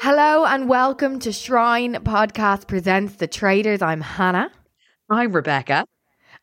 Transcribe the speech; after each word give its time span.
Hello 0.00 0.44
and 0.44 0.68
welcome 0.68 1.18
to 1.20 1.32
Shrine 1.32 1.94
Podcast 1.94 2.66
Presents 2.66 3.16
The 3.16 3.26
Traitors. 3.26 3.82
I'm 3.82 4.00
Hannah. 4.00 4.50
I'm 5.10 5.32
Rebecca. 5.32 5.84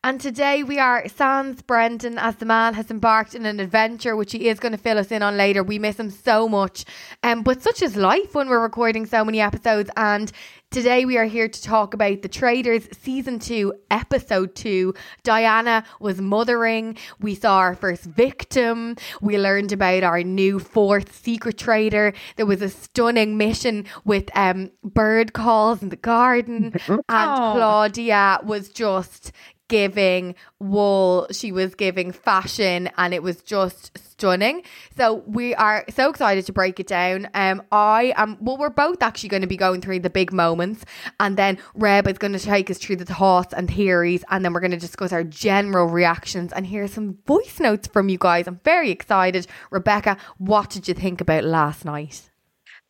And 0.04 0.20
today 0.20 0.62
we 0.62 0.78
are 0.78 1.08
sans 1.08 1.62
Brendan 1.62 2.18
as 2.18 2.36
the 2.36 2.44
man 2.44 2.74
has 2.74 2.90
embarked 2.90 3.34
in 3.34 3.46
an 3.46 3.58
adventure 3.58 4.14
which 4.14 4.32
he 4.32 4.50
is 4.50 4.60
going 4.60 4.72
to 4.72 4.78
fill 4.78 4.98
us 4.98 5.10
in 5.10 5.22
on 5.22 5.38
later. 5.38 5.62
We 5.62 5.78
miss 5.78 5.98
him 5.98 6.10
so 6.10 6.46
much. 6.46 6.84
Um, 7.22 7.42
but 7.42 7.62
such 7.62 7.80
is 7.80 7.96
life 7.96 8.34
when 8.34 8.50
we're 8.50 8.60
recording 8.60 9.06
so 9.06 9.24
many 9.24 9.40
episodes. 9.40 9.88
And 9.96 10.30
today 10.70 11.06
we 11.06 11.16
are 11.16 11.24
here 11.24 11.48
to 11.48 11.62
talk 11.62 11.94
about 11.94 12.20
The 12.20 12.28
Traitors 12.28 12.86
Season 12.92 13.38
2, 13.38 13.72
Episode 13.90 14.54
2. 14.54 14.92
Diane 15.22 15.82
was 16.00 16.20
mothering. 16.20 16.98
We 17.20 17.34
saw 17.34 17.56
our 17.56 17.74
first 17.74 18.04
victim. 18.04 18.96
We 19.22 19.38
learned 19.38 19.72
about 19.72 20.02
our 20.02 20.22
new 20.22 20.58
fourth 20.58 21.16
secret 21.16 21.56
traitor. 21.56 22.12
There 22.36 22.44
was 22.44 22.60
a 22.60 22.68
stunning 22.68 23.38
mission 23.38 23.86
with 24.04 24.28
um, 24.34 24.70
bird 24.82 25.32
calls 25.32 25.82
in 25.82 25.88
the 25.88 25.96
garden. 25.96 26.74
and 26.88 27.00
Claudia 27.08 28.40
was 28.44 28.68
just 28.68 29.32
giving 29.68 30.34
wool, 30.58 31.26
she 31.30 31.52
was 31.52 31.74
giving 31.74 32.12
fashion, 32.12 32.90
and 32.96 33.14
it 33.14 33.22
was 33.22 33.42
just 33.42 33.96
stunning. 33.98 34.62
So 34.96 35.22
we 35.26 35.54
are 35.54 35.84
so 35.90 36.10
excited 36.10 36.46
to 36.46 36.52
break 36.52 36.78
it 36.80 36.86
down. 36.86 37.28
Um, 37.34 37.62
I 37.72 38.12
am 38.16 38.36
well, 38.40 38.56
we're 38.56 38.70
both 38.70 39.02
actually 39.02 39.30
going 39.30 39.42
to 39.42 39.48
be 39.48 39.56
going 39.56 39.80
through 39.80 40.00
the 40.00 40.10
big 40.10 40.32
moments, 40.32 40.84
and 41.20 41.36
then 41.36 41.58
Reb 41.74 42.06
is 42.08 42.18
going 42.18 42.32
to 42.32 42.38
take 42.38 42.70
us 42.70 42.78
through 42.78 42.96
the 42.96 43.04
thoughts 43.04 43.54
and 43.54 43.70
theories, 43.70 44.24
and 44.30 44.44
then 44.44 44.52
we're 44.52 44.60
going 44.60 44.70
to 44.70 44.76
discuss 44.76 45.12
our 45.12 45.24
general 45.24 45.86
reactions 45.86 46.52
and 46.52 46.66
hear 46.66 46.86
some 46.88 47.18
voice 47.26 47.60
notes 47.60 47.88
from 47.88 48.08
you 48.08 48.18
guys. 48.18 48.46
I'm 48.46 48.60
very 48.64 48.90
excited. 48.90 49.46
Rebecca, 49.70 50.16
what 50.38 50.70
did 50.70 50.88
you 50.88 50.94
think 50.94 51.20
about 51.20 51.44
last 51.44 51.84
night? 51.84 52.30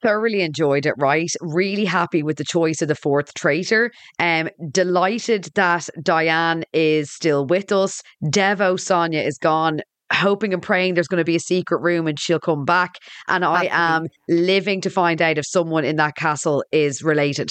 Thoroughly 0.05 0.42
enjoyed 0.42 0.84
it, 0.84 0.92
right? 0.98 1.30
Really 1.40 1.86
happy 1.86 2.23
with 2.23 2.36
the 2.36 2.45
choice 2.45 2.83
of 2.83 2.89
the 2.89 2.95
fourth 2.95 3.33
traitor. 3.33 3.90
Um, 4.18 4.51
delighted 4.70 5.48
that 5.55 5.89
Diane 6.02 6.64
is 6.74 7.11
still 7.11 7.46
with 7.46 7.73
us. 7.73 8.02
Devo 8.23 8.74
Sonja 8.74 9.27
is 9.27 9.39
gone. 9.39 9.80
Hoping 10.12 10.52
and 10.52 10.62
praying 10.62 10.92
there's 10.92 11.08
going 11.08 11.23
to 11.23 11.24
be 11.24 11.36
a 11.36 11.40
secret 11.40 11.80
room 11.80 12.06
and 12.06 12.20
she'll 12.20 12.39
come 12.39 12.67
back. 12.67 12.96
And 13.29 13.46
I 13.46 13.68
am 13.70 14.08
living 14.29 14.83
to 14.83 14.90
find 14.90 15.23
out 15.23 15.39
if 15.39 15.46
someone 15.46 15.86
in 15.86 15.96
that 15.96 16.17
castle 16.17 16.62
is 16.70 17.02
related. 17.02 17.50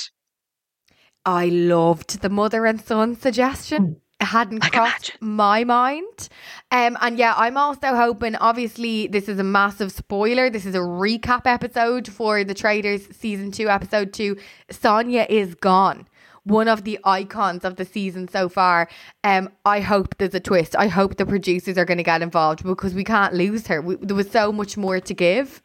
I 1.25 1.47
loved 1.47 2.21
the 2.21 2.29
mother 2.29 2.67
and 2.67 2.79
son 2.79 3.15
suggestion. 3.15 4.02
Hadn't 4.23 4.59
crossed 4.61 5.09
imagine. 5.09 5.35
my 5.35 5.63
mind. 5.63 6.29
Um, 6.71 6.97
and 7.01 7.17
yeah, 7.17 7.33
I'm 7.37 7.57
also 7.57 7.95
hoping, 7.95 8.35
obviously, 8.35 9.07
this 9.07 9.29
is 9.29 9.39
a 9.39 9.43
massive 9.43 9.91
spoiler. 9.91 10.49
This 10.49 10.65
is 10.65 10.75
a 10.75 10.79
recap 10.79 11.41
episode 11.45 12.07
for 12.07 12.43
The 12.43 12.53
Traitors 12.53 13.07
season 13.15 13.51
two, 13.51 13.69
episode 13.69 14.13
two. 14.13 14.37
Sonja 14.69 15.29
is 15.29 15.55
gone. 15.55 16.07
One 16.45 16.67
of 16.67 16.83
the 16.83 16.99
icons 17.05 17.63
of 17.63 17.77
the 17.77 17.85
season 17.85 18.27
so 18.27 18.49
far. 18.49 18.89
Um, 19.23 19.49
I 19.65 19.79
hope 19.79 20.17
there's 20.17 20.33
a 20.33 20.39
twist. 20.41 20.75
I 20.77 20.87
hope 20.87 21.15
the 21.15 21.25
producers 21.25 21.77
are 21.77 21.85
going 21.85 21.99
to 21.99 22.03
get 22.03 22.21
involved 22.21 22.63
because 22.63 22.93
we 22.93 23.03
can't 23.03 23.33
lose 23.33 23.67
her. 23.67 23.81
We, 23.81 23.95
there 23.95 24.15
was 24.15 24.29
so 24.29 24.51
much 24.51 24.75
more 24.75 24.99
to 24.99 25.13
give. 25.13 25.61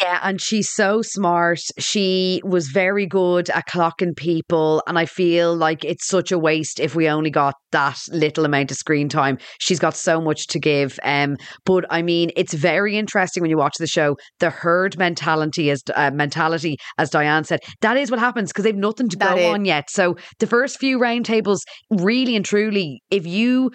Yeah, 0.00 0.20
and 0.22 0.40
she's 0.40 0.70
so 0.70 1.02
smart. 1.02 1.60
She 1.78 2.40
was 2.44 2.68
very 2.68 3.06
good 3.06 3.50
at 3.50 3.66
clocking 3.68 4.16
people. 4.16 4.82
And 4.86 4.98
I 4.98 5.06
feel 5.06 5.54
like 5.54 5.84
it's 5.84 6.06
such 6.06 6.32
a 6.32 6.38
waste 6.38 6.80
if 6.80 6.94
we 6.94 7.08
only 7.08 7.30
got 7.30 7.54
that 7.72 7.98
little 8.10 8.44
amount 8.44 8.70
of 8.70 8.76
screen 8.76 9.08
time. 9.08 9.38
She's 9.60 9.78
got 9.78 9.96
so 9.96 10.20
much 10.20 10.46
to 10.48 10.58
give. 10.58 10.98
Um, 11.02 11.36
but 11.64 11.84
I 11.90 12.02
mean, 12.02 12.30
it's 12.36 12.54
very 12.54 12.96
interesting 12.96 13.40
when 13.40 13.50
you 13.50 13.56
watch 13.56 13.74
the 13.78 13.86
show. 13.86 14.16
The 14.40 14.50
herd 14.50 14.98
mentality 14.98 15.70
is 15.70 15.82
uh, 15.94 16.10
mentality, 16.12 16.76
as 16.98 17.10
Diane 17.10 17.44
said, 17.44 17.60
that 17.80 17.96
is 17.96 18.10
what 18.10 18.20
happens 18.20 18.50
because 18.50 18.64
they've 18.64 18.76
nothing 18.76 19.08
to 19.10 19.16
That 19.16 19.36
go 19.36 19.40
is. 19.40 19.54
on 19.54 19.64
yet. 19.64 19.90
So 19.90 20.16
the 20.38 20.46
first 20.46 20.78
few 20.78 20.98
roundtables, 20.98 21.58
really 21.90 22.36
and 22.36 22.44
truly, 22.44 23.02
if 23.10 23.26
you 23.26 23.70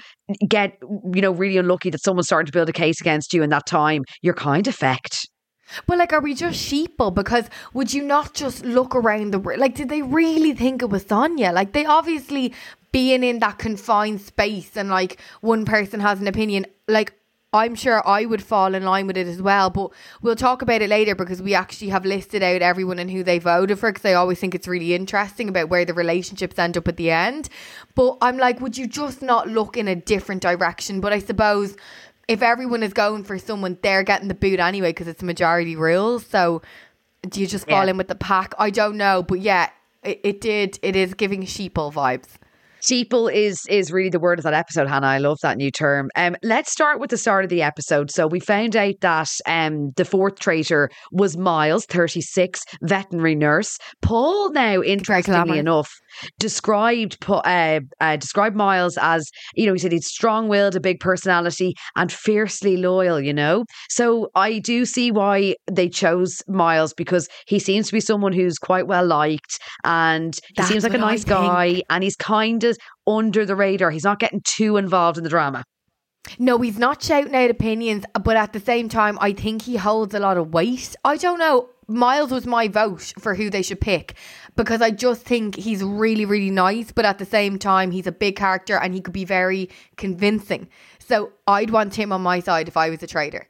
get 0.47 0.73
you 1.13 1.21
know 1.21 1.31
really 1.31 1.57
unlucky 1.57 1.89
that 1.89 2.03
someone's 2.03 2.27
starting 2.27 2.47
to 2.47 2.51
build 2.51 2.69
a 2.69 2.73
case 2.73 3.01
against 3.01 3.33
you 3.33 3.43
in 3.43 3.49
that 3.49 3.65
time, 3.65 4.03
you're 4.21 4.33
kind 4.33 4.67
of 4.67 4.77
fecked. 4.77 5.25
But 5.85 5.97
like, 5.97 6.13
are 6.13 6.21
we 6.21 6.33
just 6.33 6.59
sheeple? 6.59 7.13
Because 7.13 7.49
would 7.73 7.93
you 7.93 8.03
not 8.03 8.33
just 8.33 8.63
look 8.65 8.95
around 8.95 9.31
the 9.31 9.39
world 9.39 9.59
like? 9.59 9.75
Did 9.75 9.89
they 9.89 10.01
really 10.01 10.53
think 10.53 10.81
it 10.81 10.89
was 10.89 11.03
Sonja? 11.05 11.53
Like, 11.53 11.73
they 11.73 11.85
obviously 11.85 12.53
being 12.91 13.23
in 13.23 13.39
that 13.39 13.57
confined 13.57 14.21
space 14.21 14.75
and 14.75 14.89
like 14.89 15.19
one 15.41 15.65
person 15.65 15.99
has 15.99 16.19
an 16.19 16.27
opinion. 16.27 16.65
Like, 16.87 17.13
I'm 17.53 17.75
sure 17.75 18.05
I 18.07 18.25
would 18.25 18.43
fall 18.43 18.75
in 18.75 18.83
line 18.83 19.07
with 19.07 19.17
it 19.17 19.27
as 19.27 19.41
well. 19.41 19.69
But 19.69 19.91
we'll 20.21 20.35
talk 20.35 20.61
about 20.61 20.81
it 20.81 20.89
later 20.89 21.15
because 21.15 21.41
we 21.41 21.53
actually 21.53 21.89
have 21.89 22.05
listed 22.05 22.43
out 22.43 22.61
everyone 22.61 22.99
and 22.99 23.09
who 23.09 23.23
they 23.23 23.39
voted 23.39 23.79
for. 23.79 23.91
Because 23.91 24.05
I 24.05 24.13
always 24.13 24.39
think 24.39 24.53
it's 24.53 24.67
really 24.67 24.93
interesting 24.93 25.47
about 25.47 25.69
where 25.69 25.85
the 25.85 25.93
relationships 25.93 26.59
end 26.59 26.77
up 26.77 26.87
at 26.87 26.97
the 26.97 27.09
end. 27.11 27.49
But 27.95 28.17
I'm 28.21 28.37
like, 28.37 28.59
would 28.59 28.77
you 28.77 28.85
just 28.87 29.21
not 29.21 29.47
look 29.47 29.77
in 29.77 29.87
a 29.87 29.95
different 29.95 30.41
direction? 30.41 30.99
But 30.99 31.13
I 31.13 31.19
suppose 31.19 31.75
if 32.27 32.41
everyone 32.41 32.83
is 32.83 32.93
going 32.93 33.23
for 33.23 33.37
someone, 33.39 33.77
they're 33.81 34.03
getting 34.03 34.27
the 34.27 34.33
boot 34.35 34.59
anyway 34.59 34.89
because 34.89 35.07
it's 35.07 35.23
majority 35.23 35.75
rules. 35.75 36.25
So 36.25 36.61
do 37.27 37.39
you 37.41 37.47
just 37.47 37.67
fall 37.67 37.83
Yeah. 37.85 37.91
in 37.91 37.97
with 37.97 38.07
the 38.07 38.15
pack? 38.15 38.53
I 38.59 38.69
don't 38.69 38.97
know, 38.97 39.23
but 39.23 39.39
yeah, 39.39 39.69
it, 40.03 40.19
it 40.23 40.41
did. 40.41 40.77
It 40.81 40.95
is 40.95 41.13
giving 41.13 41.43
sheeple 41.43 41.91
vibes. 41.93 42.27
Sheeple 42.87 43.33
is 43.33 43.65
is 43.69 43.91
really 43.91 44.09
the 44.09 44.19
word 44.19 44.39
of 44.39 44.43
that 44.43 44.53
episode, 44.53 44.87
Hannah. 44.87 45.07
I 45.07 45.17
love 45.17 45.39
that 45.41 45.57
new 45.57 45.71
term. 45.71 46.09
Um, 46.15 46.35
let's 46.43 46.71
start 46.71 46.99
with 46.99 47.09
the 47.09 47.17
start 47.17 47.43
of 47.43 47.49
the 47.49 47.61
episode. 47.61 48.11
So 48.11 48.27
we 48.27 48.39
found 48.39 48.75
out 48.75 48.95
that 49.01 49.29
um 49.45 49.91
the 49.97 50.05
fourth 50.05 50.39
traitor 50.39 50.89
was 51.11 51.35
Miles, 51.37 51.85
thirty 51.85 52.21
six, 52.21 52.63
veterinary 52.81 53.35
nurse. 53.35 53.77
Paul, 54.01 54.51
now 54.51 54.81
interestingly 54.81 55.59
enough, 55.59 55.91
described 56.39 57.17
uh, 57.27 57.79
uh, 57.99 58.15
described 58.15 58.55
Miles 58.55 58.97
as 59.01 59.29
you 59.55 59.65
know 59.65 59.73
he 59.73 59.79
said 59.79 59.91
he's 59.91 60.07
strong 60.07 60.47
willed, 60.47 60.75
a 60.75 60.79
big 60.79 60.99
personality, 60.99 61.73
and 61.95 62.11
fiercely 62.11 62.77
loyal. 62.77 63.19
You 63.19 63.33
know, 63.33 63.65
so 63.89 64.29
I 64.35 64.59
do 64.59 64.85
see 64.85 65.11
why 65.11 65.55
they 65.69 65.89
chose 65.89 66.41
Miles 66.47 66.93
because 66.93 67.27
he 67.47 67.59
seems 67.59 67.87
to 67.87 67.93
be 67.93 67.99
someone 67.99 68.33
who's 68.33 68.57
quite 68.57 68.87
well 68.87 69.05
liked 69.05 69.59
and 69.83 70.35
he 70.35 70.53
That's 70.55 70.69
seems 70.69 70.83
like 70.83 70.93
a 70.93 70.97
nice 70.97 71.23
guy 71.23 71.81
and 71.89 72.03
he's 72.03 72.15
kind 72.15 72.63
of 72.63 72.76
under 73.05 73.45
the 73.45 73.55
radar. 73.55 73.91
He's 73.91 74.03
not 74.03 74.19
getting 74.19 74.41
too 74.43 74.77
involved 74.77 75.17
in 75.17 75.23
the 75.23 75.29
drama. 75.29 75.63
No, 76.39 76.57
he's 76.59 76.77
not 76.77 77.01
shouting 77.01 77.35
out 77.35 77.49
opinions, 77.49 78.03
but 78.21 78.35
at 78.35 78.53
the 78.53 78.59
same 78.59 78.89
time, 78.89 79.17
I 79.21 79.31
think 79.31 79.61
he 79.61 79.77
holds 79.77 80.13
a 80.13 80.19
lot 80.19 80.37
of 80.37 80.53
weight. 80.53 80.95
I 81.03 81.17
don't 81.17 81.39
know. 81.39 81.69
Miles 81.87 82.31
was 82.31 82.45
my 82.45 82.67
vote 82.67 83.13
for 83.17 83.33
who 83.33 83.49
they 83.49 83.61
should 83.61 83.79
pick 83.79 84.15
because 84.57 84.81
I 84.81 84.91
just 84.91 85.21
think 85.21 85.55
he's 85.55 85.81
really, 85.81 86.25
really 86.25 86.51
nice, 86.51 86.91
but 86.91 87.05
at 87.05 87.17
the 87.17 87.25
same 87.25 87.57
time, 87.57 87.91
he's 87.91 88.07
a 88.07 88.11
big 88.11 88.35
character 88.35 88.77
and 88.77 88.93
he 88.93 88.99
could 88.99 89.13
be 89.13 89.23
very 89.23 89.69
convincing. 89.95 90.67
So 90.99 91.31
I'd 91.47 91.69
want 91.69 91.95
him 91.95 92.11
on 92.11 92.21
my 92.21 92.41
side 92.41 92.67
if 92.67 92.75
I 92.75 92.89
was 92.89 93.01
a 93.03 93.07
trader. 93.07 93.47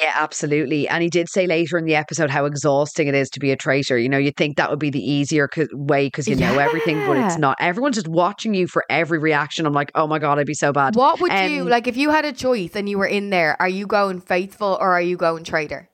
Yeah, 0.00 0.12
absolutely. 0.14 0.88
And 0.88 1.02
he 1.02 1.10
did 1.10 1.28
say 1.28 1.46
later 1.46 1.76
in 1.76 1.84
the 1.84 1.96
episode 1.96 2.30
how 2.30 2.44
exhausting 2.44 3.08
it 3.08 3.14
is 3.14 3.28
to 3.30 3.40
be 3.40 3.50
a 3.50 3.56
traitor. 3.56 3.98
You 3.98 4.08
know, 4.08 4.18
you'd 4.18 4.36
think 4.36 4.56
that 4.56 4.70
would 4.70 4.78
be 4.78 4.90
the 4.90 5.00
easier 5.00 5.48
co- 5.48 5.66
way 5.72 6.06
because 6.06 6.28
you 6.28 6.36
know 6.36 6.58
everything, 6.58 7.04
but 7.06 7.16
it's 7.16 7.36
not. 7.36 7.56
Everyone's 7.60 7.96
just 7.96 8.06
watching 8.06 8.54
you 8.54 8.68
for 8.68 8.84
every 8.88 9.18
reaction. 9.18 9.66
I'm 9.66 9.72
like, 9.72 9.90
oh 9.96 10.06
my 10.06 10.20
God, 10.20 10.38
I'd 10.38 10.46
be 10.46 10.54
so 10.54 10.72
bad. 10.72 10.94
What 10.94 11.20
would 11.20 11.32
you 11.32 11.62
Um, 11.62 11.68
like 11.68 11.88
if 11.88 11.96
you 11.96 12.10
had 12.10 12.24
a 12.24 12.32
choice 12.32 12.76
and 12.76 12.88
you 12.88 12.96
were 12.96 13.06
in 13.06 13.30
there? 13.30 13.60
Are 13.60 13.68
you 13.68 13.86
going 13.86 14.20
faithful 14.20 14.78
or 14.80 14.92
are 14.92 15.02
you 15.02 15.16
going 15.16 15.42
traitor? 15.42 15.88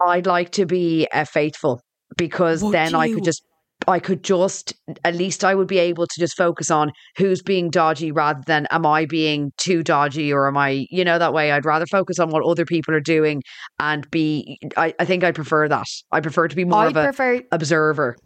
I'd 0.00 0.26
like 0.26 0.50
to 0.52 0.64
be 0.64 1.08
uh, 1.12 1.24
faithful 1.24 1.80
because 2.16 2.62
Would 2.62 2.72
then 2.72 2.94
I 2.94 3.08
could 3.08 3.24
just. 3.24 3.42
I 3.88 3.98
could 3.98 4.22
just, 4.22 4.74
at 5.04 5.14
least 5.14 5.44
I 5.44 5.54
would 5.54 5.66
be 5.66 5.78
able 5.78 6.06
to 6.06 6.20
just 6.20 6.36
focus 6.36 6.70
on 6.70 6.92
who's 7.16 7.42
being 7.42 7.70
dodgy 7.70 8.12
rather 8.12 8.42
than 8.46 8.66
am 8.70 8.84
I 8.84 9.06
being 9.06 9.52
too 9.56 9.82
dodgy 9.82 10.32
or 10.32 10.46
am 10.46 10.56
I, 10.56 10.86
you 10.90 11.04
know, 11.04 11.18
that 11.18 11.32
way. 11.32 11.50
I'd 11.50 11.64
rather 11.64 11.86
focus 11.86 12.18
on 12.18 12.30
what 12.30 12.44
other 12.44 12.66
people 12.66 12.94
are 12.94 13.00
doing 13.00 13.42
and 13.80 14.08
be, 14.10 14.58
I, 14.76 14.94
I 14.98 15.04
think 15.04 15.24
I 15.24 15.32
prefer 15.32 15.68
that. 15.68 15.86
I 16.12 16.20
prefer 16.20 16.48
to 16.48 16.56
be 16.56 16.64
more 16.64 16.82
I 16.82 16.86
of 16.86 16.96
a 16.96 17.04
prefer 17.04 17.42
observer. 17.50 18.16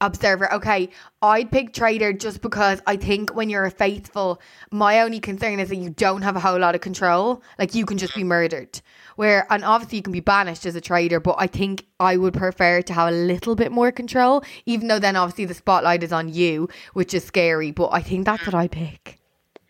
Observer. 0.00 0.52
Okay, 0.54 0.88
I'd 1.22 1.50
pick 1.50 1.72
trader 1.72 2.12
just 2.12 2.40
because 2.42 2.80
I 2.86 2.96
think 2.96 3.34
when 3.34 3.48
you're 3.50 3.64
a 3.64 3.70
faithful, 3.70 4.40
my 4.70 5.00
only 5.00 5.20
concern 5.20 5.60
is 5.60 5.68
that 5.68 5.76
you 5.76 5.90
don't 5.90 6.22
have 6.22 6.36
a 6.36 6.40
whole 6.40 6.58
lot 6.58 6.74
of 6.74 6.80
control. 6.80 7.42
Like 7.58 7.74
you 7.74 7.86
can 7.86 7.98
just 7.98 8.14
be 8.14 8.24
murdered. 8.24 8.80
Where 9.16 9.46
and 9.50 9.64
obviously 9.64 9.98
you 9.98 10.02
can 10.02 10.12
be 10.12 10.20
banished 10.20 10.64
as 10.66 10.74
a 10.74 10.80
trader, 10.80 11.20
but 11.20 11.36
I 11.38 11.46
think 11.46 11.86
I 11.98 12.16
would 12.16 12.34
prefer 12.34 12.80
to 12.82 12.92
have 12.92 13.08
a 13.08 13.16
little 13.16 13.54
bit 13.54 13.70
more 13.70 13.92
control. 13.92 14.42
Even 14.66 14.88
though 14.88 14.98
then 14.98 15.16
obviously 15.16 15.44
the 15.44 15.54
spotlight 15.54 16.02
is 16.02 16.12
on 16.12 16.28
you, 16.32 16.68
which 16.94 17.12
is 17.12 17.24
scary. 17.24 17.70
But 17.70 17.90
I 17.92 18.00
think 18.00 18.24
that's 18.24 18.46
what 18.46 18.54
I 18.54 18.68
pick. 18.68 19.18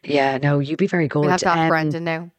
Yeah, 0.02 0.38
no, 0.38 0.60
you'd 0.60 0.78
be 0.78 0.86
very 0.86 1.08
good. 1.08 1.20
We 1.20 1.30
have 1.30 1.40
to 1.40 1.50
Um, 1.50 1.68
Brendan 1.68 2.04
now. 2.04 2.30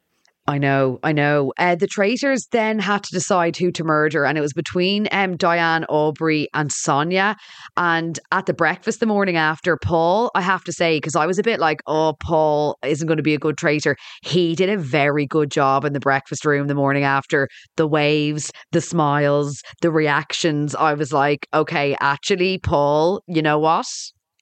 I 0.52 0.58
know, 0.58 1.00
I 1.02 1.12
know. 1.12 1.54
Uh, 1.56 1.76
the 1.76 1.86
traitors 1.86 2.46
then 2.52 2.78
had 2.78 3.02
to 3.04 3.10
decide 3.10 3.56
who 3.56 3.72
to 3.72 3.84
murder, 3.84 4.26
and 4.26 4.36
it 4.36 4.42
was 4.42 4.52
between 4.52 5.08
um, 5.10 5.34
Diane, 5.38 5.86
Aubrey, 5.86 6.46
and 6.52 6.68
Sonja. 6.68 7.36
And 7.78 8.20
at 8.32 8.44
the 8.44 8.52
breakfast 8.52 9.00
the 9.00 9.06
morning 9.06 9.38
after, 9.38 9.78
Paul, 9.78 10.30
I 10.34 10.42
have 10.42 10.62
to 10.64 10.72
say, 10.72 10.98
because 10.98 11.16
I 11.16 11.24
was 11.24 11.38
a 11.38 11.42
bit 11.42 11.58
like, 11.58 11.80
oh, 11.86 12.16
Paul 12.20 12.76
isn't 12.84 13.06
going 13.06 13.16
to 13.16 13.22
be 13.22 13.32
a 13.32 13.38
good 13.38 13.56
traitor. 13.56 13.96
He 14.20 14.54
did 14.54 14.68
a 14.68 14.76
very 14.76 15.26
good 15.26 15.50
job 15.50 15.86
in 15.86 15.94
the 15.94 16.00
breakfast 16.00 16.44
room 16.44 16.66
the 16.66 16.74
morning 16.74 17.04
after. 17.04 17.48
The 17.78 17.86
waves, 17.86 18.52
the 18.72 18.82
smiles, 18.82 19.62
the 19.80 19.90
reactions. 19.90 20.74
I 20.74 20.92
was 20.92 21.14
like, 21.14 21.46
okay, 21.54 21.96
actually, 22.02 22.58
Paul, 22.58 23.22
you 23.26 23.40
know 23.40 23.58
what? 23.58 23.86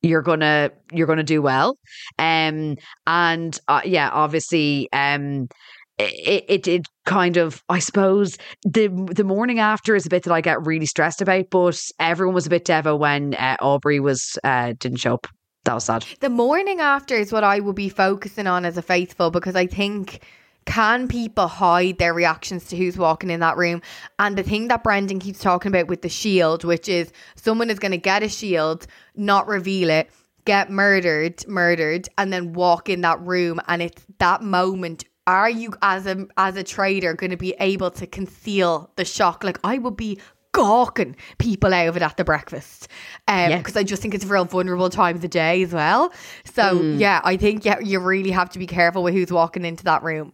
You're 0.03 0.23
gonna 0.23 0.71
you're 0.93 1.06
gonna 1.06 1.23
do 1.23 1.43
well, 1.43 1.77
um, 2.19 2.77
and 3.06 3.59
uh, 3.69 3.83
yeah, 3.85 4.09
obviously, 4.11 4.89
um, 4.95 5.47
it, 6.00 6.44
it 6.49 6.69
it 6.69 6.87
kind 7.06 7.37
of 7.37 7.62
I 7.69 7.79
suppose 7.79 8.37
the 8.64 8.88
the 8.88 9.25
morning 9.25 9.58
after 9.58 9.94
is 9.94 10.06
a 10.06 10.11
bit 10.11 10.25
that 10.25 10.32
I 10.32 10.41
get 10.41 10.64
really 10.64 10.87
stressed 10.87 11.20
about, 11.20 11.50
but 11.50 11.81
everyone 11.99 12.35
was 12.35 12.47
a 12.47 12.50
bit 12.50 12.64
devo 12.64 12.99
when 12.99 13.35
uh, 13.35 13.56
Aubrey 13.61 14.00
was 14.00 14.38
uh, 14.44 14.75
didn't 14.79 14.99
show 14.99 15.14
up. 15.14 15.26
That 15.64 15.75
was 15.75 15.85
sad. 15.85 16.06
The 16.20 16.31
morning 16.31 16.81
after 16.81 17.14
is 17.14 17.32
what 17.32 17.44
I 17.44 17.61
will 17.61 17.75
be 17.75 17.88
focusing 17.88 18.47
on 18.47 18.64
as 18.64 18.79
a 18.79 18.82
faithful 18.82 19.31
because 19.31 19.56
I 19.56 19.67
think 19.67 20.25
can 20.64 21.08
people 21.08 21.49
hide 21.49 21.99
their 21.99 22.14
reactions 22.14 22.64
to 22.67 22.76
who's 22.76 22.96
walking 22.96 23.31
in 23.31 23.41
that 23.41 23.56
room? 23.56 23.82
And 24.19 24.37
the 24.37 24.43
thing 24.43 24.69
that 24.69 24.85
Brendan 24.85 25.19
keeps 25.19 25.41
talking 25.41 25.70
about 25.70 25.88
with 25.88 26.03
the 26.03 26.08
shield, 26.08 26.64
which 26.64 26.88
is 26.88 27.12
someone 27.35 27.70
is 27.70 27.79
going 27.79 27.93
to 27.93 27.99
get 27.99 28.23
a 28.23 28.29
shield, 28.29 28.87
not 29.17 29.49
reveal 29.49 29.91
it, 29.91 30.11
get 30.44 30.70
murdered, 30.70 31.46
murdered, 31.49 32.08
and 32.19 32.32
then 32.32 32.53
walk 32.53 32.88
in 32.88 33.03
that 33.03 33.20
room, 33.20 33.61
and 33.69 33.82
it's 33.82 34.05
that 34.19 34.43
moment. 34.43 35.05
Are 35.31 35.49
you 35.49 35.75
as 35.81 36.06
a 36.06 36.27
as 36.37 36.56
a 36.56 36.65
trader 36.65 37.15
going 37.15 37.31
to 37.31 37.37
be 37.37 37.55
able 37.61 37.91
to 37.93 38.06
conceal 38.06 38.91
the 38.97 39.05
shock? 39.05 39.44
Like 39.44 39.59
I 39.62 39.79
would 39.79 39.97
be 39.97 40.19
gawking 40.53 41.15
people 41.38 41.73
out 41.73 41.87
of 41.87 41.97
it 41.97 42.03
at 42.03 42.17
the 42.17 42.25
breakfast. 42.25 42.88
Um, 43.29 43.50
Yeah. 43.50 43.59
because 43.59 43.77
I 43.77 43.85
just 43.85 44.03
think 44.03 44.15
it's 44.15 44.25
a 44.25 44.29
real 44.29 44.44
vulnerable 44.44 44.91
time 44.91 45.15
of 45.15 45.23
the 45.23 45.29
day 45.29 45.62
as 45.62 45.73
well. 45.73 46.12
So 46.44 46.82
yeah, 46.82 47.21
I 47.23 47.37
think 47.37 47.65
yeah, 47.65 47.79
you 47.79 48.00
really 48.00 48.32
have 48.32 48.50
to 48.50 48.59
be 48.59 48.67
careful 48.67 49.05
with 49.05 49.15
who's 49.15 49.31
walking 49.31 49.65
into 49.65 49.85
that 49.85 50.03
room. 50.03 50.32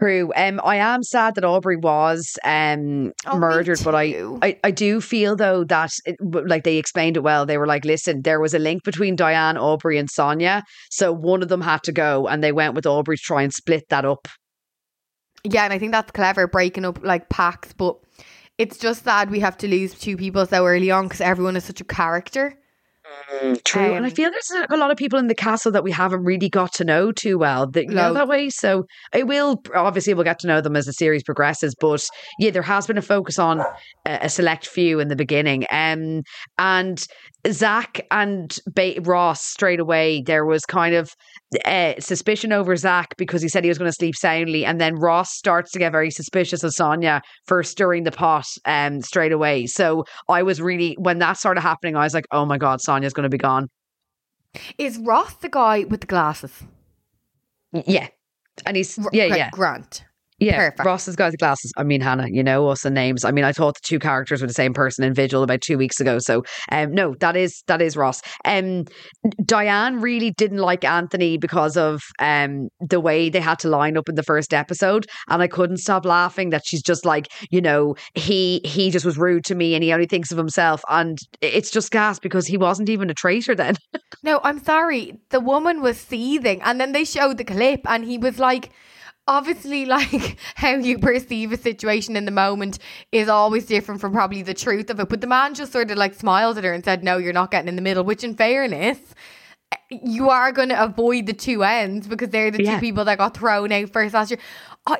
True. 0.00 0.32
Um, 0.34 0.60
I 0.64 0.76
am 0.76 1.02
sad 1.02 1.36
that 1.36 1.44
Aubrey 1.44 1.76
was 1.76 2.36
um 2.44 3.12
Oh, 3.26 3.38
murdered, 3.38 3.80
but 3.84 3.94
I. 3.94 4.22
I 4.42 4.58
I 4.64 4.70
do 4.70 5.00
feel 5.00 5.36
though 5.36 5.64
that 5.64 5.90
it, 6.04 6.16
like 6.20 6.64
they 6.64 6.76
explained 6.78 7.16
it 7.16 7.22
well. 7.22 7.46
They 7.46 7.58
were 7.58 7.66
like, 7.66 7.84
listen, 7.84 8.22
there 8.22 8.40
was 8.40 8.54
a 8.54 8.58
link 8.58 8.82
between 8.82 9.14
Diane, 9.16 9.56
Aubrey, 9.56 9.96
and 9.98 10.08
Sonja, 10.10 10.62
so 10.90 11.12
one 11.12 11.42
of 11.42 11.48
them 11.48 11.60
had 11.60 11.82
to 11.84 11.92
go, 11.92 12.26
and 12.26 12.42
they 12.42 12.52
went 12.52 12.74
with 12.74 12.86
Aubrey 12.86 13.16
to 13.16 13.22
try 13.22 13.42
and 13.42 13.52
split 13.52 13.84
that 13.90 14.04
up. 14.04 14.26
Yeah, 15.44 15.64
and 15.64 15.72
I 15.72 15.78
think 15.78 15.92
that's 15.92 16.10
clever 16.10 16.46
breaking 16.48 16.84
up 16.84 16.98
like 17.04 17.28
packs, 17.28 17.72
but 17.72 17.96
it's 18.58 18.78
just 18.78 19.04
sad 19.04 19.30
we 19.30 19.40
have 19.40 19.56
to 19.58 19.68
lose 19.68 19.94
two 19.94 20.16
people 20.16 20.46
so 20.46 20.66
early 20.66 20.90
on 20.90 21.04
because 21.04 21.20
everyone 21.20 21.56
is 21.56 21.64
such 21.64 21.80
a 21.80 21.84
character. 21.84 22.58
True, 23.64 23.94
and 23.94 24.04
I 24.06 24.08
Um, 24.08 24.14
feel 24.14 24.30
there's 24.30 24.66
a, 24.70 24.76
lot 24.76 24.90
of 24.90 24.96
people 24.96 25.18
in 25.18 25.26
the 25.26 25.34
castle 25.34 25.70
that 25.72 25.84
we 25.84 25.90
haven't 25.90 26.24
really 26.24 26.48
got 26.48 26.72
to 26.74 26.84
know 26.84 27.12
too 27.12 27.36
well. 27.38 27.66
That 27.70 27.84
you 27.84 27.94
know 27.94 28.14
that 28.14 28.28
way. 28.28 28.48
So 28.48 28.86
it 29.12 29.26
will 29.26 29.62
obviously 29.74 30.14
we'll 30.14 30.24
get 30.24 30.38
to 30.40 30.46
know 30.46 30.60
them 30.60 30.76
as 30.76 30.86
the 30.86 30.92
series 30.92 31.22
progresses. 31.22 31.74
But 31.78 32.06
yeah, 32.38 32.50
there 32.50 32.62
has 32.62 32.86
been 32.86 32.98
a 32.98 33.02
focus 33.02 33.38
on 33.38 33.60
a, 34.06 34.20
a 34.22 34.28
select 34.28 34.66
few 34.66 35.00
in 35.00 35.08
the 35.08 35.16
beginning. 35.16 35.66
Um, 35.70 36.22
and 36.58 37.06
Zach 37.50 38.06
and 38.10 38.56
ba- 38.66 39.00
Ross 39.02 39.44
straight 39.44 39.80
away 39.80 40.22
there 40.24 40.46
was 40.46 40.64
kind 40.64 40.94
of 40.94 41.10
uh, 41.66 41.92
suspicion 41.98 42.52
over 42.52 42.74
Zach 42.74 43.14
because 43.18 43.42
he 43.42 43.48
said 43.48 43.64
he 43.64 43.68
was 43.68 43.76
going 43.78 43.90
to 43.90 43.92
sleep 43.92 44.16
soundly, 44.16 44.64
and 44.64 44.80
then 44.80 44.94
Ross 44.94 45.30
starts 45.34 45.70
to 45.72 45.78
get 45.78 45.92
very 45.92 46.10
suspicious 46.10 46.64
of 46.64 46.72
Sonja 46.72 47.20
for 47.46 47.62
stirring 47.62 48.04
the 48.04 48.10
pot 48.12 48.46
um 48.64 49.02
straight 49.02 49.32
away. 49.32 49.66
So 49.66 50.04
I 50.28 50.42
was 50.42 50.60
really 50.60 50.96
when 50.98 51.18
that 51.18 51.34
started 51.34 51.60
happening, 51.60 51.96
I 51.96 52.04
was 52.04 52.14
like, 52.14 52.26
oh 52.30 52.46
my 52.46 52.56
god, 52.56 52.80
Sonja's 52.94 53.12
going 53.12 53.24
to 53.24 53.28
be 53.30 53.38
gone. 53.38 53.68
Is 54.78 54.98
Ross 54.98 55.34
the 55.34 55.48
guy 55.48 55.84
with 55.84 56.00
the 56.02 56.06
glasses? 56.06 56.62
Yeah. 57.72 58.08
And 58.66 58.76
he's 58.76 58.98
R- 58.98 59.10
yeah, 59.12 59.24
okay, 59.24 59.36
yeah. 59.36 59.50
Grant. 59.50 60.04
Yeah. 60.44 60.56
perfect. 60.56 60.84
Ross 60.86 61.06
has 61.06 61.16
got 61.16 61.30
the 61.32 61.36
glasses. 61.36 61.72
I 61.76 61.84
mean 61.84 62.00
Hannah, 62.00 62.28
you 62.30 62.42
know 62.42 62.68
us 62.68 62.84
and 62.84 62.94
names. 62.94 63.24
I 63.24 63.30
mean 63.30 63.44
I 63.44 63.52
thought 63.52 63.74
the 63.74 63.80
two 63.82 63.98
characters 63.98 64.40
were 64.40 64.46
the 64.46 64.54
same 64.54 64.72
person 64.74 65.04
in 65.04 65.14
Vigil 65.14 65.42
about 65.42 65.60
two 65.60 65.78
weeks 65.78 66.00
ago. 66.00 66.18
So 66.18 66.42
um 66.70 66.92
no, 66.92 67.14
that 67.20 67.36
is 67.36 67.62
that 67.66 67.80
is 67.82 67.96
Ross. 67.96 68.20
Um 68.44 68.84
Diane 69.44 70.00
really 70.00 70.30
didn't 70.32 70.58
like 70.58 70.84
Anthony 70.84 71.38
because 71.38 71.76
of 71.76 72.02
um 72.18 72.68
the 72.80 73.00
way 73.00 73.28
they 73.28 73.40
had 73.40 73.58
to 73.60 73.68
line 73.68 73.96
up 73.96 74.08
in 74.08 74.14
the 74.14 74.22
first 74.22 74.52
episode. 74.54 75.06
And 75.28 75.42
I 75.42 75.46
couldn't 75.46 75.78
stop 75.78 76.04
laughing 76.04 76.50
that 76.50 76.62
she's 76.64 76.82
just 76.82 77.04
like, 77.04 77.28
you 77.50 77.60
know, 77.60 77.94
he 78.14 78.60
he 78.64 78.90
just 78.90 79.04
was 79.04 79.18
rude 79.18 79.44
to 79.46 79.54
me 79.54 79.74
and 79.74 79.82
he 79.82 79.92
only 79.92 80.06
thinks 80.06 80.30
of 80.32 80.38
himself. 80.38 80.82
And 80.88 81.18
it's 81.40 81.70
just 81.70 81.90
gas 81.90 82.18
because 82.18 82.46
he 82.46 82.56
wasn't 82.56 82.88
even 82.88 83.10
a 83.10 83.14
traitor 83.14 83.54
then. 83.54 83.76
No, 84.22 84.40
I'm 84.42 84.62
sorry. 84.64 85.18
The 85.30 85.40
woman 85.40 85.82
was 85.82 85.98
seething, 85.98 86.62
and 86.62 86.80
then 86.80 86.92
they 86.92 87.04
showed 87.04 87.36
the 87.36 87.44
clip, 87.44 87.80
and 87.86 88.04
he 88.06 88.16
was 88.16 88.38
like, 88.38 88.70
obviously, 89.26 89.84
like 89.86 90.38
how 90.54 90.74
you 90.74 90.98
perceive 90.98 91.52
a 91.52 91.56
situation 91.56 92.16
in 92.16 92.24
the 92.24 92.30
moment 92.30 92.78
is 93.12 93.28
always 93.28 93.66
different 93.66 94.00
from 94.00 94.12
probably 94.12 94.42
the 94.42 94.54
truth 94.54 94.90
of 94.90 95.00
it. 95.00 95.08
But 95.08 95.20
the 95.20 95.26
man 95.26 95.54
just 95.54 95.72
sort 95.72 95.90
of 95.90 95.98
like 95.98 96.14
smiled 96.14 96.58
at 96.58 96.64
her 96.64 96.72
and 96.72 96.84
said, 96.84 97.04
"No, 97.04 97.18
you're 97.18 97.32
not 97.32 97.50
getting 97.50 97.68
in 97.68 97.76
the 97.76 97.82
middle." 97.82 98.04
Which, 98.04 98.24
in 98.24 98.34
fairness, 98.34 98.98
you 99.90 100.30
are 100.30 100.52
going 100.52 100.68
to 100.70 100.82
avoid 100.82 101.26
the 101.26 101.32
two 101.32 101.62
ends 101.62 102.06
because 102.06 102.30
they're 102.30 102.50
the 102.50 102.62
Yeah. 102.62 102.74
two 102.74 102.80
people 102.80 103.04
that 103.04 103.18
got 103.18 103.36
thrown 103.36 103.72
out 103.72 103.90
first 103.90 104.14
last 104.14 104.30
year. 104.30 104.40
I 104.86 104.98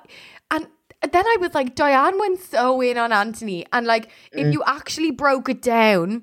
and. 0.51 0.69
Then 1.13 1.27
I 1.27 1.37
was 1.39 1.53
like, 1.53 1.75
Diane 1.75 2.19
went 2.19 2.41
so 2.41 2.81
in 2.81 2.97
on 2.97 3.13
Anthony, 3.13 3.67
and 3.75 3.87
like, 3.87 4.09
if 4.33 4.47
mm. 4.47 4.53
you 4.55 4.63
actually 4.67 5.11
broke 5.11 5.51
it 5.51 5.61
down, 5.61 6.23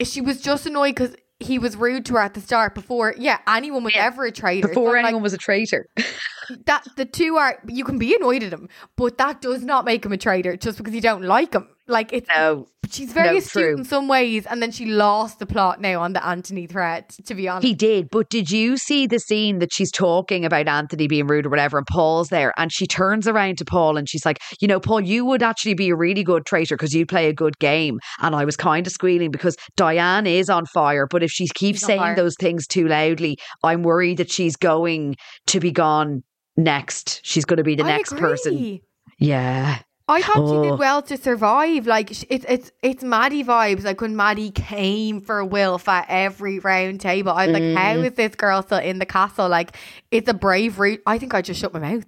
she 0.00 0.20
was 0.20 0.40
just 0.40 0.64
annoyed 0.64 0.94
because 0.94 1.16
he 1.38 1.58
was 1.58 1.76
rude 1.76 2.06
to 2.06 2.14
her 2.14 2.20
at 2.20 2.34
the 2.34 2.40
start 2.40 2.74
before 2.74 3.14
yeah 3.18 3.38
anyone 3.46 3.84
was 3.84 3.94
ever 3.96 4.24
a 4.24 4.32
traitor. 4.32 4.68
Before 4.68 4.90
So, 4.90 4.96
like, 4.96 5.04
anyone 5.04 5.22
was 5.22 5.34
a 5.34 5.38
traitor. 5.38 5.88
that 6.66 6.86
the 6.96 7.04
two 7.04 7.36
are 7.36 7.58
you 7.66 7.84
can 7.84 7.98
be 7.98 8.14
annoyed 8.14 8.42
at 8.42 8.52
him 8.52 8.68
but 8.96 9.18
that 9.18 9.40
does 9.40 9.64
not 9.64 9.84
make 9.84 10.04
him 10.04 10.12
a 10.12 10.16
traitor 10.16 10.56
just 10.56 10.78
because 10.78 10.94
you 10.94 11.00
don't 11.00 11.22
like 11.22 11.52
him 11.52 11.68
like 11.88 12.12
it's 12.12 12.28
No. 12.34 12.66
she's 12.90 13.12
very 13.12 13.32
no, 13.32 13.36
astute 13.38 13.62
true. 13.62 13.76
in 13.76 13.84
some 13.84 14.08
ways 14.08 14.46
and 14.46 14.62
then 14.62 14.70
she 14.70 14.86
lost 14.86 15.38
the 15.38 15.46
plot 15.46 15.80
now 15.80 16.00
on 16.00 16.12
the 16.12 16.24
Anthony 16.24 16.66
threat 16.66 17.16
to 17.26 17.34
be 17.34 17.48
honest 17.48 17.66
He 17.66 17.74
did, 17.74 18.08
but 18.10 18.28
did 18.30 18.50
you 18.50 18.76
see 18.76 19.06
the 19.06 19.18
scene 19.18 19.58
that 19.58 19.72
she's 19.72 19.90
talking 19.90 20.44
about 20.44 20.68
Anthony 20.68 21.06
being 21.08 21.26
rude 21.26 21.46
or 21.46 21.50
whatever, 21.50 21.78
and 21.78 21.86
Paul's 21.86 22.28
there, 22.28 22.52
and 22.56 22.72
she 22.72 22.86
turns 22.86 23.26
around 23.28 23.58
to 23.58 23.64
Paul 23.64 23.96
and 23.96 24.08
she's 24.08 24.24
like, 24.24 24.38
"You 24.60 24.68
know, 24.68 24.80
Paul, 24.80 25.00
you 25.00 25.24
would 25.24 25.42
actually 25.42 25.74
be 25.74 25.90
a 25.90 25.96
really 25.96 26.22
good 26.24 26.46
traitor 26.46 26.76
because 26.76 26.94
you 26.94 27.06
play 27.06 27.28
a 27.28 27.32
good 27.32 27.58
game." 27.58 27.98
And 28.20 28.34
I 28.34 28.44
was 28.44 28.56
kind 28.56 28.86
of 28.86 28.92
squealing 28.92 29.30
because 29.30 29.56
Diane 29.76 30.26
is 30.26 30.48
on 30.48 30.66
fire, 30.66 31.06
but 31.10 31.22
if 31.22 31.30
she 31.30 31.46
keeps 31.54 31.80
She's 31.80 31.86
saying 31.86 32.14
those 32.16 32.34
things 32.40 32.66
too 32.66 32.86
loudly, 32.88 33.38
I'm 33.62 33.82
worried 33.82 34.18
that 34.18 34.30
she's 34.30 34.56
going 34.56 35.16
to 35.46 35.60
be 35.60 35.72
gone 35.72 36.22
next. 36.56 37.20
She's 37.24 37.44
going 37.44 37.58
to 37.58 37.64
be 37.64 37.74
the 37.74 37.84
I 37.84 37.96
next 37.96 38.16
person. 38.16 38.80
Yeah, 39.18 39.78
I 40.08 40.22
thought 40.22 40.36
she 40.48 40.54
Oh. 40.56 40.62
did 40.62 40.78
well 40.78 41.02
to 41.02 41.16
survive. 41.16 41.86
Like 41.86 42.10
it's 42.12 42.46
it's 42.46 42.70
it's 42.82 43.02
Maddie 43.02 43.42
vibes. 43.42 43.84
Like 43.84 44.00
when 44.00 44.14
Maddie 44.14 44.52
came 44.52 45.20
for 45.20 45.44
Wilf 45.44 45.88
at 45.88 46.06
every 46.08 46.60
round 46.60 47.00
table, 47.00 47.32
I 47.32 47.46
was 47.46 47.54
like, 47.54 47.74
"How 47.76 47.94
Mm. 47.96 48.14
this 48.14 48.34
girl 48.36 48.62
still 48.62 48.78
in 48.78 49.00
the 49.00 49.06
castle?" 49.06 49.48
Like 49.48 49.76
it's 50.12 50.28
a 50.28 50.34
brave 50.34 50.78
route. 50.78 51.00
I 51.06 51.18
think 51.18 51.34
I 51.34 51.42
just 51.42 51.60
shut 51.60 51.72
my 51.74 51.80
mouth. 51.80 52.04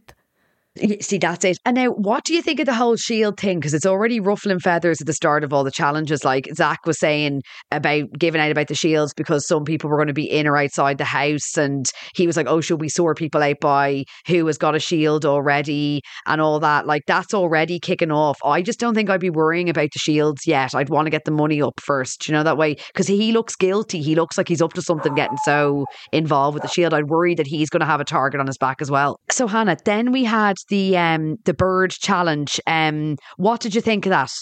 See, 1.00 1.18
that's 1.18 1.44
it. 1.44 1.58
And 1.64 1.76
now, 1.76 1.88
what 1.90 2.24
do 2.24 2.34
you 2.34 2.42
think 2.42 2.60
of 2.60 2.66
the 2.66 2.74
whole 2.74 2.96
shield 2.96 3.38
thing? 3.38 3.58
Because 3.58 3.74
it's 3.74 3.86
already 3.86 4.20
ruffling 4.20 4.60
feathers 4.60 5.00
at 5.00 5.06
the 5.06 5.12
start 5.12 5.44
of 5.44 5.52
all 5.52 5.64
the 5.64 5.70
challenges. 5.70 6.24
Like 6.24 6.48
Zach 6.54 6.86
was 6.86 6.98
saying 6.98 7.42
about 7.70 8.12
giving 8.18 8.40
out 8.40 8.50
about 8.50 8.68
the 8.68 8.74
shields 8.74 9.12
because 9.14 9.46
some 9.46 9.64
people 9.64 9.90
were 9.90 9.96
going 9.96 10.08
to 10.08 10.14
be 10.14 10.30
in 10.30 10.46
or 10.46 10.56
outside 10.56 10.98
the 10.98 11.04
house. 11.04 11.56
And 11.56 11.86
he 12.14 12.26
was 12.26 12.36
like, 12.36 12.46
oh, 12.46 12.60
should 12.60 12.80
we 12.80 12.88
sort 12.88 13.18
people 13.18 13.42
out 13.42 13.60
by 13.60 14.04
who 14.26 14.46
has 14.46 14.58
got 14.58 14.74
a 14.74 14.80
shield 14.80 15.24
already 15.24 16.02
and 16.26 16.40
all 16.40 16.60
that? 16.60 16.86
Like, 16.86 17.02
that's 17.06 17.34
already 17.34 17.78
kicking 17.80 18.12
off. 18.12 18.38
I 18.44 18.62
just 18.62 18.80
don't 18.80 18.94
think 18.94 19.10
I'd 19.10 19.20
be 19.20 19.30
worrying 19.30 19.68
about 19.68 19.90
the 19.92 19.98
shields 19.98 20.46
yet. 20.46 20.74
I'd 20.74 20.90
want 20.90 21.06
to 21.06 21.10
get 21.10 21.24
the 21.24 21.30
money 21.30 21.60
up 21.62 21.80
first, 21.80 22.28
you 22.28 22.32
know, 22.32 22.42
that 22.42 22.56
way. 22.56 22.76
Because 22.92 23.06
he 23.06 23.32
looks 23.32 23.56
guilty. 23.56 24.02
He 24.02 24.14
looks 24.14 24.38
like 24.38 24.48
he's 24.48 24.62
up 24.62 24.74
to 24.74 24.82
something 24.82 25.14
getting 25.14 25.38
so 25.44 25.86
involved 26.12 26.54
with 26.54 26.62
the 26.62 26.68
shield. 26.68 26.94
I'd 26.94 27.08
worry 27.08 27.34
that 27.34 27.46
he's 27.46 27.70
going 27.70 27.80
to 27.80 27.86
have 27.86 28.00
a 28.00 28.04
target 28.04 28.40
on 28.40 28.46
his 28.46 28.58
back 28.58 28.80
as 28.80 28.90
well. 28.90 29.18
So, 29.30 29.46
Hannah, 29.46 29.76
then 29.84 30.12
we 30.12 30.24
had 30.24 30.56
the 30.68 30.96
um 30.96 31.36
the 31.44 31.54
bird 31.54 31.90
challenge. 31.90 32.60
Um, 32.66 33.16
what 33.36 33.60
did 33.60 33.74
you 33.74 33.80
think 33.80 34.06
of 34.06 34.10
that? 34.10 34.32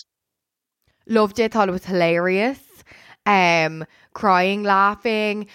Loved 1.07 1.39
it. 1.39 1.53
Thought 1.53 1.69
it 1.69 1.73
was 1.73 1.85
hilarious. 1.85 2.61
Um, 3.25 3.85
crying, 4.13 4.63
laughing. 4.63 5.47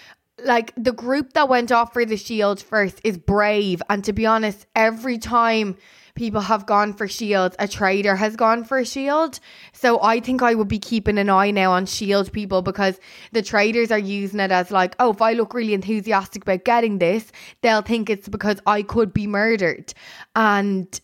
Like 0.44 0.72
the 0.76 0.92
group 0.92 1.34
that 1.34 1.48
went 1.48 1.70
off 1.70 1.92
for 1.92 2.04
the 2.04 2.16
shield 2.16 2.60
first 2.60 3.00
is 3.04 3.18
brave, 3.18 3.82
and 3.88 4.02
to 4.04 4.12
be 4.12 4.26
honest, 4.26 4.66
every 4.74 5.18
time 5.18 5.76
people 6.14 6.40
have 6.40 6.66
gone 6.66 6.92
for 6.92 7.08
shields, 7.08 7.56
a 7.58 7.66
trader 7.66 8.16
has 8.16 8.36
gone 8.36 8.64
for 8.64 8.78
a 8.78 8.84
shield. 8.84 9.40
So 9.72 10.02
I 10.02 10.20
think 10.20 10.42
I 10.42 10.54
would 10.54 10.68
be 10.68 10.78
keeping 10.78 11.18
an 11.18 11.30
eye 11.30 11.50
now 11.50 11.72
on 11.72 11.86
shield 11.86 12.32
people 12.32 12.62
because 12.62 12.98
the 13.32 13.42
traders 13.42 13.90
are 13.90 13.98
using 13.98 14.40
it 14.40 14.52
as 14.52 14.70
like, 14.70 14.94
oh, 14.98 15.10
if 15.12 15.22
I 15.22 15.32
look 15.32 15.54
really 15.54 15.74
enthusiastic 15.74 16.42
about 16.42 16.64
getting 16.64 16.98
this, 16.98 17.32
they'll 17.62 17.82
think 17.82 18.10
it's 18.10 18.28
because 18.28 18.60
I 18.66 18.82
could 18.82 19.12
be 19.12 19.26
murdered. 19.26 19.94
And 20.36 21.00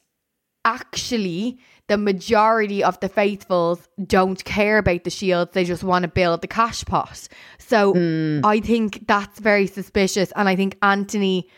actually, 0.64 1.58
the 1.88 1.96
majority 1.96 2.84
of 2.84 3.00
the 3.00 3.08
faithfuls 3.08 3.88
don't 4.06 4.44
care 4.44 4.76
about 4.78 5.04
the 5.04 5.10
shields. 5.10 5.52
They 5.52 5.64
just 5.64 5.82
want 5.82 6.02
to 6.02 6.08
build 6.08 6.42
the 6.42 6.46
cash 6.46 6.84
pot. 6.84 7.28
So 7.58 7.94
mm. 7.94 8.44
I 8.44 8.60
think 8.60 9.06
that's 9.08 9.40
very 9.40 9.66
suspicious. 9.66 10.30
And 10.36 10.48
I 10.48 10.54
think 10.54 10.76
Anthony 10.82 11.48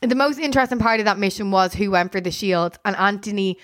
the 0.00 0.14
most 0.14 0.38
interesting 0.38 0.78
part 0.78 1.00
of 1.00 1.06
that 1.06 1.18
mission 1.18 1.50
was 1.50 1.74
who 1.74 1.90
went 1.90 2.12
for 2.12 2.20
the 2.20 2.30
shield 2.30 2.78
and 2.84 2.96
Anthony 2.96 3.58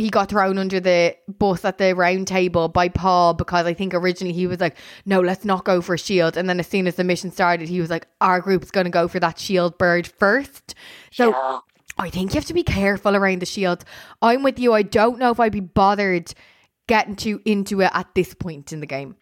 he 0.00 0.08
got 0.08 0.30
thrown 0.30 0.58
under 0.58 0.80
the 0.80 1.14
bus 1.28 1.64
at 1.64 1.78
the 1.78 1.94
round 1.94 2.26
table 2.26 2.68
by 2.68 2.88
Paul 2.88 3.34
because 3.34 3.66
I 3.66 3.74
think 3.74 3.94
originally 3.94 4.32
he 4.32 4.46
was 4.46 4.58
like, 4.58 4.76
no, 5.04 5.20
let's 5.20 5.44
not 5.44 5.64
go 5.64 5.80
for 5.80 5.94
a 5.94 5.98
shield. 5.98 6.36
And 6.36 6.48
then 6.48 6.58
as 6.58 6.66
soon 6.66 6.86
as 6.86 6.94
the 6.96 7.04
mission 7.04 7.30
started, 7.30 7.68
he 7.68 7.80
was 7.80 7.90
like, 7.90 8.06
our 8.20 8.40
group's 8.40 8.70
going 8.70 8.86
to 8.86 8.90
go 8.90 9.08
for 9.08 9.20
that 9.20 9.38
shield 9.38 9.76
bird 9.78 10.06
first. 10.06 10.74
So 11.12 11.30
yeah. 11.30 11.58
I 11.98 12.08
think 12.08 12.32
you 12.32 12.38
have 12.38 12.46
to 12.46 12.54
be 12.54 12.62
careful 12.62 13.14
around 13.14 13.40
the 13.40 13.46
shield. 13.46 13.84
I'm 14.22 14.42
with 14.42 14.58
you. 14.58 14.72
I 14.72 14.82
don't 14.82 15.18
know 15.18 15.30
if 15.30 15.40
I'd 15.40 15.52
be 15.52 15.60
bothered 15.60 16.32
getting 16.88 17.14
too 17.14 17.40
into 17.44 17.82
it 17.82 17.90
at 17.92 18.14
this 18.14 18.34
point 18.34 18.72
in 18.72 18.80
the 18.80 18.86
game 18.86 19.16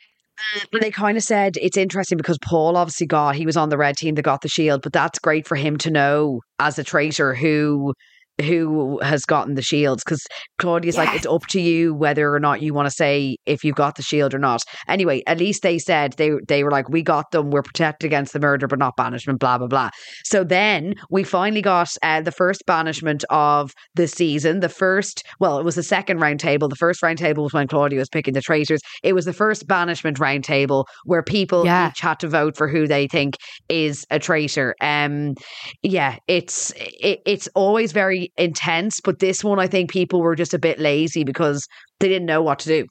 they 0.81 0.91
kind 0.91 1.17
of 1.17 1.23
said 1.23 1.57
it's 1.57 1.77
interesting 1.77 2.19
because 2.19 2.39
Paul 2.39 2.77
obviously 2.77 3.07
got 3.07 3.35
he 3.35 3.47
was 3.47 3.57
on 3.57 3.69
the 3.69 3.79
red 3.79 3.97
team 3.97 4.15
that 4.15 4.23
got 4.23 4.43
the 4.43 4.49
shield, 4.49 4.83
but 4.83 4.93
that's 4.93 5.19
great 5.19 5.47
for 5.47 5.57
him 5.57 5.77
to 5.79 5.91
know 5.91 6.41
as 6.59 6.79
a 6.79 6.85
traitor 6.85 7.35
who 7.35 7.95
who 8.41 9.01
has 9.01 9.25
gotten 9.25 9.55
the 9.55 9.63
shields 9.63 10.05
because 10.05 10.25
Claudia's 10.59 10.97
yes. 10.97 11.07
like 11.07 11.17
it's 11.17 11.27
up 11.27 11.47
to 11.49 11.61
you 11.61 11.95
whether 11.95 12.33
or 12.33 12.41
not 12.41 12.63
you 12.63 12.73
want 12.73 12.87
to 12.87 12.95
say 12.95 13.37
if 13.47 13.65
you 13.65 13.73
got 13.73 13.97
the 13.97 14.03
shield 14.03 14.35
or 14.35 14.39
not. 14.39 14.63
Anyway, 14.87 15.23
at 15.27 15.39
least 15.39 15.63
they 15.63 15.79
said 15.79 16.13
they 16.15 16.31
they 16.47 16.65
were 16.65 16.71
like 16.71 16.89
we 16.89 17.03
got 17.03 17.31
them, 17.31 17.51
we're 17.51 17.63
protected 17.63 18.07
against 18.07 18.33
the 18.33 18.41
murder 18.41 18.67
but 18.67 18.79
not 18.79 18.97
banishment, 18.97 19.41
blah 19.41 19.59
blah 19.59 19.67
blah. 19.67 19.91
So 20.25 20.45
then 20.45 20.95
we 21.11 21.25
finally 21.25 21.63
got 21.63 21.89
uh, 22.03 22.21
the 22.21 22.33
first 22.33 22.65
banishment 22.67 23.25
of 23.31 23.73
the 23.95 24.07
season. 24.07 24.61
The 24.61 24.69
first, 24.69 25.25
well, 25.41 25.59
it 25.59 25.65
was 25.65 25.75
the 25.75 25.83
second 25.83 26.19
round 26.19 26.41
table. 26.41 26.69
The 26.69 26.77
first 26.77 27.03
round 27.03 27.19
table 27.19 27.45
was 27.45 27.53
when 27.53 27.67
Claudia 27.67 27.99
was 27.99 28.09
picking 28.09 28.35
the 28.35 28.41
traitors. 28.41 28.81
It 29.03 29.15
was 29.15 29.25
the 29.25 29.33
first 29.33 29.67
banishment 29.67 30.19
round 30.19 30.45
table 30.45 30.87
where 31.05 31.23
people 31.23 31.65
yeah. 31.65 31.91
each 31.91 32.01
had 32.01 32.21
to 32.21 32.29
vote 32.29 32.57
for 32.57 32.69
who 32.69 32.87
they 32.87 33.09
think 33.09 33.37
is 33.69 34.05
a 34.11 34.19
traitor. 34.19 34.75
Um, 34.81 35.35
yeah, 35.83 36.17
it's 36.29 36.73
it, 36.77 37.21
it's 37.27 37.49
always 37.55 37.93
very 37.93 38.28
intense. 38.37 39.01
But 39.01 39.19
this 39.19 39.43
one, 39.43 39.59
I 39.59 39.67
think 39.67 39.91
people 39.91 40.21
were 40.21 40.37
just 40.37 40.55
a 40.55 40.59
bit 40.59 40.79
lazy 40.79 41.25
because 41.25 41.67
they 42.01 42.09
didn't 42.09 42.27
know 42.27 42.43
what 42.43 42.59
to 42.61 42.69
do. 42.69 42.87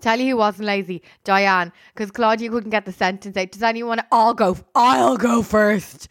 Tell 0.00 0.18
you 0.18 0.30
who 0.30 0.36
wasn't 0.36 0.66
lazy, 0.66 1.02
Diane, 1.24 1.72
because 1.94 2.10
Claudia 2.10 2.50
couldn't 2.50 2.70
get 2.70 2.86
the 2.86 2.92
sentence 2.92 3.36
out. 3.36 3.50
Does 3.50 3.62
anyone? 3.62 4.00
I'll 4.12 4.34
go. 4.34 4.56
I'll 4.74 5.16
go 5.16 5.42
first, 5.42 6.08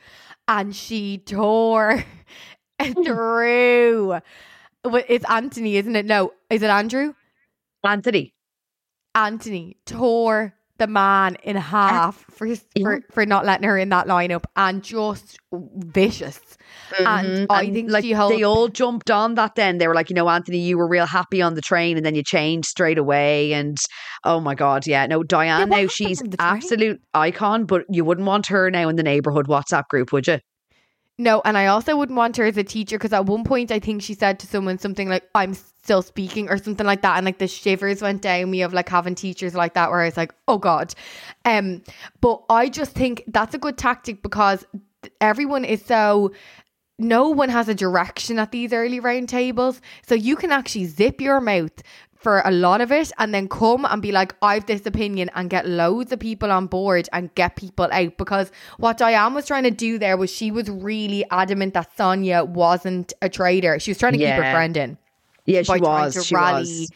and 0.47 0.75
she 0.75 1.19
tore 1.19 2.03
through. 3.05 4.19
It's 4.83 5.29
Anthony, 5.29 5.77
isn't 5.77 5.95
it? 5.95 6.05
No, 6.05 6.33
is 6.49 6.63
it 6.63 6.69
Andrew? 6.69 7.13
Anthony. 7.83 8.33
Anthony 9.13 9.77
tore 9.85 10.53
the 10.81 10.87
man 10.87 11.37
in 11.43 11.55
half 11.55 12.25
for, 12.31 12.47
his, 12.47 12.65
yeah. 12.75 12.83
for 12.83 13.01
for 13.11 13.25
not 13.25 13.45
letting 13.45 13.67
her 13.67 13.77
in 13.77 13.89
that 13.89 14.07
lineup 14.07 14.45
and 14.55 14.83
just 14.83 15.37
vicious. 15.53 16.39
Mm-hmm. 16.93 17.07
And 17.07 17.47
I 17.49 17.63
and 17.63 17.73
think 17.73 17.91
like 17.91 18.03
she 18.03 18.11
held, 18.11 18.33
they 18.33 18.43
all 18.43 18.67
jumped 18.67 19.11
on 19.11 19.35
that. 19.35 19.53
Then 19.55 19.77
they 19.77 19.87
were 19.87 19.93
like, 19.93 20.09
you 20.09 20.15
know, 20.15 20.27
Anthony, 20.27 20.57
you 20.57 20.77
were 20.77 20.87
real 20.87 21.05
happy 21.05 21.41
on 21.41 21.53
the 21.53 21.61
train, 21.61 21.97
and 21.97 22.05
then 22.05 22.15
you 22.15 22.23
changed 22.23 22.67
straight 22.67 22.97
away. 22.97 23.53
And 23.53 23.77
oh 24.23 24.39
my 24.39 24.55
god, 24.55 24.87
yeah, 24.87 25.05
no, 25.05 25.21
Diane 25.21 25.71
yeah, 25.71 25.81
now 25.81 25.87
she's 25.87 26.21
absolute 26.39 26.99
icon, 27.13 27.65
but 27.65 27.83
you 27.89 28.03
wouldn't 28.03 28.25
want 28.25 28.47
her 28.47 28.71
now 28.71 28.89
in 28.89 28.95
the 28.95 29.03
neighborhood 29.03 29.47
WhatsApp 29.47 29.87
group, 29.87 30.11
would 30.11 30.27
you? 30.27 30.39
No, 31.17 31.41
and 31.45 31.57
I 31.57 31.67
also 31.67 31.95
wouldn't 31.95 32.17
want 32.17 32.37
her 32.37 32.45
as 32.45 32.57
a 32.57 32.63
teacher 32.63 32.97
because 32.97 33.13
at 33.13 33.25
one 33.25 33.43
point 33.43 33.71
I 33.71 33.79
think 33.79 34.01
she 34.01 34.13
said 34.13 34.39
to 34.39 34.47
someone 34.47 34.79
something 34.79 35.07
like, 35.07 35.29
I'm 35.35 35.53
still 35.53 36.01
speaking 36.01 36.49
or 36.49 36.57
something 36.57 36.85
like 36.85 37.01
that. 37.03 37.17
And 37.17 37.25
like 37.25 37.37
the 37.37 37.47
shivers 37.47 38.01
went 38.01 38.21
down 38.21 38.49
me 38.49 38.61
of 38.63 38.73
like 38.73 38.89
having 38.89 39.15
teachers 39.15 39.53
like 39.53 39.73
that 39.75 39.91
where 39.91 40.01
I 40.01 40.05
was 40.05 40.17
like, 40.17 40.33
oh 40.47 40.57
God. 40.57 40.93
Um, 41.45 41.83
but 42.21 42.43
I 42.49 42.69
just 42.69 42.93
think 42.93 43.23
that's 43.27 43.53
a 43.53 43.59
good 43.59 43.77
tactic 43.77 44.23
because 44.23 44.65
everyone 45.19 45.65
is 45.65 45.83
so 45.83 46.31
no 46.97 47.29
one 47.29 47.49
has 47.49 47.67
a 47.67 47.75
direction 47.75 48.37
at 48.39 48.51
these 48.51 48.73
early 48.73 48.99
round 48.99 49.27
tables. 49.29 49.81
So 50.05 50.15
you 50.15 50.35
can 50.35 50.51
actually 50.51 50.85
zip 50.85 51.19
your 51.19 51.41
mouth 51.41 51.83
for 52.21 52.41
a 52.45 52.51
lot 52.51 52.81
of 52.81 52.91
it 52.91 53.11
and 53.17 53.33
then 53.33 53.47
come 53.47 53.85
and 53.85 54.01
be 54.01 54.11
like, 54.11 54.35
I've 54.41 54.65
this 54.67 54.85
opinion 54.85 55.29
and 55.33 55.49
get 55.49 55.67
loads 55.67 56.11
of 56.11 56.19
people 56.19 56.51
on 56.51 56.67
board 56.67 57.09
and 57.11 57.33
get 57.35 57.55
people 57.55 57.89
out. 57.91 58.17
Because 58.17 58.51
what 58.77 58.97
Diane 58.97 59.33
was 59.33 59.47
trying 59.47 59.63
to 59.63 59.71
do 59.71 59.97
there 59.97 60.17
was 60.17 60.29
she 60.29 60.51
was 60.51 60.69
really 60.69 61.25
adamant 61.31 61.73
that 61.73 61.95
Sonja 61.97 62.47
wasn't 62.47 63.13
a 63.21 63.29
traitor. 63.29 63.79
She 63.79 63.91
was 63.91 63.97
trying 63.97 64.13
to 64.13 64.19
yeah. 64.19 64.35
keep 64.35 64.45
her 64.45 64.51
friend 64.51 64.77
in. 64.77 64.97
Yeah, 65.45 65.63
she 65.63 65.79
was. 65.79 66.25
she 66.25 66.35
rally. 66.35 66.59
was 66.59 66.91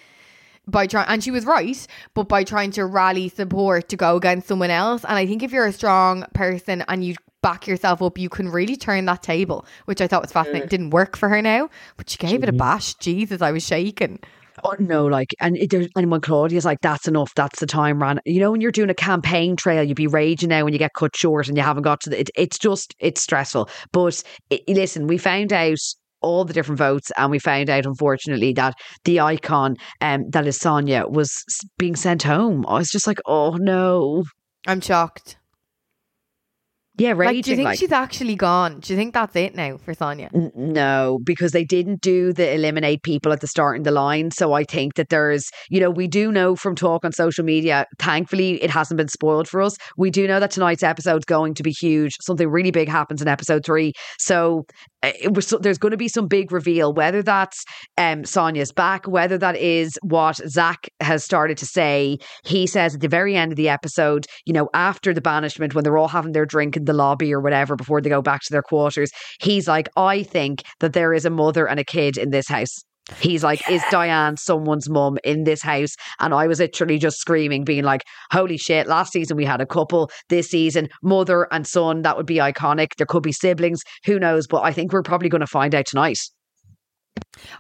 by 0.67 0.87
trying 0.87 1.07
and 1.07 1.23
she 1.23 1.31
was 1.31 1.45
right 1.45 1.85
but 2.13 2.27
by 2.27 2.43
trying 2.43 2.71
to 2.71 2.85
rally 2.85 3.29
support 3.29 3.87
to 3.89 3.95
go 3.95 4.15
against 4.15 4.47
someone 4.47 4.71
else 4.71 5.03
and 5.05 5.13
i 5.13 5.25
think 5.25 5.43
if 5.43 5.51
you're 5.51 5.67
a 5.67 5.71
strong 5.71 6.25
person 6.33 6.83
and 6.87 7.03
you 7.03 7.13
back 7.43 7.67
yourself 7.67 8.01
up 8.01 8.17
you 8.17 8.29
can 8.29 8.49
really 8.49 8.75
turn 8.75 9.05
that 9.05 9.21
table 9.21 9.63
which 9.85 10.01
i 10.01 10.07
thought 10.07 10.23
was 10.23 10.31
fascinating 10.31 10.67
didn't 10.67 10.89
work 10.89 11.15
for 11.15 11.29
her 11.29 11.39
now 11.39 11.69
but 11.97 12.09
she 12.09 12.17
gave 12.17 12.41
it 12.41 12.49
a 12.49 12.53
bash 12.53 12.95
jesus 12.95 13.43
i 13.43 13.51
was 13.51 13.63
shaking 13.63 14.19
Oh, 14.63 14.75
no, 14.79 15.05
like, 15.05 15.35
and 15.39 15.57
there, 15.69 15.87
and 15.95 16.09
when 16.09 16.21
Claudia's 16.21 16.65
like, 16.65 16.79
that's 16.81 17.07
enough, 17.07 17.33
that's 17.35 17.59
the 17.59 17.65
time, 17.65 18.01
ran. 18.01 18.19
You 18.25 18.39
know, 18.39 18.51
when 18.51 18.61
you're 18.61 18.71
doing 18.71 18.89
a 18.89 18.95
campaign 18.95 19.55
trail, 19.55 19.83
you'd 19.83 19.95
be 19.95 20.07
raging 20.07 20.49
now 20.49 20.63
when 20.63 20.73
you 20.73 20.79
get 20.79 20.93
cut 20.93 21.15
short 21.15 21.47
and 21.47 21.57
you 21.57 21.63
haven't 21.63 21.83
got 21.83 22.01
to 22.01 22.09
the, 22.09 22.21
it, 22.21 22.29
it's 22.35 22.57
just, 22.57 22.95
it's 22.99 23.21
stressful. 23.21 23.69
But 23.91 24.23
it, 24.49 24.61
listen, 24.67 25.07
we 25.07 25.17
found 25.17 25.51
out 25.51 25.77
all 26.21 26.45
the 26.45 26.53
different 26.53 26.79
votes, 26.79 27.11
and 27.17 27.29
we 27.29 27.39
found 27.39 27.69
out, 27.69 27.85
unfortunately, 27.85 28.53
that 28.53 28.75
the 29.03 29.19
icon 29.19 29.75
um, 30.01 30.29
that 30.31 30.47
is 30.47 30.57
Sonja 30.57 31.09
was 31.09 31.31
being 31.77 31.95
sent 31.95 32.23
home. 32.23 32.65
I 32.67 32.75
was 32.75 32.89
just 32.89 33.07
like, 33.07 33.19
oh 33.25 33.57
no. 33.59 34.23
I'm 34.65 34.81
shocked. 34.81 35.37
Yeah, 36.97 37.11
raging. 37.11 37.35
Like, 37.35 37.43
do 37.43 37.49
you 37.51 37.55
think 37.57 37.65
like, 37.65 37.79
she's 37.79 37.91
actually 37.91 38.35
gone? 38.35 38.79
Do 38.79 38.93
you 38.93 38.97
think 38.97 39.13
that's 39.13 39.35
it 39.35 39.53
now 39.53 39.77
for 39.77 39.93
Sonja? 39.93 40.29
N- 40.33 40.51
no, 40.55 41.19
because 41.23 41.51
they 41.51 41.65
didn't 41.65 42.01
do 42.01 42.31
the 42.31 42.53
eliminate 42.53 43.03
people 43.03 43.33
at 43.33 43.41
the 43.41 43.47
start 43.47 43.75
in 43.75 43.83
the 43.83 43.91
line. 43.91 44.31
So 44.31 44.53
I 44.53 44.63
think 44.63 44.95
that 44.95 45.09
there's, 45.09 45.49
you 45.69 45.81
know, 45.81 45.89
we 45.89 46.07
do 46.07 46.31
know 46.31 46.55
from 46.55 46.73
talk 46.75 47.03
on 47.03 47.11
social 47.11 47.43
media, 47.43 47.85
thankfully 47.99 48.63
it 48.63 48.69
hasn't 48.69 48.97
been 48.97 49.09
spoiled 49.09 49.47
for 49.47 49.61
us. 49.61 49.75
We 49.97 50.09
do 50.09 50.27
know 50.27 50.39
that 50.39 50.51
tonight's 50.51 50.83
episode 50.83 51.17
is 51.17 51.25
going 51.25 51.53
to 51.55 51.63
be 51.63 51.71
huge. 51.71 52.15
Something 52.21 52.47
really 52.49 52.71
big 52.71 52.87
happens 52.87 53.21
in 53.21 53.27
episode 53.27 53.65
three. 53.65 53.91
So 54.17 54.65
it 55.21 55.33
was, 55.33 55.53
there's 55.61 55.77
going 55.77 55.91
to 55.91 55.97
be 55.97 56.07
some 56.07 56.27
big 56.27 56.51
reveal, 56.51 56.93
whether 56.93 57.21
that's 57.21 57.63
um, 57.97 58.23
Sonja's 58.23 58.71
back, 58.71 59.07
whether 59.07 59.37
that 59.37 59.55
is 59.57 59.97
what 60.01 60.37
Zach 60.47 60.89
has 61.01 61.23
started 61.23 61.57
to 61.57 61.65
say. 61.65 62.17
He 62.43 62.67
says 62.67 62.95
at 62.95 63.01
the 63.01 63.07
very 63.07 63.35
end 63.35 63.51
of 63.51 63.55
the 63.55 63.69
episode, 63.69 64.25
you 64.45 64.53
know, 64.53 64.69
after 64.73 65.13
the 65.13 65.21
banishment, 65.21 65.75
when 65.75 65.83
they're 65.83 65.97
all 65.97 66.07
having 66.07 66.31
their 66.31 66.45
drink 66.45 66.77
in 66.77 66.85
the 66.85 66.93
lobby 66.93 67.33
or 67.33 67.41
whatever 67.41 67.75
before 67.75 68.01
they 68.01 68.09
go 68.09 68.21
back 68.21 68.41
to 68.41 68.51
their 68.51 68.61
quarters. 68.61 69.11
He's 69.41 69.67
like, 69.67 69.89
I 69.95 70.23
think 70.23 70.63
that 70.79 70.93
there 70.93 71.13
is 71.13 71.25
a 71.25 71.29
mother 71.29 71.67
and 71.67 71.79
a 71.79 71.83
kid 71.83 72.17
in 72.17 72.31
this 72.31 72.47
house. 72.47 72.83
He's 73.19 73.43
like, 73.43 73.61
yeah. 73.67 73.75
is 73.75 73.83
Diane 73.91 74.35
someone's 74.37 74.89
mum 74.89 75.17
in 75.23 75.43
this 75.43 75.61
house? 75.61 75.95
And 76.19 76.33
I 76.33 76.47
was 76.47 76.59
literally 76.59 76.97
just 76.97 77.19
screaming, 77.19 77.63
being 77.63 77.83
like, 77.83 78.03
holy 78.31 78.57
shit, 78.57 78.87
last 78.87 79.13
season 79.13 79.37
we 79.37 79.45
had 79.45 79.61
a 79.61 79.65
couple. 79.65 80.09
This 80.29 80.49
season, 80.49 80.89
mother 81.03 81.47
and 81.51 81.67
son, 81.67 82.01
that 82.01 82.17
would 82.17 82.25
be 82.25 82.37
iconic. 82.37 82.95
There 82.97 83.05
could 83.05 83.23
be 83.23 83.31
siblings, 83.31 83.83
who 84.05 84.19
knows? 84.19 84.47
But 84.47 84.63
I 84.63 84.71
think 84.71 84.91
we're 84.91 85.03
probably 85.03 85.29
going 85.29 85.41
to 85.41 85.47
find 85.47 85.75
out 85.75 85.85
tonight. 85.85 86.19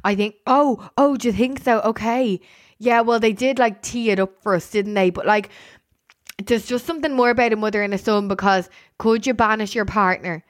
I 0.03 0.15
think. 0.15 0.35
Oh, 0.47 0.89
oh, 0.97 1.15
do 1.15 1.27
you 1.27 1.33
think 1.33 1.63
so? 1.63 1.79
Okay. 1.81 2.41
Yeah. 2.79 3.01
Well, 3.01 3.19
they 3.19 3.33
did 3.33 3.59
like 3.59 3.81
tee 3.81 4.09
it 4.09 4.19
up 4.19 4.41
for 4.41 4.55
us, 4.55 4.69
didn't 4.69 4.95
they? 4.95 5.09
But 5.11 5.25
like, 5.25 5.49
there's 6.43 6.65
just 6.65 6.85
something 6.85 7.13
more 7.13 7.29
about 7.29 7.53
a 7.53 7.55
mother 7.55 7.81
and 7.81 7.93
a 7.93 7.97
son 7.97 8.27
because 8.27 8.69
could 8.97 9.25
you 9.25 9.33
banish 9.33 9.75
your 9.75 9.85
partner? 9.85 10.43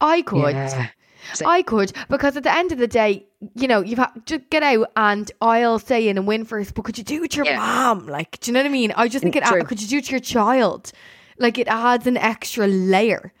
I 0.00 0.22
could. 0.22 0.54
Yeah. 0.54 0.88
So- 1.32 1.46
I 1.46 1.62
could 1.62 1.92
because 2.08 2.36
at 2.36 2.42
the 2.42 2.54
end 2.54 2.72
of 2.72 2.78
the 2.78 2.86
day, 2.86 3.26
you 3.54 3.66
know, 3.68 3.80
you've 3.80 3.98
had 3.98 4.10
just 4.26 4.48
get 4.50 4.62
out 4.62 4.90
and 4.96 5.30
I'll 5.40 5.78
stay 5.78 6.08
in 6.08 6.18
and 6.18 6.26
win 6.26 6.44
first. 6.44 6.74
But 6.74 6.84
could 6.84 6.98
you 6.98 7.04
do 7.04 7.24
it 7.24 7.32
to 7.32 7.36
your 7.38 7.46
Yeah. 7.46 7.56
mom? 7.58 8.06
Like, 8.06 8.38
do 8.40 8.50
you 8.50 8.54
know 8.54 8.60
what 8.60 8.66
I 8.66 8.70
mean? 8.72 8.92
I 8.96 9.08
just 9.08 9.22
think 9.22 9.36
it. 9.36 9.44
Could 9.66 9.80
you 9.80 9.88
do 9.88 9.98
it 9.98 10.04
to 10.06 10.10
your 10.12 10.20
child? 10.20 10.92
Like, 11.38 11.58
it 11.58 11.66
adds 11.68 12.06
an 12.06 12.16
extra 12.16 12.66
layer. 12.66 13.32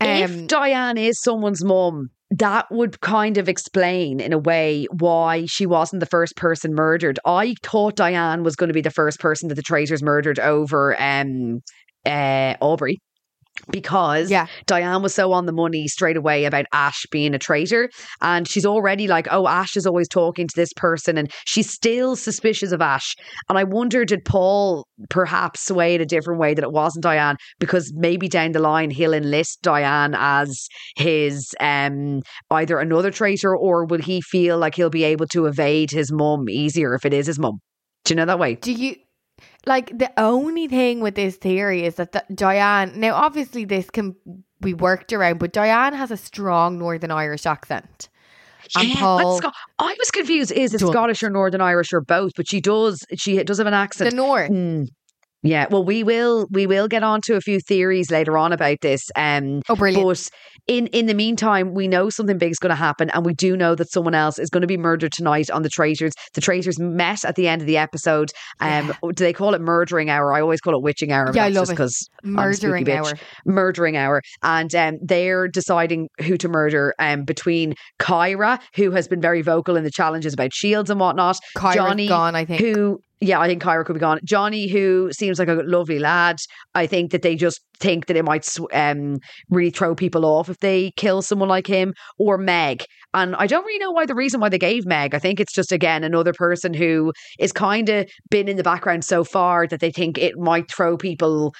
Um, 0.00 0.08
if 0.08 0.46
Diane 0.48 0.98
is 0.98 1.20
someone's 1.22 1.64
mom, 1.64 2.10
that 2.30 2.66
would 2.70 3.00
kind 3.00 3.38
of 3.38 3.48
explain 3.48 4.18
in 4.20 4.32
a 4.32 4.38
way 4.38 4.86
why 4.90 5.46
she 5.46 5.64
wasn't 5.64 6.00
the 6.00 6.06
first 6.06 6.36
person 6.36 6.74
murdered. 6.74 7.18
I 7.24 7.54
thought 7.62 7.94
Diane 7.96 8.42
was 8.42 8.56
going 8.56 8.68
to 8.68 8.74
be 8.74 8.80
the 8.80 8.90
first 8.90 9.20
person 9.20 9.48
that 9.48 9.54
the 9.54 9.62
traitors 9.62 10.02
murdered 10.02 10.38
over 10.40 11.00
um 11.00 11.60
uh 12.04 12.54
Aubrey. 12.60 12.98
Because 13.70 14.30
Yeah. 14.30 14.46
Diane 14.66 15.02
was 15.02 15.14
so 15.14 15.32
on 15.32 15.46
the 15.46 15.52
money 15.52 15.88
straight 15.88 16.16
away 16.16 16.44
about 16.44 16.66
Ash 16.72 17.04
being 17.10 17.34
a 17.34 17.38
traitor. 17.38 17.90
And 18.20 18.48
she's 18.48 18.66
already 18.66 19.08
like, 19.08 19.28
oh, 19.30 19.48
Ash 19.48 19.76
is 19.76 19.86
always 19.86 20.08
talking 20.08 20.46
to 20.46 20.56
this 20.56 20.72
person. 20.74 21.18
And 21.18 21.30
she's 21.44 21.70
still 21.70 22.16
suspicious 22.16 22.72
of 22.72 22.80
Ash. 22.80 23.14
And 23.48 23.58
I 23.58 23.64
wonder, 23.64 24.04
did 24.04 24.24
Paul 24.24 24.86
perhaps 25.10 25.66
sway 25.66 25.94
it 25.94 26.00
a 26.00 26.06
different 26.06 26.40
way 26.40 26.54
that 26.54 26.64
it 26.64 26.72
wasn't 26.72 27.02
Diane? 27.02 27.36
Because 27.58 27.92
maybe 27.96 28.28
down 28.28 28.52
the 28.52 28.60
line 28.60 28.90
he'll 28.90 29.14
enlist 29.14 29.62
Diane 29.62 30.14
as 30.16 30.68
his 30.96 31.54
um 31.60 32.22
either 32.50 32.78
another 32.78 33.10
traitor 33.10 33.56
or 33.56 33.84
will 33.84 34.00
he 34.00 34.20
feel 34.20 34.58
like 34.58 34.74
he'll 34.74 34.90
be 34.90 35.04
able 35.04 35.26
to 35.28 35.46
evade 35.46 35.90
his 35.90 36.12
mum 36.12 36.48
easier 36.48 36.94
if 36.94 37.04
it 37.04 37.12
is 37.12 37.26
his 37.26 37.38
mum? 37.38 37.60
Do 38.04 38.14
you 38.14 38.16
know 38.16 38.26
that 38.26 38.38
way? 38.38 38.54
Do 38.54 38.72
you 38.72 38.96
like 39.66 39.96
the 39.96 40.10
only 40.16 40.68
thing 40.68 41.00
with 41.00 41.14
this 41.16 41.36
theory 41.36 41.84
is 41.84 41.96
that 41.96 42.12
the, 42.12 42.24
Diane? 42.32 42.98
Now, 42.98 43.14
obviously, 43.14 43.64
this 43.64 43.90
can 43.90 44.14
be 44.60 44.74
worked 44.74 45.12
around, 45.12 45.38
but 45.38 45.52
Diane 45.52 45.92
has 45.92 46.10
a 46.10 46.16
strong 46.16 46.78
Northern 46.78 47.10
Irish 47.10 47.46
accent. 47.46 48.08
And 48.76 48.88
Yeah, 48.88 48.94
Paul, 48.96 49.40
that's 49.40 49.46
Sco- 49.46 49.58
I 49.78 49.94
was 49.98 50.10
confused. 50.10 50.52
Is 50.52 50.74
it 50.74 50.80
Scottish 50.80 51.22
or 51.22 51.30
Northern 51.30 51.60
Irish 51.60 51.92
or 51.92 52.00
both? 52.00 52.32
But 52.36 52.48
she 52.48 52.60
does. 52.60 53.04
She 53.16 53.42
does 53.44 53.58
have 53.58 53.66
an 53.66 53.74
accent. 53.74 54.10
the 54.10 54.16
accent. 54.16 54.26
North. 54.26 54.50
Mm. 54.50 54.88
Yeah, 55.46 55.66
well, 55.70 55.84
we 55.84 56.02
will 56.02 56.46
we 56.50 56.66
will 56.66 56.88
get 56.88 57.02
on 57.02 57.20
to 57.22 57.36
a 57.36 57.40
few 57.40 57.60
theories 57.60 58.10
later 58.10 58.36
on 58.36 58.52
about 58.52 58.78
this. 58.82 59.02
Um, 59.16 59.62
Oh, 59.68 59.76
brilliant! 59.76 60.06
but 60.06 60.28
in 60.66 60.86
in 60.88 61.06
the 61.06 61.14
meantime, 61.14 61.74
we 61.74 61.88
know 61.88 62.10
something 62.10 62.38
big 62.38 62.50
is 62.50 62.58
going 62.58 62.70
to 62.70 62.74
happen, 62.76 63.10
and 63.10 63.24
we 63.24 63.34
do 63.34 63.56
know 63.56 63.74
that 63.74 63.90
someone 63.90 64.14
else 64.14 64.38
is 64.38 64.50
going 64.50 64.62
to 64.62 64.66
be 64.66 64.76
murdered 64.76 65.12
tonight 65.12 65.50
on 65.50 65.62
the 65.62 65.68
traitors. 65.68 66.12
The 66.34 66.40
traitors 66.40 66.78
met 66.78 67.24
at 67.24 67.36
the 67.36 67.48
end 67.48 67.62
of 67.62 67.66
the 67.66 67.76
episode. 67.76 68.30
Um, 68.60 68.92
do 69.02 69.24
they 69.24 69.32
call 69.32 69.54
it 69.54 69.60
murdering 69.60 70.10
hour? 70.10 70.32
I 70.32 70.40
always 70.40 70.60
call 70.60 70.74
it 70.74 70.82
witching 70.82 71.12
hour. 71.12 71.30
Yeah, 71.34 71.44
I 71.44 71.48
love 71.50 71.70
it. 71.70 71.76
'cause 71.76 72.08
I'm 72.24 72.30
a 72.30 72.42
Murdering 72.42 72.90
hour. 72.90 73.12
murdering 73.44 73.96
hour 73.96 74.20
and 74.42 74.74
um, 74.74 74.98
they're 75.02 75.46
deciding 75.48 76.08
who 76.20 76.36
to 76.38 76.48
murder 76.48 76.92
um, 76.98 77.24
between 77.24 77.74
Kyra 78.00 78.58
who 78.74 78.90
has 78.92 79.06
been 79.08 79.20
very 79.20 79.42
vocal 79.42 79.76
in 79.76 79.84
the 79.84 79.90
challenges 79.90 80.32
about 80.34 80.52
shields 80.52 80.90
and 80.90 80.98
whatnot 80.98 81.36
Kyra's 81.56 81.74
Johnny 81.76 82.08
gone. 82.08 82.34
I 82.34 82.44
think. 82.44 82.60
who 82.60 82.98
yeah 83.20 83.40
I 83.40 83.46
think 83.48 83.62
Kyra 83.62 83.84
could 83.84 83.94
be 83.94 84.00
gone. 84.00 84.20
Johnny 84.24 84.68
who 84.68 85.10
seems 85.12 85.38
like 85.38 85.48
a 85.48 85.54
lovely 85.54 85.98
lad 85.98 86.38
I 86.74 86.86
think 86.86 87.12
that 87.12 87.22
they 87.22 87.36
just 87.36 87.60
think 87.78 88.06
that 88.06 88.16
it 88.16 88.24
might 88.24 88.48
um, 88.72 89.18
really 89.50 89.70
throw 89.70 89.94
people 89.94 90.24
off 90.24 90.48
if 90.48 90.58
they 90.58 90.92
kill 90.96 91.22
someone 91.22 91.48
like 91.48 91.66
him 91.66 91.94
or 92.18 92.38
Meg 92.38 92.84
and 93.16 93.34
I 93.36 93.46
don't 93.46 93.64
really 93.64 93.78
know 93.78 93.90
why 93.90 94.04
the 94.04 94.14
reason 94.14 94.40
why 94.40 94.50
they 94.50 94.58
gave 94.58 94.84
Meg. 94.84 95.14
I 95.14 95.18
think 95.18 95.40
it's 95.40 95.54
just 95.54 95.72
again 95.72 96.04
another 96.04 96.34
person 96.34 96.74
who 96.74 97.12
is 97.38 97.50
kind 97.50 97.88
of 97.88 98.08
been 98.30 98.46
in 98.46 98.56
the 98.56 98.62
background 98.62 99.04
so 99.04 99.24
far 99.24 99.66
that 99.66 99.80
they 99.80 99.90
think 99.90 100.18
it 100.18 100.34
might 100.36 100.70
throw 100.70 100.96
people 100.98 101.54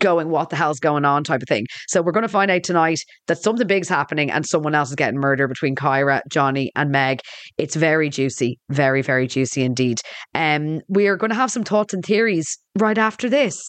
going 0.00 0.30
what 0.30 0.50
the 0.50 0.56
hell's 0.56 0.80
going 0.80 1.04
on? 1.04 1.18
type 1.28 1.42
of 1.42 1.48
thing. 1.48 1.66
So 1.88 2.00
we're 2.00 2.12
going 2.12 2.22
to 2.22 2.28
find 2.28 2.50
out 2.50 2.62
tonight 2.62 3.00
that 3.26 3.36
something 3.38 3.66
big's 3.66 3.88
happening 3.88 4.30
and 4.30 4.46
someone 4.46 4.74
else 4.74 4.88
is 4.88 4.94
getting 4.94 5.20
murdered 5.20 5.48
between 5.48 5.74
Kyra 5.74 6.20
Johnny 6.30 6.70
and 6.74 6.90
Meg. 6.90 7.20
It's 7.58 7.76
very 7.76 8.08
juicy. 8.08 8.58
Very 8.70 9.02
very 9.02 9.26
juicy 9.26 9.62
indeed. 9.62 10.00
Um 10.34 10.80
we 10.88 11.06
are 11.06 11.16
going 11.16 11.30
to 11.30 11.36
have 11.36 11.50
some 11.50 11.64
thoughts 11.64 11.92
and 11.92 12.04
theories 12.04 12.56
right 12.78 12.96
after 12.96 13.28
this 13.28 13.68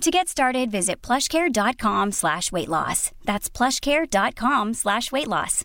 To 0.00 0.10
get 0.10 0.28
started, 0.28 0.70
visit 0.70 1.02
plushcare.com 1.02 2.12
slash 2.12 2.50
weight 2.50 2.68
loss. 2.68 3.10
That's 3.24 3.50
plushcare.com 3.50 4.72
slash 4.72 5.12
weight 5.12 5.28
loss. 5.28 5.64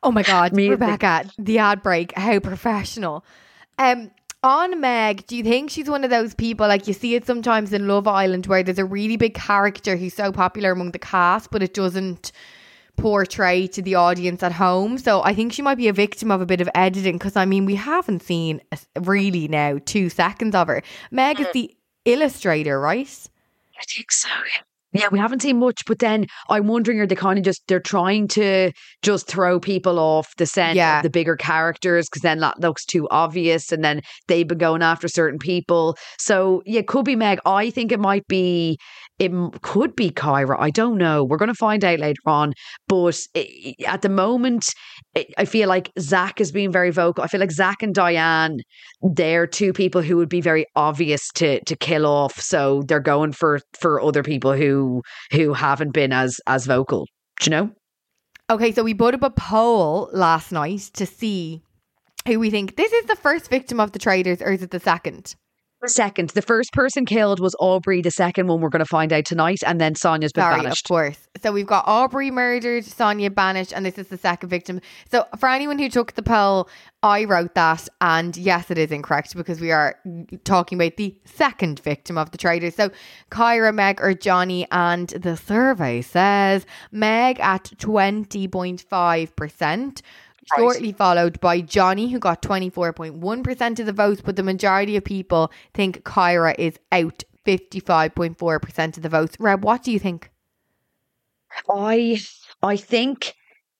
Oh 0.00 0.12
my 0.12 0.22
God, 0.22 0.52
Music. 0.52 0.80
Rebecca, 0.80 1.28
the 1.36 1.58
ad 1.58 1.82
break, 1.82 2.16
how 2.16 2.38
professional. 2.38 3.24
Um, 3.76 4.12
on 4.44 4.80
Meg, 4.80 5.26
do 5.26 5.36
you 5.36 5.42
think 5.42 5.70
she's 5.70 5.90
one 5.90 6.04
of 6.04 6.10
those 6.10 6.32
people 6.32 6.68
like 6.68 6.86
you 6.86 6.94
see 6.94 7.16
it 7.16 7.26
sometimes 7.26 7.72
in 7.72 7.88
Love 7.88 8.06
Island 8.06 8.46
where 8.46 8.62
there's 8.62 8.78
a 8.78 8.84
really 8.84 9.16
big 9.16 9.34
character 9.34 9.96
who's 9.96 10.14
so 10.14 10.30
popular 10.30 10.70
among 10.70 10.92
the 10.92 11.00
cast, 11.00 11.50
but 11.50 11.60
it 11.60 11.74
doesn't 11.74 12.30
portray 12.98 13.66
to 13.68 13.80
the 13.82 13.94
audience 13.94 14.42
at 14.42 14.52
home. 14.52 14.98
So 14.98 15.22
I 15.22 15.34
think 15.34 15.52
she 15.52 15.62
might 15.62 15.76
be 15.76 15.88
a 15.88 15.92
victim 15.92 16.30
of 16.30 16.40
a 16.40 16.46
bit 16.46 16.60
of 16.60 16.68
editing 16.74 17.16
because 17.16 17.36
I 17.36 17.44
mean 17.44 17.64
we 17.64 17.76
haven't 17.76 18.22
seen 18.22 18.60
really 19.00 19.48
now 19.48 19.78
two 19.84 20.08
seconds 20.10 20.54
of 20.54 20.68
her. 20.68 20.82
Meg 21.10 21.40
is 21.40 21.46
mm. 21.46 21.52
the 21.52 21.76
illustrator, 22.04 22.80
right? 22.80 23.28
I 23.78 23.84
think 23.84 24.10
so. 24.12 24.28
Yeah, 24.92 25.08
we 25.12 25.18
haven't 25.18 25.42
seen 25.42 25.58
much, 25.58 25.84
but 25.86 25.98
then 25.98 26.26
I'm 26.48 26.66
wondering 26.66 26.98
are 26.98 27.06
they 27.06 27.14
kind 27.14 27.38
of 27.38 27.44
just 27.44 27.62
they're 27.68 27.78
trying 27.78 28.26
to 28.28 28.72
just 29.02 29.26
throw 29.26 29.60
people 29.60 29.98
off 29.98 30.34
the 30.36 30.46
scent 30.46 30.76
Yeah. 30.76 30.98
of 30.98 31.02
the 31.02 31.10
bigger 31.10 31.36
characters 31.36 32.08
because 32.08 32.22
then 32.22 32.40
that 32.40 32.58
looks 32.60 32.86
too 32.86 33.06
obvious, 33.10 33.70
and 33.70 33.84
then 33.84 34.00
they've 34.28 34.48
been 34.48 34.58
going 34.58 34.82
after 34.82 35.06
certain 35.06 35.38
people. 35.38 35.96
So 36.18 36.62
yeah, 36.64 36.80
it 36.80 36.88
could 36.88 37.04
be 37.04 37.16
Meg. 37.16 37.38
I 37.44 37.70
think 37.70 37.92
it 37.92 38.00
might 38.00 38.26
be. 38.28 38.78
It 39.18 39.32
could 39.62 39.96
be 39.96 40.10
Kyra. 40.10 40.56
I 40.58 40.70
don't 40.70 40.96
know. 40.96 41.24
We're 41.24 41.38
going 41.38 41.48
to 41.48 41.54
find 41.54 41.84
out 41.84 41.98
later 41.98 42.20
on. 42.26 42.52
But 42.86 43.20
at 43.86 44.02
the 44.02 44.08
moment, 44.08 44.66
I- 45.36 45.44
feel 45.44 45.68
like 45.68 45.90
Zach 45.98 46.40
is 46.40 46.52
being 46.52 46.70
very 46.70 46.90
vocal. 46.90 47.24
I 47.24 47.26
feel 47.26 47.40
like 47.40 47.50
Zach 47.50 47.82
and 47.82 47.94
Diane, 47.94 48.58
they're 49.02 49.46
two 49.46 49.72
people 49.72 50.02
who 50.02 50.16
would 50.18 50.28
be 50.28 50.40
very 50.40 50.66
obvious 50.76 51.28
to 51.36 51.60
to 51.64 51.76
kill 51.76 52.06
off. 52.06 52.40
So 52.40 52.82
they're 52.86 53.00
going 53.00 53.32
for 53.32 53.60
for 53.80 54.00
other 54.00 54.22
people 54.22 54.52
who 54.52 55.02
who 55.32 55.52
haven't 55.52 55.92
been 55.92 56.12
as 56.12 56.38
as 56.46 56.66
vocal. 56.66 57.06
Do 57.40 57.50
you 57.50 57.56
know? 57.56 57.70
Okay, 58.50 58.72
so 58.72 58.82
we 58.82 58.94
put 58.94 59.14
up 59.14 59.22
a 59.22 59.30
poll 59.30 60.08
last 60.12 60.52
night 60.52 60.90
to 60.94 61.06
see 61.06 61.62
who 62.26 62.38
we 62.38 62.50
think 62.50 62.76
this 62.76 62.92
is 62.92 63.06
the 63.06 63.16
first 63.16 63.50
victim 63.50 63.80
of 63.80 63.92
the 63.92 63.98
traders, 63.98 64.40
or 64.40 64.52
is 64.52 64.62
it 64.62 64.70
the 64.70 64.80
second? 64.80 65.34
Second, 65.86 66.30
the 66.30 66.42
first 66.42 66.72
person 66.72 67.06
killed 67.06 67.38
was 67.38 67.54
Aubrey. 67.60 68.02
The 68.02 68.10
second 68.10 68.48
one 68.48 68.60
we're 68.60 68.68
going 68.68 68.80
to 68.80 68.86
find 68.86 69.12
out 69.12 69.24
tonight, 69.24 69.58
and 69.64 69.80
then 69.80 69.94
Sonja's 69.94 70.32
been 70.32 70.42
Sorry, 70.42 70.62
banished. 70.62 70.84
of 70.84 70.88
course. 70.88 71.28
So 71.40 71.52
we've 71.52 71.68
got 71.68 71.86
Aubrey 71.86 72.32
murdered, 72.32 72.82
Sonja 72.82 73.32
banished, 73.32 73.72
and 73.72 73.86
this 73.86 73.96
is 73.96 74.08
the 74.08 74.18
second 74.18 74.48
victim. 74.48 74.80
So 75.08 75.24
for 75.38 75.48
anyone 75.48 75.78
who 75.78 75.88
took 75.88 76.14
the 76.14 76.22
poll, 76.22 76.68
I 77.04 77.24
wrote 77.26 77.54
that, 77.54 77.88
and 78.00 78.36
yes, 78.36 78.72
it 78.72 78.78
is 78.78 78.90
incorrect 78.90 79.36
because 79.36 79.60
we 79.60 79.70
are 79.70 79.96
talking 80.42 80.76
about 80.76 80.96
the 80.96 81.16
second 81.24 81.78
victim 81.78 82.18
of 82.18 82.32
the 82.32 82.38
traders. 82.38 82.74
So 82.74 82.90
Kyra, 83.30 83.72
Meg, 83.72 84.00
or 84.00 84.14
Johnny, 84.14 84.66
and 84.72 85.08
the 85.10 85.36
survey 85.36 86.02
says 86.02 86.66
Meg 86.90 87.38
at 87.38 87.70
twenty 87.78 88.48
point 88.48 88.84
five 88.90 89.36
percent. 89.36 90.02
Shortly 90.56 90.92
followed 90.92 91.40
by 91.40 91.60
Johnny, 91.60 92.08
who 92.08 92.18
got 92.18 92.42
24.1% 92.42 93.80
of 93.80 93.86
the 93.86 93.92
votes, 93.92 94.22
but 94.24 94.36
the 94.36 94.42
majority 94.42 94.96
of 94.96 95.04
people 95.04 95.52
think 95.74 96.02
Kyra 96.04 96.54
is 96.58 96.78
out 96.92 97.22
55.4% 97.46 98.96
of 98.96 99.02
the 99.02 99.08
votes. 99.08 99.36
Reb, 99.38 99.64
what 99.64 99.82
do 99.82 99.92
you 99.92 99.98
think? 99.98 100.30
I 101.70 102.20
I 102.62 102.76
think 102.76 103.34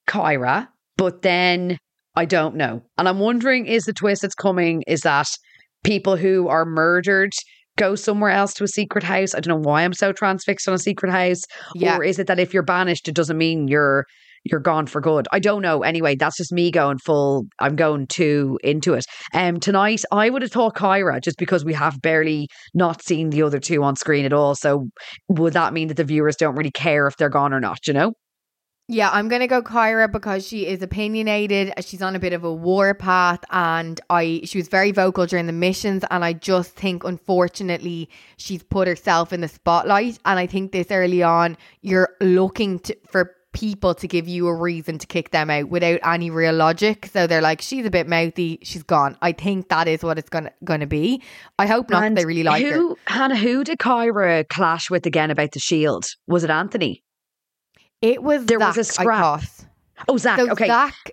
Kyra, 0.08 0.68
but 0.96 1.22
then 1.22 1.78
I 2.16 2.24
don't 2.24 2.56
know. 2.56 2.82
And 2.96 3.08
I'm 3.08 3.18
wondering 3.18 3.66
is 3.66 3.84
the 3.84 3.92
twist 3.92 4.22
that's 4.22 4.34
coming 4.34 4.82
is 4.86 5.02
that 5.02 5.28
people 5.84 6.16
who 6.16 6.48
are 6.48 6.64
murdered 6.64 7.32
go 7.76 7.94
somewhere 7.94 8.30
else 8.30 8.54
to 8.54 8.64
a 8.64 8.68
secret 8.68 9.04
house? 9.04 9.34
I 9.34 9.40
don't 9.40 9.62
know 9.62 9.68
why 9.68 9.84
I'm 9.84 9.92
so 9.92 10.12
transfixed 10.12 10.66
on 10.66 10.74
a 10.74 10.78
secret 10.78 11.12
house. 11.12 11.42
Yeah. 11.74 11.96
Or 11.96 12.02
is 12.04 12.18
it 12.18 12.26
that 12.26 12.40
if 12.40 12.52
you're 12.52 12.62
banished 12.62 13.06
it 13.06 13.14
doesn't 13.14 13.38
mean 13.38 13.68
you're 13.68 14.06
you're 14.44 14.60
gone 14.60 14.86
for 14.86 15.00
good. 15.00 15.26
I 15.32 15.38
don't 15.38 15.62
know. 15.62 15.82
Anyway, 15.82 16.16
that's 16.16 16.36
just 16.36 16.52
me 16.52 16.70
going 16.70 16.98
full. 16.98 17.46
I'm 17.58 17.76
going 17.76 18.06
too 18.06 18.58
into 18.62 18.94
it. 18.94 19.04
Um, 19.34 19.60
tonight 19.60 20.02
I 20.12 20.30
would 20.30 20.42
have 20.42 20.52
thought 20.52 20.76
Kyra 20.76 21.22
just 21.22 21.38
because 21.38 21.64
we 21.64 21.74
have 21.74 22.00
barely 22.02 22.48
not 22.74 23.02
seen 23.02 23.30
the 23.30 23.42
other 23.42 23.58
two 23.58 23.82
on 23.82 23.96
screen 23.96 24.24
at 24.24 24.32
all. 24.32 24.54
So 24.54 24.88
would 25.28 25.52
that 25.52 25.72
mean 25.72 25.88
that 25.88 25.96
the 25.96 26.04
viewers 26.04 26.36
don't 26.36 26.56
really 26.56 26.70
care 26.70 27.06
if 27.06 27.16
they're 27.16 27.28
gone 27.28 27.52
or 27.52 27.60
not? 27.60 27.86
You 27.86 27.94
know? 27.94 28.12
Yeah, 28.90 29.10
I'm 29.12 29.28
gonna 29.28 29.46
go 29.46 29.60
Kyra 29.60 30.10
because 30.10 30.48
she 30.48 30.66
is 30.66 30.80
opinionated. 30.80 31.74
She's 31.84 32.00
on 32.00 32.16
a 32.16 32.18
bit 32.18 32.32
of 32.32 32.42
a 32.42 32.52
war 32.52 32.94
path, 32.94 33.40
and 33.50 34.00
I 34.08 34.40
she 34.44 34.56
was 34.56 34.68
very 34.68 34.92
vocal 34.92 35.26
during 35.26 35.46
the 35.46 35.52
missions, 35.52 36.04
and 36.10 36.24
I 36.24 36.32
just 36.32 36.70
think 36.70 37.04
unfortunately 37.04 38.08
she's 38.38 38.62
put 38.62 38.88
herself 38.88 39.30
in 39.30 39.42
the 39.42 39.48
spotlight. 39.48 40.18
And 40.24 40.38
I 40.38 40.46
think 40.46 40.72
this 40.72 40.90
early 40.90 41.22
on, 41.22 41.58
you're 41.82 42.16
looking 42.22 42.78
to, 42.78 42.96
for 43.10 43.34
people 43.54 43.94
to 43.94 44.06
give 44.06 44.28
you 44.28 44.46
a 44.46 44.54
reason 44.54 44.98
to 44.98 45.06
kick 45.06 45.30
them 45.30 45.48
out 45.50 45.68
without 45.68 46.00
any 46.04 46.30
real 46.30 46.54
logic. 46.54 47.08
So 47.12 47.26
they're 47.26 47.40
like, 47.40 47.60
she's 47.62 47.86
a 47.86 47.90
bit 47.90 48.06
mouthy, 48.08 48.58
she's 48.62 48.82
gone. 48.82 49.16
I 49.22 49.32
think 49.32 49.68
that 49.70 49.88
is 49.88 50.02
what 50.02 50.18
it's 50.18 50.28
gonna 50.28 50.52
gonna 50.64 50.86
be. 50.86 51.22
I 51.58 51.66
hope 51.66 51.90
not. 51.90 52.04
And 52.04 52.16
They 52.16 52.24
really 52.26 52.42
like 52.42 52.64
her. 52.64 52.72
who, 52.72 52.96
Hannah, 53.06 53.36
who 53.36 53.64
did 53.64 53.78
Kyra 53.78 54.46
clash 54.48 54.90
with 54.90 55.06
again 55.06 55.30
about 55.30 55.52
the 55.52 55.60
shield? 55.60 56.06
Was 56.26 56.44
it 56.44 56.50
Anthony? 56.50 57.02
It 58.02 58.22
was 58.22 58.44
There 58.46 58.58
was 58.60 58.76
a 58.78 58.84
scrap. 58.84 59.42
Oh, 60.06 60.16
Zach. 60.18 60.38
So 60.38 60.50
okay. 60.52 60.66
Zach, 60.68 61.10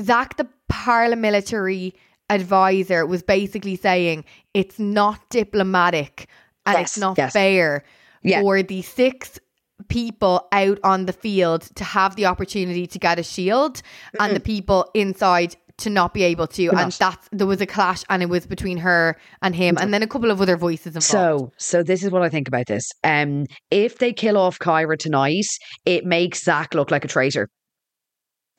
Zach, 0.00 0.36
the 0.36 0.48
paramilitary 0.72 1.92
advisor, 2.30 3.04
was 3.06 3.22
basically 3.22 3.76
saying 3.76 4.24
it's 4.54 4.78
not 4.78 5.20
diplomatic 5.30 6.28
and 6.66 6.78
Yes, 6.78 6.90
it's 6.92 6.98
not 6.98 7.18
yes. 7.18 7.32
fair 7.32 7.84
Yeah. 8.22 8.40
for 8.40 8.62
the 8.62 8.82
six 8.82 9.38
people 9.86 10.48
out 10.52 10.78
on 10.82 11.06
the 11.06 11.12
field 11.12 11.62
to 11.76 11.84
have 11.84 12.16
the 12.16 12.26
opportunity 12.26 12.86
to 12.86 12.98
get 12.98 13.18
a 13.18 13.22
shield 13.22 13.80
and 14.18 14.34
the 14.34 14.40
people 14.40 14.90
inside 14.94 15.54
to 15.78 15.90
not 15.90 16.12
be 16.12 16.24
able 16.24 16.46
to. 16.48 16.70
And 16.70 16.92
that's 16.92 17.28
there 17.30 17.46
was 17.46 17.60
a 17.60 17.66
clash 17.66 18.02
and 18.10 18.22
it 18.22 18.28
was 18.28 18.46
between 18.46 18.78
her 18.78 19.16
and 19.42 19.54
him 19.54 19.78
and 19.78 19.94
then 19.94 20.02
a 20.02 20.06
couple 20.06 20.30
of 20.30 20.42
other 20.42 20.56
voices 20.56 20.96
involved. 20.96 21.04
So, 21.04 21.52
so 21.56 21.82
this 21.82 22.02
is 22.02 22.10
what 22.10 22.22
I 22.22 22.28
think 22.28 22.48
about 22.48 22.66
this. 22.66 22.90
Um, 23.04 23.46
if 23.70 23.98
they 23.98 24.12
kill 24.12 24.36
off 24.36 24.58
Kyra 24.58 24.98
tonight, 24.98 25.46
it 25.86 26.04
makes 26.04 26.42
Zach 26.42 26.74
look 26.74 26.90
like 26.90 27.04
a 27.04 27.08
traitor. 27.08 27.48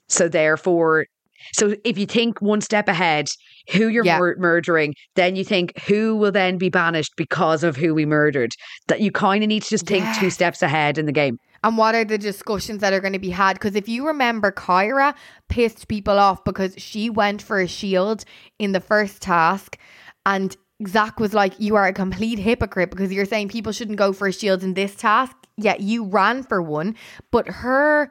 So 0.07 0.27
therefore, 0.27 1.05
so 1.53 1.75
if 1.83 1.97
you 1.97 2.05
think 2.05 2.41
one 2.41 2.61
step 2.61 2.87
ahead, 2.87 3.27
who 3.71 3.87
you're 3.87 4.05
Yeah. 4.05 4.19
mur- 4.19 4.35
murdering, 4.39 4.95
then 5.15 5.35
you 5.35 5.43
think 5.43 5.79
who 5.87 6.15
will 6.15 6.31
then 6.31 6.57
be 6.57 6.69
banished 6.69 7.13
because 7.17 7.63
of 7.63 7.75
who 7.75 7.93
we 7.93 8.05
murdered. 8.05 8.51
That 8.87 9.01
you 9.01 9.11
kind 9.11 9.43
of 9.43 9.47
need 9.47 9.63
to 9.63 9.69
just 9.69 9.85
think 9.85 10.05
two 10.19 10.29
steps 10.29 10.61
ahead 10.61 10.97
in 10.97 11.05
the 11.05 11.11
game. 11.11 11.37
And 11.63 11.77
what 11.77 11.93
are 11.93 12.05
the 12.05 12.17
discussions 12.17 12.79
that 12.79 12.93
are 12.93 13.01
going 13.01 13.13
to 13.13 13.19
be 13.19 13.31
had? 13.31 13.53
Because 13.53 13.75
if 13.75 13.89
you 13.89 14.07
remember, 14.07 14.51
Kyra 14.51 15.13
pissed 15.49 15.87
people 15.89 16.17
off 16.17 16.43
because 16.45 16.73
she 16.77 17.09
went 17.09 17.41
for 17.41 17.59
a 17.59 17.67
shield 17.67 18.23
in 18.59 18.71
the 18.71 18.79
first 18.79 19.21
task, 19.21 19.77
and 20.25 20.55
Zach 20.87 21.19
was 21.19 21.33
like, 21.33 21.59
"You 21.59 21.75
are 21.75 21.87
a 21.87 21.93
complete 21.93 22.39
hypocrite 22.39 22.91
because 22.91 23.11
you're 23.11 23.25
saying 23.25 23.49
people 23.49 23.73
shouldn't 23.73 23.97
go 23.97 24.13
for 24.13 24.27
a 24.27 24.31
shield 24.33 24.63
in 24.63 24.73
this 24.73 24.95
task, 24.95 25.35
yet 25.57 25.81
you 25.81 26.05
ran 26.05 26.43
for 26.43 26.61
one." 26.61 26.95
But 27.29 27.47
her 27.49 28.09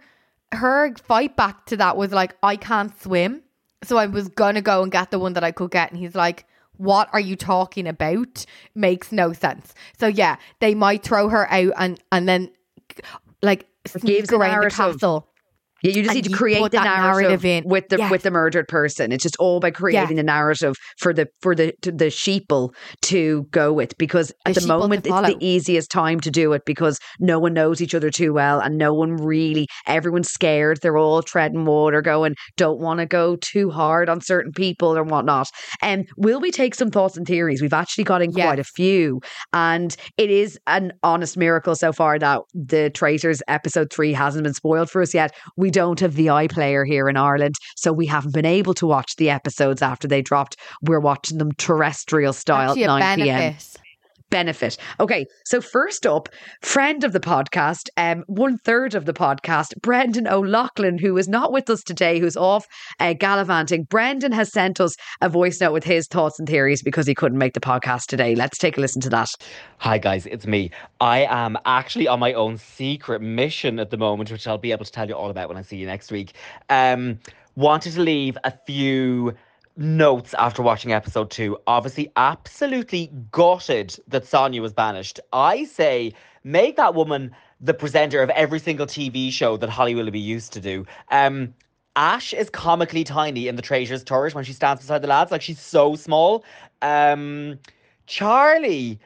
her 0.53 0.95
fight 1.07 1.37
back 1.37 1.67
to 1.67 1.77
that 1.77 1.97
was 1.97 2.13
like, 2.13 2.37
"I 2.43 2.57
can't 2.57 2.99
swim, 3.01 3.43
so 3.83 3.97
I 3.97 4.07
was 4.07 4.29
gonna 4.29 4.63
go 4.63 4.83
and 4.83 4.91
get 4.93 5.11
the 5.11 5.19
one 5.19 5.35
that 5.35 5.45
I 5.45 5.53
could 5.53 5.71
get," 5.71 5.91
and 5.91 5.99
he's 5.99 6.15
like. 6.15 6.45
What 6.81 7.09
are 7.13 7.19
you 7.19 7.35
talking 7.35 7.89
about? 7.89 8.47
Makes 8.73 9.11
no 9.11 9.33
sense. 9.33 9.75
So 9.99 10.07
yeah, 10.07 10.37
they 10.61 10.77
might 10.77 11.03
throw 11.03 11.29
her 11.29 11.51
out 11.51 11.73
and 11.77 12.01
and 12.13 12.29
then 12.29 12.53
like 13.43 13.67
sneak 13.85 14.33
around 14.33 14.63
the 14.63 14.71
castle. 14.71 15.27
Yeah, 15.83 15.91
you 15.93 16.03
just 16.03 16.15
And 16.15 16.17
need 16.25 16.31
to 16.31 16.37
create 16.37 16.71
the 16.73 16.81
narrative, 16.83 17.43
narrative 17.43 17.65
with 17.67 17.89
the 17.89 17.99
Yes. 17.99 18.11
with 18.11 18.23
the 18.23 18.31
murdered 18.31 18.67
person. 18.69 19.13
It's 19.13 19.23
just 19.23 19.37
all 19.39 19.61
by 19.61 19.71
creating 19.71 20.17
the 20.17 20.23
narrative 20.23 20.75
for 20.99 21.13
the 21.13 21.29
for 21.41 21.55
the 21.55 21.73
to 21.83 21.93
the 21.93 22.07
sheeple 22.07 22.71
to 23.03 23.45
go 23.51 23.73
with 23.73 23.97
because 23.99 24.33
at 24.47 24.55
The 24.57 24.67
moment 24.67 25.07
it's 25.07 25.15
the 25.15 25.37
easiest 25.41 25.91
time 25.91 26.21
to 26.21 26.31
do 26.31 26.53
it 26.53 26.63
because 26.67 26.99
no 27.21 27.39
one 27.39 27.55
knows 27.55 27.81
each 27.81 27.95
other 27.95 28.11
too 28.11 28.33
well 28.33 28.61
and 28.61 28.77
no 28.77 28.93
one 28.93 29.13
really 29.17 29.67
everyone's 29.87 30.31
scared. 30.31 30.81
They're 30.83 30.97
all 30.99 31.23
treading 31.23 31.65
water, 31.65 32.03
going 32.03 32.35
don't 32.57 32.81
want 32.81 32.99
to 33.01 33.07
go 33.07 33.37
too 33.37 33.71
hard 33.71 34.09
on 34.09 34.21
certain 34.21 34.53
people 34.53 34.97
or 34.97 35.05
whatnot. 35.05 35.49
And 35.83 36.09
will 36.17 36.41
we 36.41 36.51
take 36.51 36.75
some 36.75 36.91
thoughts 36.91 37.17
and 37.17 37.27
theories? 37.27 37.63
We've 37.63 37.73
actually 37.73 38.05
got 38.05 38.23
in 38.23 38.33
Yes. 38.33 38.45
quite 38.47 38.59
a 38.59 38.65
few, 38.65 39.21
and 39.53 39.97
it 40.17 40.31
is 40.31 40.59
an 40.67 40.93
honest 41.03 41.37
miracle 41.37 41.75
so 41.77 41.93
far 41.93 42.19
that 42.19 42.41
the 42.55 42.91
Traitors 42.91 43.43
episode 43.49 43.93
three 43.93 44.13
hasn't 44.13 44.45
been 44.45 44.55
spoiled 44.55 44.91
for 44.91 45.03
us 45.03 45.15
yet. 45.15 45.35
We 45.57 45.68
don't 45.71 46.01
have 46.01 46.15
the 46.15 46.27
iPlayer 46.27 46.87
here 46.87 47.09
in 47.09 47.17
Ireland, 47.17 47.55
so 47.77 47.93
we 47.93 48.07
haven't 48.07 48.35
been 48.35 48.45
able 48.45 48.75
to 48.75 48.87
watch 48.87 49.17
the 49.17 49.31
episodes 49.31 49.83
after 49.83 50.09
they 50.09 50.23
dropped. 50.23 50.57
We're 50.83 51.01
watching 51.01 51.39
them 51.39 51.53
terrestrial 51.53 52.33
style 52.33 52.71
Actually, 52.71 52.85
at 52.85 52.91
a 52.91 53.17
9 53.17 53.19
p.m 53.19 53.55
benefit. 54.31 54.77
Okay, 55.01 55.27
so 55.45 55.61
first 55.61 56.07
up, 56.07 56.29
friend 56.63 57.05
of 57.05 57.13
the 57.13 57.21
podcast, 57.21 57.89
um, 57.97 58.25
one 58.27 58.59
third 58.59 58.95
of 58.95 59.05
the 59.05 59.13
podcast, 59.13 59.81
Brendan 59.81 60.27
O'Loughlin, 60.27 60.99
who 60.99 61.17
is 61.17 61.29
not 61.29 61.53
with 61.53 61.69
us 61.71 61.83
today, 61.83 62.19
who's 62.19 62.37
off 62.37 62.67
uh, 63.01 63.13
gallivanting. 63.13 63.85
Brendan 63.85 64.33
has 64.33 64.53
sent 64.53 64.81
us 64.81 64.97
a 65.21 65.29
voice 65.29 65.61
note 65.61 65.73
with 65.73 65.85
his 65.85 66.07
thoughts 66.07 66.39
and 66.39 66.49
theories 66.49 66.83
because 66.83 67.07
he 67.07 67.15
couldn't 67.15 67.39
make 67.39 67.55
the 67.55 67.61
podcast 67.61 68.07
today. 68.07 68.35
Let's 68.35 68.59
take 68.59 68.79
a 68.79 68.81
listen 68.81 69.01
to 69.03 69.11
that. 69.11 69.29
Hi 69.79 69.99
guys, 69.99 70.27
it's 70.27 70.47
me. 70.47 70.71
I 71.01 71.25
am 71.29 71.57
actually 71.65 72.09
on 72.09 72.19
my 72.19 72.33
own 72.33 72.59
secret 72.59 73.23
mission 73.23 73.79
at 73.79 73.91
the 73.91 73.97
moment, 73.97 74.31
which 74.31 74.47
I'll 74.47 74.59
be 74.59 74.73
able 74.73 74.85
to 74.85 74.93
tell 74.93 75.09
you 75.09 75.15
all 75.15 75.31
about 75.31 75.49
when 75.49 75.57
I 75.57 75.63
see 75.63 75.77
you 75.77 75.87
next 75.87 76.11
week. 76.11 76.33
Um, 76.69 77.19
wanted 77.57 77.93
to 77.93 78.01
leave 78.01 78.39
a 78.45 78.53
few 78.67 79.35
notes 79.79 80.35
after 80.35 80.63
watching 80.63 80.93
episode 80.93 81.31
two. 81.31 81.57
Obviously, 81.67 82.13
absolutely 82.17 83.11
gutted 83.31 83.99
that 84.09 84.25
Sonja 84.25 84.61
was 84.61 84.73
banished. 84.73 85.21
I 85.33 85.65
say 85.65 86.13
make 86.45 86.77
that 86.77 86.95
woman 86.95 87.35
the 87.61 87.75
presenter 87.75 88.23
of 88.23 88.31
every 88.31 88.59
single 88.59 88.87
TV 88.87 89.33
show 89.33 89.57
that 89.57 89.71
Holly 89.71 89.95
Willoughby 89.95 90.21
used 90.21 90.53
to 90.53 90.61
do. 90.61 90.85
Um, 91.11 91.55
Ash 91.97 92.33
is 92.33 92.51
comically 92.51 93.05
tiny 93.05 93.49
in 93.49 93.57
the 93.57 93.63
Traitors' 93.63 94.05
Turret 94.05 94.35
when 94.35 94.45
she 94.45 94.53
stands 94.53 94.83
beside 94.83 95.03
the 95.03 95.09
lads. 95.09 95.33
Like 95.33 95.43
she's 95.43 95.61
so 95.61 95.97
small. 95.97 96.45
Um, 96.83 97.59
Charlie, 98.07 99.01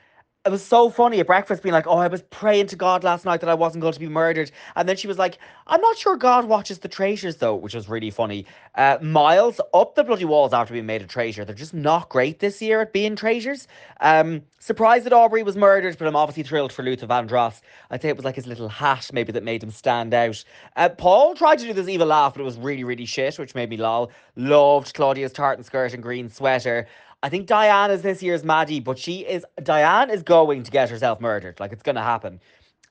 it 0.44 0.50
was 0.50 0.64
so 0.64 0.90
funny 0.90 1.20
at 1.20 1.26
breakfast 1.28 1.62
being 1.62 1.72
like, 1.72 1.87
Oh, 1.87 1.98
I 1.98 2.09
was 2.09 2.22
praying 2.22 2.66
to 2.68 2.76
God 2.76 3.05
last 3.05 3.24
night 3.24 3.40
that 3.40 3.48
I 3.48 3.55
wasn't 3.55 3.83
going 3.83 3.94
to 3.94 4.00
be 4.00 4.09
murdered. 4.09 4.50
And 4.74 4.88
then 4.88 4.96
she 4.96 5.07
was 5.07 5.16
like, 5.18 5.38
I'm 5.68 5.81
not 5.81 5.96
sure 5.96 6.16
God 6.16 6.46
watches 6.46 6.81
the 6.81 6.88
traitors 6.88 7.37
though, 7.37 7.55
which 7.55 7.74
was 7.74 7.88
really 7.88 8.11
funny. 8.11 8.46
Uh, 8.74 8.98
Miles 9.00 9.61
up 9.72 9.94
the 9.94 10.02
bloody 10.02 10.24
walls 10.24 10.52
after 10.52 10.72
being 10.72 10.87
made 10.87 11.00
a 11.00 11.07
traitor. 11.07 11.44
They're 11.44 11.55
just 11.55 11.74
not 11.74 12.09
great 12.09 12.40
this 12.40 12.61
year 12.61 12.81
at 12.81 12.92
being 12.92 13.14
traitors. 13.14 13.68
Um, 14.00 14.42
surprised 14.59 15.07
that 15.07 15.12
Aubrey 15.12 15.44
was 15.44 15.57
murdered, 15.57 15.96
but 15.96 16.09
I'm 16.09 16.16
obviously 16.16 16.42
thrilled 16.42 16.72
for 16.72 16.83
Luther 16.83 17.07
Vandross. 17.07 17.61
I'd 17.90 18.02
say 18.02 18.09
it 18.09 18.16
was 18.16 18.24
like 18.24 18.37
his 18.37 18.46
little 18.48 18.68
hat 18.68 19.11
maybe 19.12 19.31
that 19.31 19.44
made 19.44 19.62
him 19.62 19.70
stand 19.70 20.12
out. 20.12 20.42
Uh, 20.74 20.88
Paul 20.88 21.35
tried 21.35 21.61
to 21.61 21.66
do 21.66 21.72
this 21.72 21.88
evil 21.88 22.09
laugh, 22.09 22.35
but 22.35 22.40
it 22.40 22.44
was 22.44 22.59
really, 22.59 22.83
really 22.83 23.07
shit, 23.07 23.38
which 23.38 23.55
made 23.55 23.70
me 23.70 23.76
lol. 23.76 24.11
Loved 24.35 24.92
Claudia's 24.94 25.33
tartan 25.33 25.62
skirt 25.62 25.94
and 25.94 26.02
green 26.02 26.28
sweater. 26.28 26.88
I 27.22 27.28
think 27.28 27.46
Diane 27.46 27.90
is 27.90 28.02
this 28.02 28.22
year's 28.22 28.44
Maddie, 28.44 28.80
but 28.80 28.98
she 28.98 29.20
is 29.20 29.44
Diane 29.62 30.11
is 30.11 30.22
going 30.22 30.64
to 30.64 30.70
get 30.70 30.90
herself 30.90 31.20
murdered. 31.20 31.61
Like 31.61 31.72
it's 31.72 31.82
gonna 31.82 32.02
happen. 32.02 32.40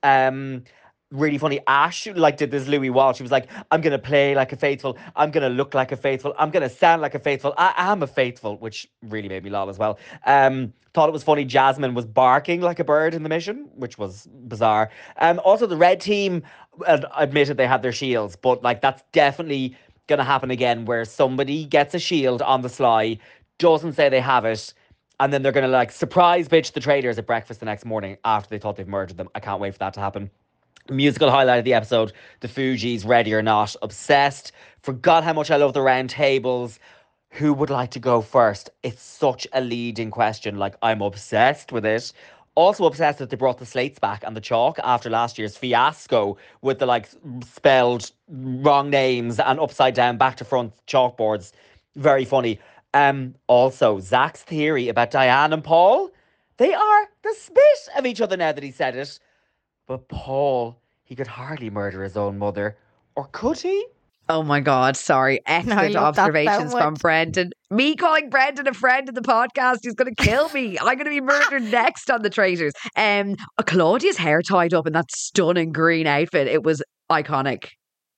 Um 0.02 0.64
really 1.10 1.36
funny. 1.36 1.60
Ash 1.66 2.06
like 2.06 2.38
did 2.38 2.50
this 2.50 2.66
Louis 2.66 2.88
Walsh. 2.90 3.18
She 3.18 3.22
was 3.22 3.30
like, 3.32 3.46
"I'm 3.70 3.82
gonna 3.82 3.98
play 3.98 4.34
like 4.34 4.52
a 4.52 4.56
faithful. 4.56 4.96
I'm 5.14 5.30
gonna 5.30 5.50
look 5.50 5.74
like 5.74 5.92
a 5.92 5.96
faithful. 5.96 6.34
I'm 6.38 6.50
gonna 6.50 6.70
sound 6.70 7.02
like 7.02 7.14
a 7.14 7.18
faithful. 7.18 7.52
I 7.58 7.74
am 7.76 8.02
a 8.02 8.06
faithful," 8.06 8.56
which 8.56 8.88
really 9.02 9.28
made 9.28 9.44
me 9.44 9.50
laugh 9.50 9.68
as 9.68 9.78
well. 9.78 9.98
Um, 10.24 10.72
thought 10.94 11.08
it 11.08 11.12
was 11.12 11.22
funny. 11.22 11.44
Jasmine 11.44 11.94
was 11.94 12.06
barking 12.06 12.62
like 12.62 12.78
a 12.80 12.84
bird 12.84 13.14
in 13.14 13.22
the 13.22 13.28
mission, 13.28 13.68
which 13.74 13.98
was 13.98 14.26
bizarre. 14.48 14.90
Um, 15.18 15.40
also 15.44 15.66
the 15.66 15.76
red 15.76 16.00
team 16.00 16.42
admitted 17.16 17.58
they 17.58 17.66
had 17.66 17.82
their 17.82 17.92
shields, 17.92 18.34
but 18.36 18.62
like 18.62 18.80
that's 18.80 19.02
definitely 19.12 19.76
gonna 20.06 20.24
happen 20.24 20.50
again, 20.50 20.86
where 20.86 21.04
somebody 21.04 21.66
gets 21.66 21.94
a 21.94 21.98
shield 21.98 22.40
on 22.42 22.62
the 22.62 22.68
sly, 22.68 23.18
doesn't 23.62 23.94
say 23.94 24.08
they 24.08 24.20
have 24.20 24.44
it. 24.44 24.74
And 25.20 25.32
then 25.32 25.42
they're 25.42 25.52
gonna 25.52 25.68
like 25.68 25.92
surprise 25.92 26.48
bitch 26.48 26.72
the 26.72 26.80
traders 26.80 27.18
at 27.18 27.26
breakfast 27.26 27.60
the 27.60 27.66
next 27.66 27.84
morning 27.84 28.18
after 28.24 28.50
they 28.50 28.58
thought 28.58 28.76
they've 28.76 28.88
murdered 28.88 29.16
them. 29.16 29.28
I 29.34 29.40
can't 29.40 29.60
wait 29.60 29.72
for 29.72 29.78
that 29.78 29.94
to 29.94 30.00
happen. 30.00 30.30
Musical 30.90 31.30
highlight 31.30 31.60
of 31.60 31.64
the 31.64 31.74
episode: 31.74 32.12
the 32.40 32.48
Fugees, 32.48 33.06
"Ready 33.06 33.32
or 33.32 33.42
Not," 33.42 33.76
obsessed. 33.82 34.50
Forgot 34.80 35.22
how 35.22 35.32
much 35.32 35.50
I 35.52 35.56
love 35.56 35.74
the 35.74 35.82
round 35.82 36.10
tables. 36.10 36.80
Who 37.30 37.54
would 37.54 37.70
like 37.70 37.92
to 37.92 38.00
go 38.00 38.20
first? 38.20 38.70
It's 38.82 39.02
such 39.02 39.46
a 39.52 39.60
leading 39.60 40.10
question. 40.10 40.58
Like 40.58 40.74
I'm 40.82 41.00
obsessed 41.00 41.70
with 41.70 41.86
it. 41.86 42.12
Also 42.56 42.84
obsessed 42.84 43.18
that 43.20 43.30
they 43.30 43.36
brought 43.36 43.58
the 43.58 43.64
slates 43.64 43.98
back 43.98 44.24
and 44.24 44.36
the 44.36 44.40
chalk 44.40 44.78
after 44.82 45.08
last 45.08 45.38
year's 45.38 45.56
fiasco 45.56 46.36
with 46.60 46.80
the 46.80 46.86
like 46.86 47.08
spelled 47.54 48.10
wrong 48.28 48.90
names 48.90 49.38
and 49.40 49.58
upside 49.60 49.94
down 49.94 50.18
back 50.18 50.36
to 50.36 50.44
front 50.44 50.72
chalkboards. 50.86 51.52
Very 51.96 52.24
funny. 52.26 52.58
Um. 52.94 53.34
Also, 53.46 54.00
Zach's 54.00 54.42
theory 54.42 54.88
about 54.88 55.10
Diane 55.10 55.52
and 55.52 55.64
Paul. 55.64 56.10
They 56.58 56.74
are 56.74 57.08
the 57.22 57.34
spit 57.38 57.98
of 57.98 58.06
each 58.06 58.20
other 58.20 58.36
now 58.36 58.52
that 58.52 58.62
he 58.62 58.70
said 58.70 58.96
it. 58.96 59.18
But 59.86 60.08
Paul, 60.08 60.78
he 61.02 61.14
could 61.14 61.26
hardly 61.26 61.70
murder 61.70 62.02
his 62.02 62.16
own 62.16 62.38
mother. 62.38 62.76
Or 63.16 63.28
could 63.32 63.58
he? 63.58 63.86
Oh 64.28 64.42
my 64.42 64.60
God, 64.60 64.96
sorry. 64.96 65.40
Excellent 65.46 65.94
love 65.94 66.14
that 66.16 66.22
so 66.22 66.22
observations 66.22 66.72
from 66.72 66.94
much. 66.94 67.02
Brendan. 67.02 67.50
Me 67.70 67.96
calling 67.96 68.30
Brendan 68.30 68.68
a 68.68 68.74
friend 68.74 69.08
in 69.08 69.14
the 69.14 69.20
podcast, 69.20 69.78
he's 69.82 69.94
going 69.94 70.14
to 70.14 70.22
kill 70.22 70.48
me. 70.50 70.78
I'm 70.78 70.84
going 70.84 70.98
to 70.98 71.10
be 71.10 71.20
murdered 71.20 71.62
next 71.70 72.10
on 72.10 72.22
the 72.22 72.30
traitors. 72.30 72.72
Um, 72.96 73.36
Claudia's 73.66 74.16
hair 74.16 74.40
tied 74.42 74.74
up 74.74 74.86
in 74.86 74.92
that 74.92 75.10
stunning 75.10 75.72
green 75.72 76.06
outfit. 76.06 76.46
It 76.46 76.62
was 76.62 76.82
iconic. 77.10 77.70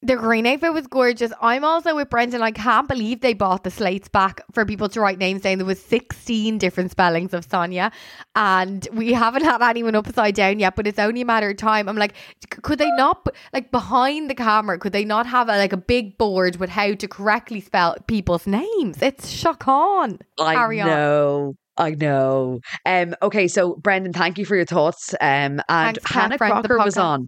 The 0.05 0.17
green 0.17 0.47
outfit 0.47 0.75
was 0.75 0.87
gorgeous. 0.87 1.33
I'm 1.41 1.65
also 1.65 1.95
with 1.95 2.11
Brendan. 2.11 2.43
I 2.43 2.51
can't 2.51 2.87
believe 2.87 3.23
they 3.23 3.33
bought 3.33 3.65
the 3.65 3.71
slates 3.71 4.07
back 4.07 4.43
for 4.53 4.67
people 4.67 4.91
to 4.91 5.01
write 5.01 5.17
names 5.17 5.41
down. 5.41 5.57
There 5.57 5.67
was 5.67 5.83
16 5.83 6.59
different 6.59 6.91
spellings 6.91 7.33
of 7.33 7.49
Sonja, 7.49 7.91
and 8.37 8.87
we 8.93 9.15
haven't 9.15 9.45
had 9.45 9.63
anyone 9.63 9.95
upside 9.95 10.35
down 10.35 10.59
yet. 10.59 10.77
But 10.77 10.87
it's 10.87 10.99
only 10.99 11.23
a 11.23 11.25
matter 11.25 11.49
of 11.49 11.57
time. 11.57 11.89
I'm 11.89 11.97
like, 11.97 12.13
could 12.51 12.79
they 12.79 12.91
not 12.97 13.27
like 13.55 13.71
behind 13.71 14.29
the 14.29 14.35
camera? 14.35 14.79
Could 14.79 14.93
they 14.93 15.07
not 15.07 15.27
have 15.27 15.49
a, 15.49 15.57
like 15.57 15.73
a 15.73 15.79
big 15.79 16.19
board 16.19 16.57
with 16.57 16.69
how 16.69 16.93
to 16.93 17.09
correctly 17.09 17.63
spell 17.63 17.97
people's 18.07 18.47
names? 18.47 19.01
It's 19.01 19.31
shock 19.31 19.67
on. 19.67 20.19
I 20.39 20.55
Carry 20.55 20.83
on. 20.83 20.89
know. 20.89 21.55
I 21.77 21.91
know. 21.93 22.61
Um, 22.87 23.17
okay, 23.23 23.49
so 23.49 23.77
Brendan, 23.77 24.13
thank 24.13 24.39
you 24.39 24.45
for 24.45 24.55
your 24.55 24.67
thoughts. 24.67 25.15
Um, 25.15 25.61
and 25.69 25.97
Thanks, 25.97 26.05
Kat, 26.05 26.23
Hannah 26.23 26.39
friend 26.39 26.53
Crocker 26.53 26.79
was 26.79 26.99
on. 26.99 27.27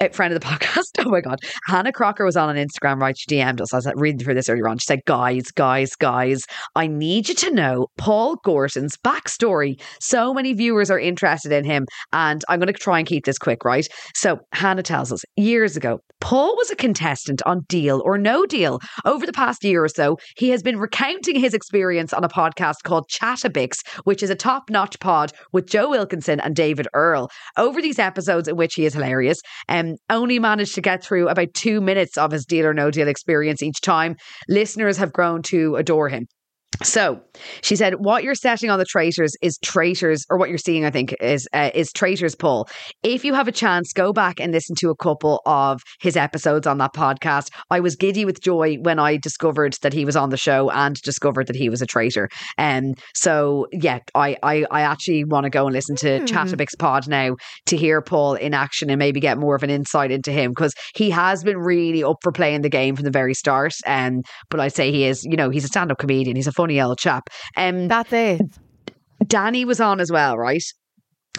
Uh, 0.00 0.08
friend 0.08 0.34
of 0.34 0.40
the 0.40 0.46
podcast. 0.50 1.04
Oh 1.04 1.10
my 1.10 1.20
god, 1.20 1.40
Hannah 1.66 1.92
Crocker 1.92 2.24
was 2.24 2.36
on 2.36 2.54
an 2.54 2.68
Instagram. 2.68 3.00
Right, 3.00 3.16
she 3.16 3.26
DM'd 3.26 3.60
us. 3.60 3.72
I 3.72 3.76
was 3.76 3.90
reading 3.96 4.18
through 4.18 4.34
this 4.34 4.48
earlier 4.48 4.68
on. 4.68 4.78
She 4.78 4.86
said, 4.86 5.00
"Guys, 5.06 5.50
guys, 5.50 5.94
guys, 5.96 6.44
I 6.74 6.86
need 6.86 7.28
you 7.28 7.34
to 7.36 7.50
know 7.52 7.86
Paul 7.98 8.36
Gorton's 8.44 8.96
backstory. 8.96 9.80
So 10.00 10.34
many 10.34 10.52
viewers 10.52 10.90
are 10.90 10.98
interested 10.98 11.52
in 11.52 11.64
him, 11.64 11.86
and 12.12 12.42
I'm 12.48 12.58
going 12.58 12.72
to 12.72 12.72
try 12.72 12.98
and 12.98 13.06
keep 13.06 13.24
this 13.24 13.38
quick, 13.38 13.64
right? 13.64 13.86
So 14.14 14.38
Hannah 14.52 14.82
tells 14.82 15.12
us 15.12 15.22
years 15.36 15.76
ago, 15.76 16.00
Paul 16.20 16.54
was 16.56 16.70
a 16.70 16.76
contestant 16.76 17.40
on 17.46 17.62
Deal 17.68 18.02
or 18.04 18.18
No 18.18 18.44
Deal. 18.44 18.78
Over 19.04 19.24
the 19.24 19.32
past 19.32 19.64
year 19.64 19.82
or 19.82 19.88
so, 19.88 20.18
he 20.36 20.50
has 20.50 20.62
been 20.62 20.78
recounting 20.78 21.38
his 21.38 21.54
experience 21.54 22.12
on 22.12 22.24
a 22.24 22.28
podcast 22.28 22.82
called 22.84 23.08
Chatabix, 23.08 23.76
which 24.04 24.22
is 24.22 24.30
a 24.30 24.34
top-notch 24.34 25.00
pod 25.00 25.32
with 25.52 25.66
Joe 25.66 25.88
Wilkinson 25.88 26.38
and 26.40 26.54
David 26.54 26.88
Earl. 26.92 27.30
Over 27.56 27.80
these 27.80 27.98
episodes, 27.98 28.48
in 28.48 28.56
which 28.56 28.74
he 28.74 28.84
is 28.84 28.94
hilarious, 28.94 29.40
um, 29.68 29.96
only 30.08 30.38
managed 30.38 30.74
to 30.74 30.80
get 30.80 31.02
through 31.02 31.28
about 31.28 31.54
two 31.54 31.80
minutes 31.80 32.16
of 32.16 32.32
his 32.32 32.44
deal 32.44 32.66
or 32.66 32.74
no 32.74 32.90
deal 32.90 33.08
experience 33.08 33.62
each 33.62 33.80
time. 33.80 34.16
Listeners 34.48 34.96
have 34.96 35.12
grown 35.12 35.42
to 35.42 35.76
adore 35.76 36.08
him. 36.08 36.26
So 36.82 37.20
she 37.62 37.76
said, 37.76 37.94
"What 37.98 38.24
you're 38.24 38.34
setting 38.34 38.70
on 38.70 38.78
the 38.78 38.84
traitors 38.84 39.34
is 39.42 39.58
traitors, 39.62 40.24
or 40.30 40.38
what 40.38 40.48
you're 40.48 40.58
seeing, 40.58 40.84
I 40.84 40.90
think, 40.90 41.14
is 41.20 41.46
uh, 41.52 41.70
is 41.74 41.92
traitors." 41.92 42.34
Paul, 42.34 42.68
if 43.02 43.24
you 43.24 43.34
have 43.34 43.48
a 43.48 43.52
chance, 43.52 43.92
go 43.92 44.12
back 44.12 44.40
and 44.40 44.52
listen 44.52 44.74
to 44.76 44.90
a 44.90 44.96
couple 44.96 45.42
of 45.46 45.82
his 46.00 46.16
episodes 46.16 46.66
on 46.66 46.78
that 46.78 46.94
podcast. 46.94 47.48
I 47.70 47.80
was 47.80 47.96
giddy 47.96 48.24
with 48.24 48.40
joy 48.40 48.76
when 48.80 48.98
I 48.98 49.16
discovered 49.18 49.76
that 49.82 49.92
he 49.92 50.04
was 50.04 50.16
on 50.16 50.30
the 50.30 50.36
show 50.36 50.70
and 50.70 50.96
discovered 51.02 51.46
that 51.48 51.56
he 51.56 51.68
was 51.68 51.82
a 51.82 51.86
traitor. 51.86 52.28
And 52.56 52.86
um, 52.86 52.94
so, 53.14 53.66
yeah, 53.72 53.98
I 54.14 54.36
I, 54.42 54.64
I 54.70 54.80
actually 54.82 55.24
want 55.24 55.44
to 55.44 55.50
go 55.50 55.66
and 55.66 55.74
listen 55.74 55.96
to 55.96 56.20
Hmm. 56.20 56.24
Chatabix 56.24 56.78
Pod 56.78 57.08
now 57.08 57.36
to 57.66 57.76
hear 57.76 58.00
Paul 58.00 58.34
in 58.34 58.54
action 58.54 58.90
and 58.90 58.98
maybe 58.98 59.20
get 59.20 59.38
more 59.38 59.54
of 59.54 59.62
an 59.62 59.70
insight 59.70 60.10
into 60.10 60.32
him 60.32 60.50
because 60.50 60.72
he 60.94 61.10
has 61.10 61.44
been 61.44 61.58
really 61.58 62.02
up 62.02 62.16
for 62.22 62.32
playing 62.32 62.62
the 62.62 62.68
game 62.68 62.96
from 62.96 63.04
the 63.04 63.10
very 63.10 63.34
start. 63.34 63.74
Um, 63.86 64.22
but 64.50 64.60
I'd 64.60 64.74
say 64.74 64.90
he 64.90 65.04
is, 65.04 65.24
you 65.24 65.36
know, 65.36 65.50
he's 65.50 65.64
a 65.64 65.68
stand 65.68 65.90
up 65.92 65.98
comedian. 65.98 66.36
He's 66.36 66.46
a 66.46 66.52
funny 66.52 66.69
old 66.78 66.98
chap. 66.98 67.30
Um, 67.56 67.88
That's 67.88 68.12
it. 68.12 68.42
Danny 69.26 69.64
was 69.64 69.80
on 69.80 70.00
as 70.00 70.10
well, 70.10 70.36
right? 70.36 70.62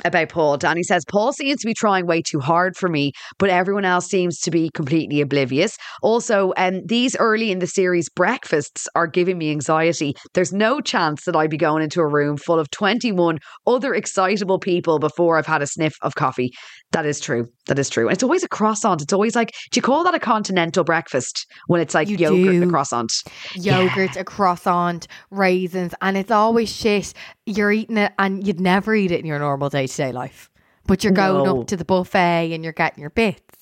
About 0.05 0.29
Paul. 0.29 0.57
Danny 0.57 0.83
says, 0.83 1.03
Paul 1.05 1.33
seems 1.33 1.59
to 1.61 1.67
be 1.67 1.73
trying 1.73 2.07
way 2.07 2.21
too 2.21 2.39
hard 2.39 2.77
for 2.77 2.87
me, 2.87 3.11
but 3.37 3.49
everyone 3.49 3.85
else 3.85 4.07
seems 4.07 4.39
to 4.39 4.49
be 4.49 4.69
completely 4.73 5.19
oblivious. 5.21 5.77
Also, 6.01 6.53
um, 6.57 6.81
these 6.85 7.15
early 7.17 7.51
in 7.51 7.59
the 7.59 7.67
series 7.67 8.09
breakfasts 8.09 8.87
are 8.95 9.05
giving 9.05 9.37
me 9.37 9.51
anxiety. 9.51 10.15
There's 10.33 10.53
no 10.53 10.79
chance 10.79 11.25
that 11.25 11.35
I'd 11.35 11.49
be 11.49 11.57
going 11.57 11.83
into 11.83 11.99
a 11.99 12.07
room 12.07 12.37
full 12.37 12.57
of 12.57 12.71
21 12.71 13.39
other 13.67 13.93
excitable 13.93 14.59
people 14.59 14.97
before 14.97 15.37
I've 15.37 15.45
had 15.45 15.61
a 15.61 15.67
sniff 15.67 15.95
of 16.01 16.15
coffee. 16.15 16.51
That 16.91 17.05
is 17.05 17.21
true. 17.21 17.47
That 17.67 17.79
is 17.79 17.89
true. 17.89 18.07
And 18.07 18.13
it's 18.13 18.23
always 18.23 18.43
a 18.43 18.49
croissant. 18.49 19.01
It's 19.01 19.13
always 19.13 19.33
like, 19.35 19.53
do 19.71 19.77
you 19.77 19.81
call 19.81 20.03
that 20.03 20.13
a 20.13 20.19
continental 20.19 20.83
breakfast 20.83 21.45
when 21.67 21.79
it's 21.79 21.93
like 21.95 22.09
You 22.09 22.17
yogurt 22.17 22.55
and 22.55 22.63
a 22.65 22.67
croissant? 22.67 23.13
yogurt, 23.55 24.17
a 24.17 24.25
croissant, 24.25 25.07
raisins, 25.29 25.93
and 26.01 26.17
it's 26.17 26.31
always 26.31 26.69
shit. 26.69 27.13
You're 27.45 27.71
eating 27.71 27.97
it 27.97 28.11
and 28.19 28.45
you'd 28.45 28.59
never 28.59 28.93
eat 28.93 29.11
it 29.11 29.21
in 29.21 29.25
your 29.25 29.39
normal 29.39 29.69
day 29.69 29.87
to 29.87 29.95
day 29.97 30.11
life. 30.11 30.49
But 30.85 31.03
you're 31.03 31.13
going 31.13 31.45
No. 31.45 31.61
up 31.61 31.67
to 31.67 31.77
the 31.77 31.85
buffet 31.85 32.51
and 32.53 32.63
you're 32.63 32.73
getting 32.73 32.99
your 32.99 33.11
bits. 33.11 33.60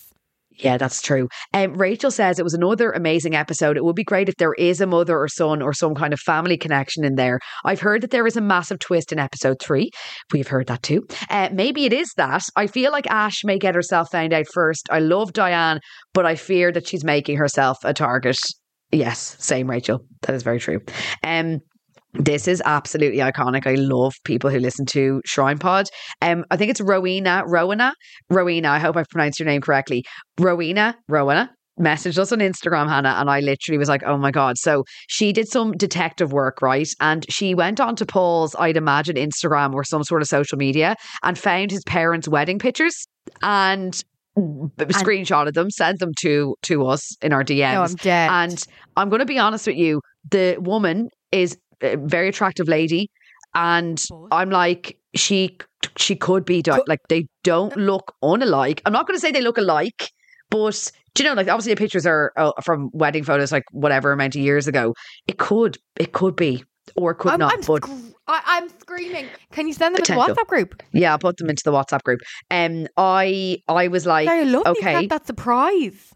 Yeah, 0.59 0.77
that's 0.77 1.01
true. 1.01 1.29
Um, 1.53 1.73
Rachel 1.73 2.11
says 2.11 2.37
it 2.37 2.43
was 2.43 2.53
another 2.53 2.91
amazing 2.91 3.33
episode. 3.33 3.77
It 3.77 3.85
would 3.85 3.95
be 3.95 4.03
great 4.03 4.27
if 4.27 4.35
there 4.35 4.53
is 4.55 4.81
a 4.81 4.85
mother 4.85 5.17
or 5.17 5.27
son 5.29 5.61
or 5.61 5.73
some 5.73 5.95
kind 5.95 6.13
of 6.13 6.19
family 6.19 6.57
connection 6.57 7.05
in 7.05 7.15
there. 7.15 7.39
I've 7.63 7.79
heard 7.79 8.01
that 8.01 8.11
there 8.11 8.27
is 8.27 8.35
a 8.35 8.41
massive 8.41 8.79
twist 8.79 9.11
in 9.13 9.19
episode 9.19 9.57
three. 9.61 9.89
We've 10.33 10.47
heard 10.47 10.67
that 10.67 10.83
too. 10.83 11.07
Uh, 11.29 11.49
maybe 11.53 11.85
it 11.85 11.93
is 11.93 12.11
that. 12.17 12.43
I 12.57 12.67
feel 12.67 12.91
like 12.91 13.07
Ash 13.07 13.43
may 13.45 13.57
get 13.57 13.75
herself 13.75 14.09
found 14.11 14.33
out 14.33 14.47
first. 14.53 14.87
I 14.91 14.99
love 14.99 15.33
Diane, 15.33 15.79
but 16.13 16.25
I 16.25 16.35
fear 16.35 16.71
that 16.73 16.87
she's 16.87 17.05
making 17.05 17.37
herself 17.37 17.77
a 17.83 17.93
target. 17.93 18.37
Yes, 18.91 19.37
same, 19.39 19.69
Rachel. 19.69 20.01
That 20.23 20.35
is 20.35 20.43
very 20.43 20.59
true. 20.59 20.79
Um, 21.23 21.59
this 22.13 22.47
is 22.47 22.61
absolutely 22.65 23.19
iconic. 23.19 23.67
I 23.67 23.75
love 23.75 24.13
people 24.23 24.49
who 24.49 24.59
listen 24.59 24.85
to 24.87 25.21
Shrine 25.25 25.59
Pod. 25.59 25.89
Um, 26.21 26.45
I 26.49 26.57
think 26.57 26.71
it's 26.71 26.81
Rowena, 26.81 27.43
Rowena, 27.45 27.93
Rowena. 28.29 28.69
I 28.69 28.79
hope 28.79 28.97
I 28.97 29.03
pronounced 29.09 29.39
your 29.39 29.47
name 29.47 29.61
correctly. 29.61 30.03
Rowena, 30.39 30.95
Rowena 31.07 31.51
messaged 31.79 32.17
us 32.17 32.31
on 32.31 32.39
Instagram, 32.39 32.89
Hannah, 32.89 33.15
and 33.17 33.29
I 33.29 33.39
literally 33.39 33.77
was 33.77 33.89
like, 33.89 34.03
oh 34.03 34.17
my 34.17 34.31
God. 34.31 34.57
So 34.57 34.83
she 35.07 35.31
did 35.31 35.47
some 35.47 35.71
detective 35.71 36.33
work, 36.33 36.61
right? 36.61 36.89
And 36.99 37.25
she 37.29 37.55
went 37.55 37.79
on 37.79 37.95
to 37.97 38.05
Paul's, 38.05 38.55
I'd 38.59 38.77
imagine, 38.77 39.15
Instagram 39.15 39.73
or 39.73 39.83
some 39.83 40.03
sort 40.03 40.21
of 40.21 40.27
social 40.27 40.57
media 40.57 40.95
and 41.23 41.37
found 41.37 41.71
his 41.71 41.83
parents' 41.85 42.27
wedding 42.27 42.59
pictures 42.59 43.07
and 43.41 44.03
screenshotted 44.37 45.53
them, 45.53 45.69
sent 45.69 45.99
them 45.99 46.11
to 46.21 46.55
to 46.63 46.85
us 46.85 47.15
in 47.21 47.33
our 47.33 47.43
DMs. 47.43 47.91
I'm. 47.91 47.95
And 48.29 48.63
I'm 48.97 49.09
going 49.09 49.19
to 49.19 49.25
be 49.25 49.39
honest 49.39 49.67
with 49.67 49.77
you, 49.77 50.01
the 50.29 50.57
woman 50.59 51.09
is 51.31 51.57
very 51.81 52.29
attractive 52.29 52.67
lady, 52.67 53.09
and 53.53 54.03
I'm 54.31 54.49
like, 54.49 54.97
she 55.15 55.57
she 55.97 56.15
could 56.15 56.45
be 56.45 56.61
di- 56.61 56.81
like 56.87 56.99
they 57.09 57.27
don't 57.43 57.75
look 57.77 58.15
unalike. 58.23 58.81
I'm 58.85 58.93
not 58.93 59.07
going 59.07 59.15
to 59.15 59.21
say 59.21 59.31
they 59.31 59.41
look 59.41 59.57
alike, 59.57 60.11
but 60.49 60.91
do 61.13 61.23
you 61.23 61.29
know, 61.29 61.35
like 61.35 61.47
obviously 61.47 61.73
the 61.73 61.79
pictures 61.79 62.05
are 62.05 62.31
uh, 62.37 62.51
from 62.61 62.89
wedding 62.93 63.23
photos, 63.23 63.51
like 63.51 63.63
whatever 63.71 64.11
amount 64.11 64.35
of 64.35 64.41
years 64.41 64.67
ago. 64.67 64.93
It 65.27 65.37
could, 65.37 65.77
it 65.99 66.11
could 66.11 66.35
be, 66.35 66.63
or 66.95 67.11
it 67.11 67.15
could 67.15 67.33
I'm, 67.33 67.39
not. 67.39 67.53
I'm, 67.53 67.61
but 67.61 67.83
scr- 67.83 68.15
I, 68.27 68.41
I'm 68.45 68.69
screaming. 68.79 69.27
Can 69.51 69.67
you 69.67 69.73
send 69.73 69.95
them 69.95 70.03
to 70.03 70.13
the 70.13 70.17
WhatsApp 70.17 70.47
group? 70.47 70.81
yeah, 70.91 71.11
I'll 71.11 71.19
put 71.19 71.37
them 71.37 71.49
into 71.49 71.63
the 71.65 71.71
WhatsApp 71.71 72.03
group. 72.03 72.19
Um, 72.51 72.87
I 72.97 73.61
I 73.67 73.87
was 73.87 74.05
like, 74.05 74.27
I 74.29 74.43
love 74.43 74.67
okay, 74.67 75.07
that 75.07 75.25
surprise. 75.25 76.13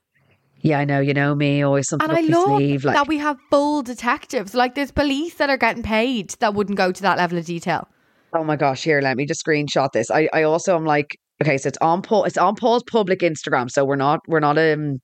Yeah, 0.63 0.79
I 0.79 0.85
know, 0.85 0.99
you 1.01 1.13
know 1.13 1.35
me, 1.35 1.61
always 1.61 1.87
something 1.89 2.09
And 2.09 2.17
up 2.17 2.23
I 2.23 2.27
my 2.27 2.37
love 2.37 2.57
sleeve, 2.57 2.83
like 2.85 2.95
that 2.95 3.07
we 3.07 3.17
have 3.19 3.37
full 3.51 3.83
detectives. 3.83 4.55
Like 4.55 4.75
there's 4.75 4.91
police 4.91 5.35
that 5.35 5.49
are 5.49 5.57
getting 5.57 5.83
paid 5.83 6.31
that 6.39 6.53
wouldn't 6.55 6.77
go 6.77 6.91
to 6.91 7.01
that 7.03 7.17
level 7.17 7.37
of 7.37 7.45
detail. 7.45 7.87
Oh 8.33 8.43
my 8.43 8.55
gosh, 8.55 8.83
here, 8.83 8.99
let 9.01 9.15
me 9.17 9.25
just 9.25 9.45
screenshot 9.45 9.91
this. 9.91 10.09
I, 10.09 10.27
I 10.33 10.43
also 10.43 10.75
am 10.75 10.85
like, 10.85 11.17
Okay, 11.41 11.57
so 11.57 11.67
it's 11.67 11.77
on 11.81 12.01
Paul. 12.01 12.23
It's 12.23 12.37
on 12.37 12.55
Paul's 12.55 12.83
public 12.89 13.19
Instagram. 13.19 13.69
So 13.69 13.83
we're 13.83 13.97
not 13.97 14.19
we're 14.27 14.39
not 14.39 14.57
um 14.57 15.01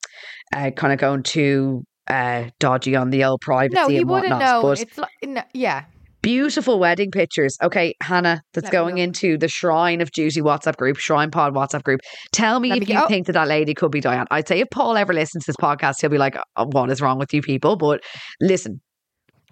uh, 0.55 0.71
kind 0.71 0.93
of 0.93 0.99
going 0.99 1.23
too 1.23 1.83
uh 2.07 2.45
dodgy 2.59 2.95
on 2.95 3.09
the 3.09 3.25
old 3.25 3.41
privacy 3.41 3.75
No, 3.75 3.87
he 3.89 3.97
and 3.97 4.09
wouldn't 4.09 4.29
whatnot. 4.31 4.39
know. 4.39 4.61
But 4.61 4.79
It's 4.81 4.97
like, 4.97 5.11
no, 5.23 5.41
yeah. 5.53 5.85
Beautiful 6.21 6.79
wedding 6.79 7.11
pictures. 7.11 7.57
Okay, 7.61 7.95
Hannah, 8.01 8.41
that's 8.53 8.65
Let 8.65 8.71
going 8.71 8.97
into 8.97 9.37
the 9.37 9.47
Shrine 9.47 10.01
of 10.01 10.11
Duty 10.11 10.41
WhatsApp 10.41 10.77
group, 10.77 10.97
Shrine 10.97 11.31
Pod 11.31 11.53
WhatsApp 11.53 11.83
group. 11.83 12.01
Tell 12.31 12.59
me 12.59 12.69
Let 12.69 12.81
if 12.83 12.87
me 12.89 12.95
you 12.95 13.07
think 13.07 13.27
that 13.27 13.33
that 13.33 13.47
lady 13.47 13.73
could 13.73 13.91
be 13.91 14.01
Diane. 14.01 14.27
I'd 14.31 14.47
say 14.47 14.59
if 14.59 14.69
Paul 14.69 14.97
ever 14.97 15.13
listens 15.13 15.45
to 15.45 15.49
this 15.49 15.55
podcast, 15.57 16.01
he'll 16.01 16.09
be 16.09 16.17
like, 16.17 16.37
"Uh, 16.55 16.65
"What 16.65 16.89
is 16.89 17.01
wrong 17.01 17.19
with 17.19 17.33
you 17.33 17.41
people?" 17.41 17.75
But 17.75 18.01
listen, 18.41 18.81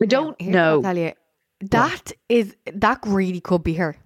I 0.02 0.06
Now, 0.06 0.08
don't 0.08 0.36
I'll 0.42 0.48
know. 0.50 0.82
tell 0.82 0.98
you. 0.98 1.14
That 1.72 2.12
is 2.30 2.56
that 2.72 3.00
really 3.06 3.42
could 3.42 3.64
be 3.64 3.74
her. 3.76 3.98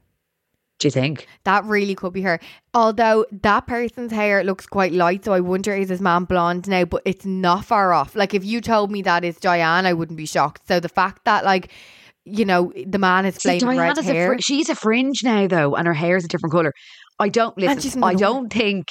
Do 0.80 0.88
you 0.88 0.92
think? 0.92 1.28
That 1.44 1.64
really 1.66 1.94
could 1.94 2.14
be 2.14 2.22
her. 2.24 2.40
Although 2.74 3.26
that 3.44 3.68
person's 3.68 4.12
hair 4.12 4.44
looks 4.44 4.66
quite 4.66 4.94
light, 4.94 5.26
so 5.26 5.34
I 5.34 5.40
wonder 5.42 5.76
is 5.76 5.90
his 5.90 6.02
man 6.02 6.24
blonde 6.24 6.68
now? 6.68 6.86
But 6.86 7.04
it's 7.06 7.26
not 7.26 7.66
far 7.66 7.94
off. 7.94 8.16
Like 8.16 8.34
if 8.34 8.44
you 8.44 8.62
told 8.62 8.90
me 8.90 9.02
that 9.04 9.24
is 9.24 9.38
Diane, 9.38 9.86
I 9.86 9.94
wouldn't 9.94 10.18
be 10.18 10.26
shocked. 10.26 10.68
So 10.68 10.80
the 10.80 10.90
fact 10.90 11.26
that 11.26 11.44
like 11.46 11.72
you 12.32 12.46
know 12.46 12.72
the 12.88 12.98
man 13.00 13.26
has 13.26 13.36
See, 13.36 13.60
flaming 13.60 13.78
red 13.80 13.98
hair. 14.00 14.34
fr- 14.36 14.42
she's 14.42 14.70
a 14.70 14.76
fringe 14.76 15.24
now 15.24 15.48
though, 15.48 15.76
and 15.76 15.88
her 15.88 15.94
hair 15.94 16.16
is 16.18 16.26
a 16.26 16.28
different 16.28 16.54
color. 16.54 16.74
I 17.20 17.30
don't 17.30 17.56
listen. 17.58 18.04
I 18.04 18.16
don't 18.16 18.52
think. 18.52 18.88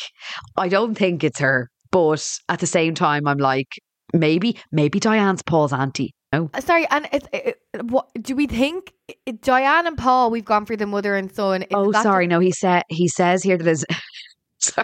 I 0.56 0.68
don't 0.68 0.94
think 0.94 1.24
it's 1.24 1.40
her. 1.40 1.68
But 1.90 2.24
at 2.48 2.60
the 2.60 2.66
same 2.68 2.94
time, 2.94 3.26
I'm 3.26 3.38
like, 3.38 3.66
maybe, 4.14 4.56
maybe 4.70 5.00
Diane's 5.00 5.42
Paul's 5.42 5.72
auntie. 5.72 6.14
No, 6.32 6.48
Uh, 6.54 6.60
Sorry, 6.60 6.86
and 6.90 7.08
it's 7.12 7.26
it, 7.32 7.56
what 7.82 8.06
do 8.22 8.36
we 8.36 8.46
think? 8.46 8.92
i- 9.26 9.32
Diane 9.32 9.88
and 9.88 9.98
Paul, 9.98 10.30
we've 10.30 10.44
gone 10.44 10.64
for 10.64 10.76
the 10.76 10.86
mother 10.86 11.16
and 11.16 11.34
son. 11.34 11.62
Is 11.62 11.68
Oh, 11.74 11.90
sorry. 11.90 12.28
No, 12.28 12.38
he 12.38 12.52
said 12.52 12.84
he 12.88 13.08
says 13.08 13.42
here 13.42 13.58
that 13.58 13.66
his. 13.66 13.84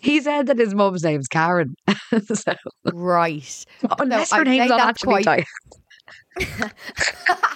he 0.00 0.20
said 0.20 0.46
that 0.48 0.58
his 0.58 0.74
mum's 0.74 1.04
name's 1.04 1.28
Karen. 1.28 1.74
so, 2.34 2.54
right. 2.92 3.64
unless 3.98 4.32
I'd 4.32 4.38
her 4.38 4.44
name's 4.44 4.70
not 4.70 4.80
actually 4.80 5.22
quite- 5.22 5.24
Diane. 5.24 5.44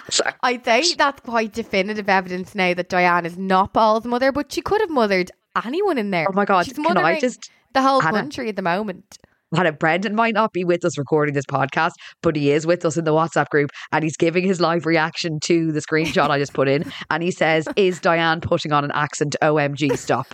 Sorry. 0.09 0.33
I'd 0.43 0.63
that's 0.63 1.21
quite 1.21 1.53
definitive 1.53 2.09
evidence 2.09 2.55
now 2.55 2.73
that 2.73 2.89
Diane 2.89 3.25
is 3.25 3.37
not 3.37 3.73
Paul's 3.73 4.05
mother, 4.05 4.31
but 4.31 4.51
she 4.51 4.61
could 4.61 4.81
have 4.81 4.89
mothered 4.89 5.31
anyone 5.65 5.97
in 5.97 6.11
there. 6.11 6.27
Oh 6.29 6.33
my 6.33 6.45
god! 6.45 6.65
She's 6.65 6.73
Can 6.73 6.97
I 6.97 7.19
just? 7.19 7.49
the 7.73 7.81
whole 7.81 8.01
Hannah, 8.01 8.19
country 8.19 8.49
at 8.49 8.55
the 8.55 8.61
moment. 8.61 9.17
Hannah, 9.55 9.71
Brendan 9.71 10.15
might 10.15 10.33
not 10.33 10.51
be 10.51 10.63
with 10.63 10.83
us 10.83 10.97
recording 10.97 11.33
this 11.33 11.45
podcast, 11.45 11.91
but 12.21 12.35
he 12.35 12.51
is 12.51 12.67
with 12.67 12.83
us 12.85 12.97
in 12.97 13.05
the 13.05 13.13
WhatsApp 13.13 13.47
group 13.49 13.69
and 13.91 14.03
he's 14.03 14.17
giving 14.17 14.43
his 14.43 14.59
live 14.59 14.85
reaction 14.85 15.39
to 15.45 15.71
the 15.71 15.79
screenshot 15.79 16.29
I 16.29 16.37
just 16.37 16.53
put 16.53 16.67
in. 16.67 16.91
And 17.09 17.23
he 17.23 17.31
says, 17.31 17.67
Is 17.77 17.99
Diane 18.01 18.41
putting 18.41 18.73
on 18.73 18.83
an 18.83 18.91
accent? 18.93 19.35
OMG, 19.41 19.97
stop. 19.97 20.27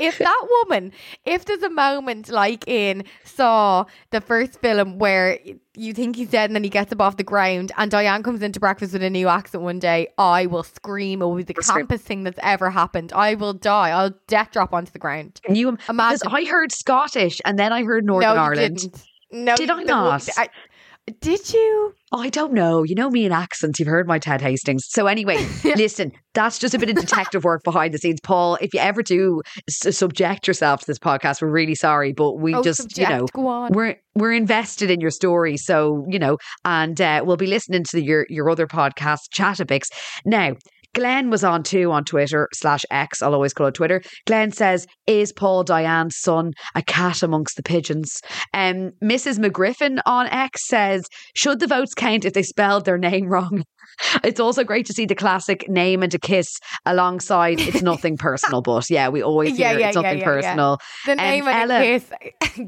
If 0.00 0.18
that 0.18 0.46
woman, 0.50 0.92
if 1.24 1.44
there's 1.44 1.62
a 1.62 1.70
moment 1.70 2.28
like 2.28 2.66
in 2.66 3.04
Saw, 3.24 3.84
the 4.10 4.20
first 4.20 4.60
film 4.60 4.98
where 4.98 5.38
you 5.74 5.92
think 5.94 6.16
he's 6.16 6.30
dead 6.30 6.50
and 6.50 6.56
then 6.56 6.64
he 6.64 6.70
gets 6.70 6.92
up 6.92 7.00
off 7.00 7.16
the 7.16 7.22
ground 7.22 7.72
and 7.76 7.90
Diane 7.90 8.22
comes 8.22 8.42
into 8.42 8.58
breakfast 8.60 8.92
with 8.92 9.02
a 9.02 9.10
new 9.10 9.28
accent 9.28 9.62
one 9.62 9.78
day, 9.78 10.08
I 10.18 10.46
will 10.46 10.64
scream. 10.64 11.22
It 11.22 11.24
will 11.26 11.36
be 11.36 11.42
the 11.42 11.54
Scream. 11.60 11.86
campus 11.86 12.02
thing 12.02 12.24
that's 12.24 12.38
ever 12.42 12.70
happened. 12.70 13.12
I 13.12 13.34
will 13.34 13.52
die. 13.54 13.90
I'll 13.90 14.14
death 14.26 14.50
drop 14.52 14.72
onto 14.72 14.90
the 14.92 14.98
ground. 14.98 15.40
Can 15.44 15.54
you 15.54 15.72
because 15.72 15.88
Imagine. 15.88 16.28
I 16.28 16.44
heard 16.44 16.72
Scottish 16.72 17.40
and 17.44 17.58
then 17.58 17.72
I 17.72 17.84
heard 17.84 18.04
Northern 18.04 18.34
no, 18.34 18.42
Ireland. 18.42 18.76
Didn't. 18.78 19.04
No, 19.32 19.54
Did 19.54 19.70
I 19.70 19.82
not? 19.84 20.28
I- 20.36 20.48
did 21.20 21.52
you? 21.52 21.92
I 22.12 22.28
don't 22.28 22.52
know. 22.52 22.82
You 22.82 22.94
know 22.94 23.10
me 23.10 23.24
in 23.24 23.32
accents. 23.32 23.78
You've 23.78 23.88
heard 23.88 24.06
my 24.08 24.18
Ted 24.18 24.40
Hastings. 24.40 24.84
So 24.88 25.06
anyway, 25.06 25.36
listen, 25.64 26.12
that's 26.34 26.58
just 26.58 26.74
a 26.74 26.78
bit 26.78 26.90
of 26.90 26.96
detective 26.96 27.44
work 27.44 27.62
behind 27.64 27.94
the 27.94 27.98
scenes. 27.98 28.20
Paul, 28.20 28.56
if 28.60 28.74
you 28.74 28.80
ever 28.80 29.02
do 29.02 29.42
s- 29.68 29.96
subject 29.96 30.46
yourself 30.48 30.80
to 30.80 30.86
this 30.86 30.98
podcast, 30.98 31.42
we're 31.42 31.50
really 31.50 31.74
sorry, 31.74 32.12
but 32.12 32.34
we 32.38 32.54
Oh, 32.54 32.62
just, 32.62 32.96
you 32.98 33.08
know, 33.08 33.26
go 33.32 33.46
on. 33.46 33.72
we're 33.72 33.96
we're 34.14 34.32
invested 34.32 34.90
in 34.90 35.00
your 35.00 35.10
story. 35.10 35.56
So, 35.56 36.04
you 36.08 36.18
know, 36.18 36.38
and 36.64 37.00
uh, 37.00 37.22
we'll 37.24 37.36
be 37.36 37.46
listening 37.46 37.84
to 37.90 38.02
your 38.02 38.26
your 38.28 38.50
other 38.50 38.66
podcast, 38.66 39.30
Chatterpix. 39.34 39.84
Now, 40.24 40.54
Glenn 40.94 41.30
was 41.30 41.44
on 41.44 41.62
too 41.62 41.92
on 41.92 42.04
Twitter 42.04 42.48
slash 42.54 42.82
X. 42.90 43.22
I'll 43.22 43.34
always 43.34 43.52
call 43.54 43.66
it 43.68 43.74
Twitter. 43.74 44.02
Glenn 44.26 44.52
says, 44.52 44.86
"Is 45.06 45.32
Paul 45.32 45.62
Diane's 45.64 46.16
son 46.18 46.52
a 46.74 46.82
cat 46.82 47.22
amongst 47.22 47.56
the 47.56 47.62
pigeons?" 47.62 48.20
Um, 48.54 48.90
Mrs. 49.02 49.38
McGriffin 49.38 50.00
on 50.06 50.26
X 50.28 50.66
says, 50.66 51.04
"Should 51.36 51.60
the 51.60 51.66
votes 51.66 51.94
count 51.94 52.24
if 52.24 52.32
they 52.32 52.42
spelled 52.42 52.84
their 52.84 52.98
name 52.98 53.26
wrong?" 53.26 53.62
It's 54.24 54.40
also 54.40 54.62
great 54.64 54.86
to 54.86 54.92
see 54.94 55.04
the 55.04 55.14
classic 55.16 55.68
name 55.68 56.02
and 56.02 56.14
a 56.14 56.18
kiss 56.18 56.46
alongside. 56.86 57.60
It's 57.68 57.82
nothing 57.82 58.16
personal, 58.16 58.62
but 58.62 58.88
yeah, 58.88 59.08
we 59.08 59.20
always 59.22 59.56
hear 59.56 59.72
yeah, 59.78 59.88
it's 59.88 59.96
yeah, 59.96 60.02
nothing 60.02 60.18
yeah, 60.20 60.24
personal. 60.24 60.78
The 61.06 61.12
Um, 61.12 61.18
name 61.18 61.46
of 61.46 61.54
the 61.68 61.74
Ella- 61.74 61.80
kiss. 61.82 62.10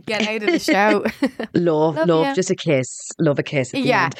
Get 0.06 0.28
out 0.28 0.42
of 0.42 0.50
the 0.52 0.58
show. 0.58 1.04
Love, 1.54 1.96
Love 1.96 2.08
love, 2.08 2.36
just 2.36 2.50
a 2.50 2.54
kiss. 2.56 2.88
Love 3.20 3.38
a 3.38 3.42
kiss. 3.42 3.68
At 3.68 3.82
the 3.82 3.88
Yeah. 3.88 4.04
End. 4.06 4.14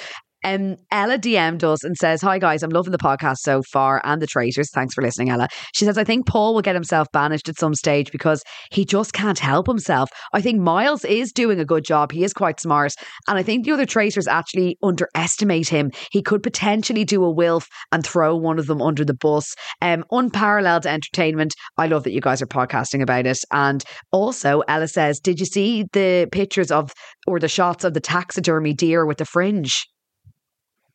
Um, 0.44 0.76
Ella 0.90 1.18
DM'd 1.18 1.64
us 1.64 1.84
and 1.84 1.96
says, 1.96 2.20
Hi 2.22 2.38
guys, 2.38 2.62
I'm 2.62 2.70
loving 2.70 2.92
the 2.92 2.98
podcast 2.98 3.38
so 3.38 3.62
far 3.70 4.00
and 4.04 4.20
the 4.20 4.26
traitors. 4.26 4.70
Thanks 4.70 4.94
for 4.94 5.02
listening, 5.02 5.30
Ella. 5.30 5.48
She 5.74 5.84
says, 5.84 5.98
I 5.98 6.04
think 6.04 6.26
Paul 6.26 6.54
will 6.54 6.62
get 6.62 6.74
himself 6.74 7.08
banished 7.12 7.48
at 7.48 7.58
some 7.58 7.74
stage 7.74 8.10
because 8.12 8.42
he 8.70 8.84
just 8.84 9.12
can't 9.12 9.38
help 9.38 9.66
himself. 9.66 10.10
I 10.32 10.40
think 10.40 10.60
Miles 10.60 11.04
is 11.04 11.32
doing 11.32 11.60
a 11.60 11.64
good 11.64 11.84
job. 11.84 12.12
He 12.12 12.24
is 12.24 12.32
quite 12.32 12.60
smart. 12.60 12.92
And 13.28 13.38
I 13.38 13.42
think 13.42 13.64
the 13.64 13.72
other 13.72 13.86
traitors 13.86 14.26
actually 14.26 14.76
underestimate 14.82 15.68
him. 15.68 15.90
He 16.10 16.22
could 16.22 16.42
potentially 16.42 17.04
do 17.04 17.24
a 17.24 17.30
Wilf 17.30 17.68
and 17.90 18.04
throw 18.04 18.36
one 18.36 18.58
of 18.58 18.66
them 18.66 18.82
under 18.82 19.04
the 19.04 19.14
bus. 19.14 19.54
Um, 19.80 20.04
unparalleled 20.10 20.86
entertainment. 20.86 21.54
I 21.78 21.86
love 21.86 22.04
that 22.04 22.12
you 22.12 22.20
guys 22.20 22.42
are 22.42 22.46
podcasting 22.46 23.02
about 23.02 23.26
it. 23.26 23.38
And 23.52 23.82
also, 24.10 24.62
Ella 24.68 24.88
says, 24.88 25.20
Did 25.20 25.40
you 25.40 25.46
see 25.46 25.84
the 25.92 26.28
pictures 26.30 26.70
of 26.70 26.92
or 27.26 27.38
the 27.38 27.48
shots 27.48 27.84
of 27.84 27.94
the 27.94 28.00
taxidermy 28.00 28.74
deer 28.74 29.06
with 29.06 29.18
the 29.18 29.24
fringe? 29.24 29.86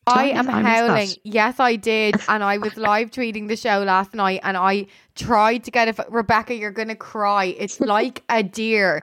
I 0.08 0.24
am 0.30 0.48
I 0.50 0.62
missed 0.62 0.86
that. 0.86 0.98
howling. 0.98 1.08
Yes, 1.24 1.60
I 1.60 1.76
did. 1.76 2.16
And 2.28 2.42
I 2.44 2.58
was 2.58 2.76
live 2.76 3.10
tweeting 3.10 3.48
the 3.48 3.56
show 3.56 3.82
last 3.82 4.14
night 4.14 4.40
and 4.42 4.56
I 4.56 4.86
tried 5.14 5.64
to 5.64 5.70
get 5.70 5.88
a. 5.98 6.06
Rebecca, 6.10 6.54
you're 6.54 6.70
going 6.70 6.88
to 6.88 6.94
cry. 6.96 7.46
It's 7.46 7.80
like 7.80 8.24
a 8.28 8.42
deer. 8.42 9.02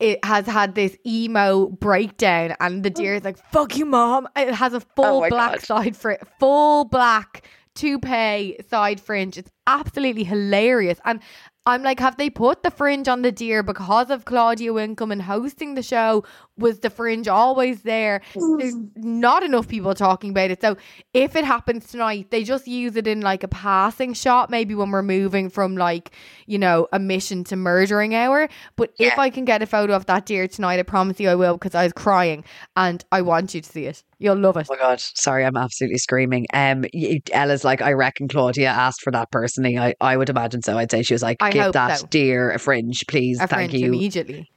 It 0.00 0.24
has 0.24 0.46
had 0.46 0.74
this 0.74 0.96
emo 1.06 1.68
breakdown 1.68 2.56
and 2.58 2.82
the 2.82 2.90
deer 2.90 3.14
is 3.14 3.24
like, 3.24 3.38
fuck 3.52 3.76
you, 3.76 3.86
mom. 3.86 4.28
It 4.36 4.52
has 4.54 4.74
a 4.74 4.78
oh 4.78 4.80
full 4.96 5.24
Oh 5.24 5.28
black 5.28 5.52
God. 5.52 5.62
side 5.62 5.96
fringe, 5.96 6.20
full 6.40 6.84
black 6.86 7.46
toupee 7.74 8.56
side 8.68 9.00
fringe. 9.00 9.38
It's 9.38 9.50
absolutely 9.66 10.24
hilarious. 10.24 10.98
And 11.04 11.20
I'm 11.64 11.84
like, 11.84 12.00
have 12.00 12.16
they 12.16 12.28
put 12.28 12.64
the 12.64 12.72
fringe 12.72 13.06
on 13.06 13.22
the 13.22 13.30
deer 13.30 13.62
because 13.62 14.10
of 14.10 14.24
Claudia 14.24 14.72
Winkleman 14.72 15.20
hosting 15.20 15.74
the 15.74 15.82
show? 15.82 16.24
Was 16.58 16.80
the 16.80 16.90
fringe 16.90 17.28
always 17.28 17.82
there? 17.82 18.20
There's 18.58 18.74
not 18.96 19.44
enough 19.44 19.68
people 19.68 19.94
talking 19.94 20.30
about 20.30 20.50
it. 20.50 20.60
So 20.60 20.76
if 21.14 21.36
it 21.36 21.44
happens 21.44 21.86
tonight, 21.86 22.30
they 22.30 22.42
just 22.42 22.66
use 22.66 22.96
it 22.96 23.06
in 23.06 23.20
like 23.20 23.44
a 23.44 23.48
passing 23.48 24.12
shot, 24.12 24.50
maybe 24.50 24.74
when 24.74 24.90
we're 24.90 25.02
moving 25.02 25.48
from 25.50 25.76
like, 25.76 26.10
you 26.46 26.58
know, 26.58 26.88
a 26.92 26.98
mission 26.98 27.44
to 27.44 27.56
murdering 27.56 28.14
hour. 28.14 28.48
But 28.74 28.92
if 28.98 29.16
I 29.18 29.30
can 29.30 29.44
get 29.44 29.62
a 29.62 29.66
photo 29.66 29.94
of 29.94 30.06
that 30.06 30.26
deer 30.26 30.48
tonight, 30.48 30.80
I 30.80 30.82
promise 30.82 31.20
you 31.20 31.28
I 31.28 31.36
will 31.36 31.54
because 31.54 31.76
I 31.76 31.84
was 31.84 31.92
crying 31.92 32.44
and 32.76 33.04
I 33.12 33.22
want 33.22 33.54
you 33.54 33.60
to 33.60 33.68
see 33.68 33.86
it. 33.86 34.02
You'll 34.18 34.38
love 34.38 34.56
it. 34.56 34.68
Oh 34.70 34.74
my 34.74 34.78
god! 34.78 35.00
Sorry, 35.00 35.44
I'm 35.44 35.56
absolutely 35.56 35.98
screaming. 35.98 36.46
Um, 36.54 36.84
Ella's 37.32 37.64
like, 37.64 37.82
I 37.82 37.92
reckon 37.92 38.28
Claudia 38.28 38.68
asked 38.68 39.02
for 39.02 39.10
that 39.10 39.32
personally. 39.32 39.76
I, 39.76 39.94
I 40.00 40.16
would 40.16 40.28
imagine 40.28 40.62
so. 40.62 40.78
I'd 40.78 40.92
say 40.92 41.02
she 41.02 41.14
was 41.14 41.22
like, 41.22 41.38
I 41.40 41.50
give 41.52 41.64
hope 41.64 41.72
that 41.74 41.98
so. 42.00 42.06
deer 42.06 42.50
a 42.50 42.58
fringe, 42.58 43.04
please. 43.08 43.38
A 43.40 43.46
Thank 43.46 43.70
fringe 43.70 43.82
you. 43.82 43.88
immediately. 43.88 44.48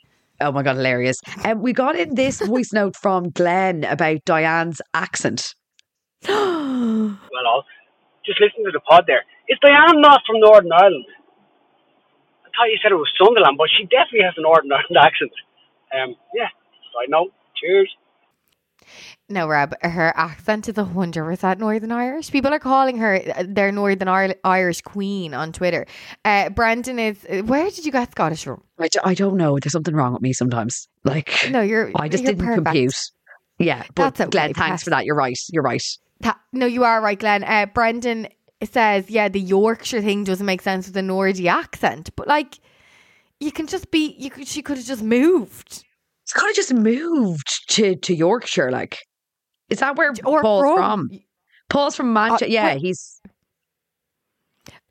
Oh 0.41 0.51
my 0.51 0.63
god, 0.63 0.75
hilarious! 0.75 1.17
And 1.43 1.57
um, 1.57 1.61
we 1.61 1.71
got 1.71 1.95
in 1.95 2.15
this 2.15 2.41
voice 2.41 2.73
note 2.73 2.95
from 2.95 3.29
Glenn 3.29 3.83
about 3.83 4.25
Diane's 4.25 4.81
accent. 4.93 5.55
well 6.27 7.47
off. 7.47 7.65
Just 8.25 8.41
listen 8.41 8.65
to 8.65 8.71
the 8.71 8.81
pod 8.81 9.05
there. 9.07 9.23
Is 9.47 9.59
Diane 9.61 10.01
not 10.01 10.21
from 10.25 10.39
Northern 10.39 10.71
Ireland? 10.71 11.05
I 12.43 12.49
thought 12.49 12.71
you 12.71 12.79
said 12.81 12.91
it 12.91 12.95
was 12.95 13.11
Sunderland, 13.21 13.57
but 13.57 13.69
she 13.69 13.83
definitely 13.85 14.25
has 14.25 14.33
a 14.37 14.41
Northern 14.41 14.71
Ireland 14.71 14.97
accent. 15.05 15.31
Um, 15.93 16.15
yeah, 16.33 16.49
I 16.99 17.05
know. 17.07 17.29
Cheers. 17.55 17.93
No, 19.29 19.47
Reb, 19.47 19.73
her 19.81 20.13
accent 20.15 20.69
is 20.69 20.77
a 20.77 20.83
hundred 20.85 21.23
percent 21.25 21.59
Northern 21.59 21.91
Irish. 21.91 22.31
People 22.31 22.53
are 22.53 22.59
calling 22.59 22.97
her 22.97 23.21
uh, 23.35 23.43
their 23.47 23.71
Northern 23.71 24.33
Irish 24.43 24.81
queen 24.81 25.33
on 25.33 25.51
Twitter. 25.51 25.85
Uh, 26.23 26.49
Brendan 26.49 26.99
is. 26.99 27.25
uh, 27.29 27.41
Where 27.43 27.69
did 27.69 27.85
you 27.85 27.91
get 27.91 28.11
Scottish 28.11 28.43
from? 28.43 28.63
I, 28.79 28.87
d- 28.87 28.99
I 29.03 29.13
don't 29.13 29.37
know. 29.37 29.57
There's 29.59 29.71
something 29.71 29.95
wrong 29.95 30.13
with 30.13 30.21
me 30.21 30.33
sometimes. 30.33 30.87
Like, 31.03 31.49
No, 31.49 31.61
you're. 31.61 31.91
I 31.95 32.07
just 32.09 32.23
you're 32.23 32.33
didn't 32.33 32.45
perfect. 32.45 32.65
compute. 32.65 32.95
Yeah, 33.59 33.83
but 33.95 33.95
That's 33.95 34.21
okay, 34.21 34.29
Glenn, 34.29 34.53
thanks 34.53 34.83
for 34.83 34.89
that. 34.89 35.05
You're 35.05 35.15
right. 35.15 35.37
You're 35.51 35.63
right. 35.63 35.81
Ta- 36.21 36.39
no, 36.51 36.65
you 36.65 36.83
are 36.83 37.01
right, 37.01 37.17
Glenn. 37.17 37.43
Uh, 37.43 37.65
Brendan 37.73 38.27
says, 38.63 39.09
yeah, 39.09 39.29
the 39.29 39.39
Yorkshire 39.39 40.01
thing 40.01 40.23
doesn't 40.23 40.45
make 40.45 40.61
sense 40.61 40.87
with 40.87 40.93
the 40.93 41.01
Nordy 41.01 41.47
accent, 41.47 42.09
but 42.15 42.27
like, 42.27 42.59
you 43.39 43.51
can 43.51 43.67
just 43.67 43.91
be. 43.91 44.15
You 44.17 44.29
could. 44.29 44.47
She 44.47 44.61
could 44.61 44.77
have 44.77 44.85
just 44.85 45.03
moved. 45.03 45.83
It's 46.25 46.33
kind 46.33 46.49
of 46.49 46.55
just 46.55 46.73
moved 46.73 47.47
to 47.69 47.95
to 47.95 48.13
Yorkshire. 48.15 48.71
Like, 48.71 48.97
is 49.69 49.79
that 49.79 49.95
where 49.95 50.11
Or 50.25 50.41
Paul's 50.41 50.63
from- 50.75 51.09
from? 51.09 51.19
Paul's 51.69 51.95
from 51.95 52.13
Manchester. 52.13 52.45
Uh, 52.45 52.49
yeah, 52.49 52.73
wait. 52.73 52.81
he's 52.81 53.21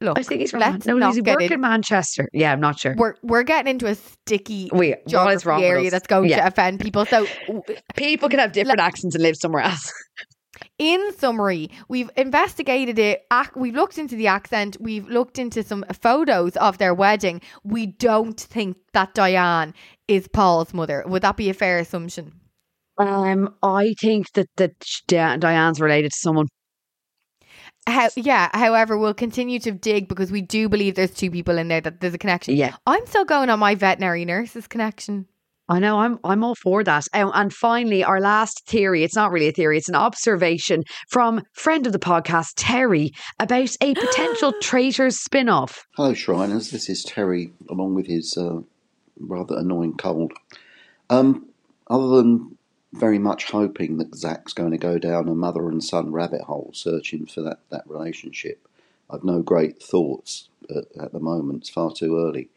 Look, 0.00 0.18
I 0.18 0.22
think 0.22 0.40
he's 0.42 0.50
from 0.50 0.60
let's 0.60 0.86
no, 0.86 0.96
he's 1.10 1.22
working 1.22 1.52
in- 1.52 1.60
Manchester. 1.60 2.28
Yeah, 2.32 2.52
I'm 2.52 2.60
not 2.60 2.78
sure. 2.78 2.94
We're 2.96 3.14
we're 3.22 3.42
getting 3.42 3.70
into 3.70 3.86
a 3.86 3.94
sticky 3.94 4.68
Wait, 4.72 4.98
what 5.06 5.32
is 5.34 5.44
wrong 5.46 5.62
area 5.62 5.90
that's 5.90 6.06
going 6.06 6.28
Yeah. 6.30 6.42
to 6.42 6.46
offend 6.48 6.80
people. 6.80 7.06
So, 7.06 7.26
People 7.96 8.28
can 8.28 8.38
have 8.38 8.52
different 8.58 8.80
accents 8.80 9.14
and 9.14 9.22
live 9.22 9.36
somewhere 9.36 9.62
else. 9.62 9.92
in 10.78 11.12
summary, 11.16 11.70
we've 11.88 12.10
investigated 12.16 12.98
it. 12.98 13.26
We've 13.54 13.74
looked 13.74 13.98
into 13.98 14.16
the 14.16 14.26
accent. 14.26 14.76
We've 14.80 15.08
looked 15.08 15.38
into 15.38 15.62
some 15.62 15.84
photos 16.00 16.56
of 16.56 16.78
their 16.78 16.94
wedding. 16.94 17.40
We 17.62 17.86
don't 17.86 18.40
think 18.40 18.76
that 18.92 19.14
Diane 19.14 19.74
is 20.08 20.28
Paul's 20.28 20.74
mother. 20.74 21.04
Would 21.06 21.22
that 21.22 21.36
be 21.36 21.48
a 21.48 21.54
fair 21.54 21.78
assumption? 21.78 22.32
Um, 22.98 23.54
I 23.62 23.94
think 24.00 24.32
that 24.32 24.48
that 24.56 24.74
Diane's 25.06 25.80
related 25.80 26.12
to 26.12 26.18
someone. 26.18 26.46
How, 27.86 28.08
yeah. 28.16 28.48
However, 28.54 28.96
we'll 28.96 29.14
continue 29.14 29.58
to 29.60 29.70
dig 29.70 30.08
because 30.08 30.32
we 30.32 30.40
do 30.40 30.68
believe 30.68 30.94
there's 30.94 31.10
two 31.10 31.30
people 31.30 31.58
in 31.58 31.68
there 31.68 31.82
that 31.82 32.00
there's 32.00 32.14
a 32.14 32.18
connection. 32.18 32.56
Yeah. 32.56 32.76
I'm 32.86 33.04
still 33.06 33.24
going 33.24 33.50
on 33.50 33.58
my 33.58 33.74
veterinary 33.74 34.24
nurses 34.24 34.66
connection. 34.66 35.26
I 35.68 35.78
know. 35.78 35.98
I'm 35.98 36.18
I'm 36.24 36.44
all 36.44 36.54
for 36.54 36.84
that. 36.84 37.06
Um, 37.14 37.30
and 37.34 37.52
finally, 37.52 38.04
our 38.04 38.20
last 38.20 38.66
theory. 38.66 39.02
It's 39.02 39.16
not 39.16 39.30
really 39.30 39.48
a 39.48 39.52
theory. 39.52 39.78
It's 39.78 39.88
an 39.88 39.94
observation 39.94 40.84
from 41.08 41.42
friend 41.52 41.86
of 41.86 41.92
the 41.92 41.98
podcast 41.98 42.52
Terry 42.56 43.12
about 43.38 43.74
a 43.80 43.94
potential 43.94 44.52
traitors 44.62 45.18
spin-off. 45.20 45.86
Hello, 45.96 46.12
Shriners. 46.12 46.70
This 46.70 46.90
is 46.90 47.02
Terry, 47.02 47.52
along 47.70 47.94
with 47.94 48.06
his 48.06 48.36
uh, 48.36 48.60
rather 49.18 49.56
annoying 49.56 49.96
cold. 49.96 50.32
Um, 51.08 51.46
other 51.88 52.08
than 52.08 52.58
very 52.92 53.18
much 53.18 53.50
hoping 53.50 53.96
that 53.98 54.14
Zach's 54.14 54.52
going 54.52 54.70
to 54.70 54.78
go 54.78 54.98
down 54.98 55.28
a 55.28 55.34
mother 55.34 55.68
and 55.68 55.82
son 55.82 56.12
rabbit 56.12 56.42
hole 56.42 56.70
searching 56.74 57.26
for 57.26 57.40
that, 57.40 57.60
that 57.70 57.84
relationship, 57.86 58.68
I've 59.10 59.24
no 59.24 59.40
great 59.40 59.82
thoughts 59.82 60.48
at, 60.70 60.84
at 61.00 61.12
the 61.12 61.20
moment. 61.20 61.62
It's 61.62 61.70
far 61.70 61.92
too 61.92 62.18
early. 62.18 62.50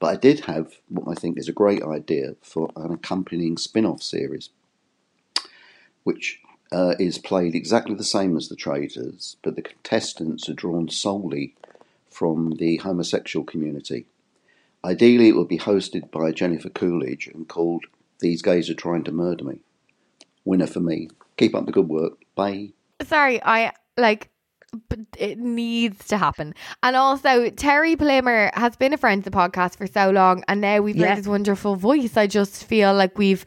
But 0.00 0.06
I 0.08 0.16
did 0.16 0.40
have 0.40 0.74
what 0.88 1.08
I 1.08 1.18
think 1.18 1.38
is 1.38 1.48
a 1.48 1.52
great 1.52 1.82
idea 1.82 2.36
for 2.42 2.70
an 2.76 2.92
accompanying 2.92 3.56
spin 3.56 3.86
off 3.86 4.02
series, 4.02 4.50
which 6.02 6.40
uh, 6.72 6.94
is 6.98 7.18
played 7.18 7.54
exactly 7.54 7.94
the 7.94 8.04
same 8.04 8.36
as 8.36 8.48
The 8.48 8.56
Traitors, 8.56 9.36
but 9.42 9.56
the 9.56 9.62
contestants 9.62 10.48
are 10.48 10.54
drawn 10.54 10.88
solely 10.88 11.54
from 12.10 12.56
the 12.58 12.76
homosexual 12.78 13.44
community. 13.44 14.06
Ideally, 14.84 15.28
it 15.28 15.36
would 15.36 15.48
be 15.48 15.58
hosted 15.58 16.10
by 16.10 16.32
Jennifer 16.32 16.68
Coolidge 16.68 17.28
and 17.28 17.48
called 17.48 17.86
These 18.20 18.42
Gays 18.42 18.68
Are 18.68 18.74
Trying 18.74 19.04
to 19.04 19.12
Murder 19.12 19.44
Me. 19.44 19.60
Winner 20.44 20.66
for 20.66 20.80
me. 20.80 21.08
Keep 21.36 21.54
up 21.54 21.66
the 21.66 21.72
good 21.72 21.88
work. 21.88 22.18
Bye. 22.34 22.70
Sorry, 23.02 23.42
I 23.42 23.72
like 23.96 24.30
but 24.88 24.98
it 25.18 25.38
needs 25.38 26.06
to 26.08 26.16
happen. 26.18 26.54
And 26.82 26.96
also, 26.96 27.50
Terry 27.50 27.96
Plimmer 27.96 28.50
has 28.54 28.76
been 28.76 28.92
a 28.92 28.96
friend 28.96 29.18
of 29.20 29.24
the 29.24 29.36
podcast 29.36 29.76
for 29.76 29.86
so 29.86 30.10
long, 30.10 30.44
and 30.48 30.60
now 30.60 30.80
we've 30.80 30.96
Yeah. 30.96 31.08
heard 31.08 31.16
his 31.18 31.28
wonderful 31.28 31.76
voice. 31.76 32.16
I 32.16 32.26
just 32.26 32.64
feel 32.64 32.94
like 32.94 33.16
we've 33.18 33.44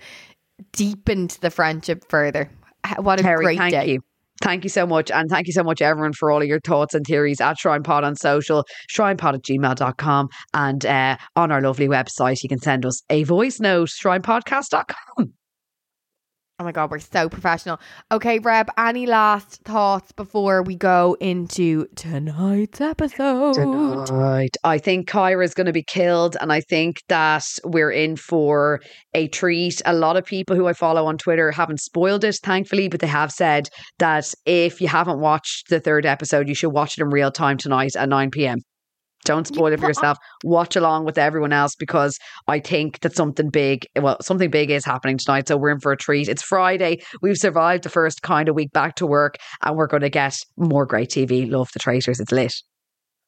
deepened 0.74 1.38
the 1.42 1.50
friendship 1.50 2.04
further. 2.10 2.50
What 2.98 3.20
a 3.20 3.24
Terry, 3.24 3.44
great 3.44 3.58
thank 3.58 3.72
day! 3.74 3.94
you. 3.94 4.02
Thank 4.42 4.64
you 4.64 4.70
so 4.70 4.86
much. 4.86 5.10
And 5.10 5.30
thank 5.30 5.48
you 5.48 5.54
so 5.54 5.64
much, 5.64 5.82
everyone, 5.82 6.14
for 6.14 6.30
all 6.32 6.42
of 6.42 6.48
your 6.48 6.60
thoughts 6.60 6.94
and 6.94 7.04
theories 7.06 7.42
at 7.42 7.58
ShrinePod 7.58 8.04
on 8.04 8.16
social, 8.16 8.66
shrinepod 8.96 9.34
at 9.34 9.42
gmail.com. 9.42 10.30
And 10.54 10.86
uh, 10.86 11.18
on 11.36 11.52
our 11.52 11.60
lovely 11.60 11.88
website, 11.88 12.44
you 12.44 12.50
can 12.50 12.60
send 12.60 12.86
us 12.86 13.02
a 13.10 13.24
voice 13.24 13.60
note, 13.60 13.90
shrinepodcast.com. 13.90 15.34
Oh 16.60 16.64
my 16.64 16.72
god, 16.72 16.89
we're 16.89 16.97
so 16.97 17.30
professional. 17.30 17.80
Okay, 18.12 18.39
Reb, 18.39 18.72
any 18.80 19.05
last 19.05 19.62
thoughts 19.64 20.12
before 20.12 20.64
we 20.64 20.76
go 20.76 21.16
into 21.20 21.86
tonight's 21.95 22.82
episode? 22.82 23.53
Tonight. 23.53 24.58
I 24.64 24.80
think 24.80 25.08
Kyra's 25.08 25.53
going 25.53 25.68
to 25.68 25.72
be 25.72 25.84
killed, 25.84 26.36
and 26.41 26.51
I 26.51 26.62
think 26.62 27.03
that 27.10 27.45
we're 27.64 27.91
in 27.91 28.16
for 28.16 28.82
a 29.14 29.28
treat. 29.28 29.84
A 29.86 29.93
lot 29.93 30.18
of 30.18 30.26
people 30.26 30.55
who 30.55 30.66
I 30.66 30.74
follow 30.74 31.05
on 31.05 31.20
Twitter 31.20 31.51
haven't 31.51 31.80
spoiled 31.80 32.24
it, 32.24 32.39
thankfully, 32.41 32.88
but 32.89 33.01
they 33.01 33.08
have 33.08 33.32
said 33.32 33.70
that 33.99 34.34
if 34.47 34.82
you 34.82 34.88
haven't 34.88 35.20
watched 35.20 35.70
the 35.70 35.80
third 35.80 36.08
episode, 36.08 36.47
you 36.47 36.55
should 36.55 36.70
watch 36.74 36.97
it 36.97 37.03
in 37.03 37.10
real 37.10 37.32
time 37.32 37.58
tonight 37.58 37.95
at 37.95 38.10
9 38.10 38.32
p.m. 38.32 38.58
Don't 39.26 39.47
spoil 39.47 39.74
it 39.74 39.78
for 39.78 39.82
but 39.82 39.86
I- 39.86 39.89
yourself. 39.89 40.18
Watch 40.43 40.76
along 40.76 41.05
with 41.05 41.18
everyone 41.18 41.51
else 41.53 41.76
because 41.76 42.18
I 42.47 42.59
think 42.59 42.99
that 43.01 43.15
something 43.15 43.49
big, 43.49 43.86
well, 43.95 44.18
something 44.22 44.49
big 44.49 44.70
is 44.72 44.86
happening 44.86 45.18
tonight. 45.18 45.47
So 45.47 45.57
we're 45.57 45.72
in 45.72 45.80
for 45.80 45.91
a 45.91 45.97
treat. 45.97 46.30
It's 46.30 46.41
Friday. 46.41 47.01
We've 47.22 47.38
survived 47.38 47.84
the 47.84 47.89
first 47.89 48.22
kind 48.22 48.47
of 48.47 48.55
week 48.55 48.72
back 48.72 48.95
to 48.95 49.05
work, 49.05 49.36
and 49.63 49.76
we're 49.76 49.88
going 49.88 50.01
to 50.01 50.09
get 50.09 50.38
more 50.55 50.86
great 50.86 51.09
TV. 51.09 51.49
Love 51.49 51.70
the 51.74 51.80
traitors. 51.80 52.20
It's 52.20 52.32
lit. 52.32 52.53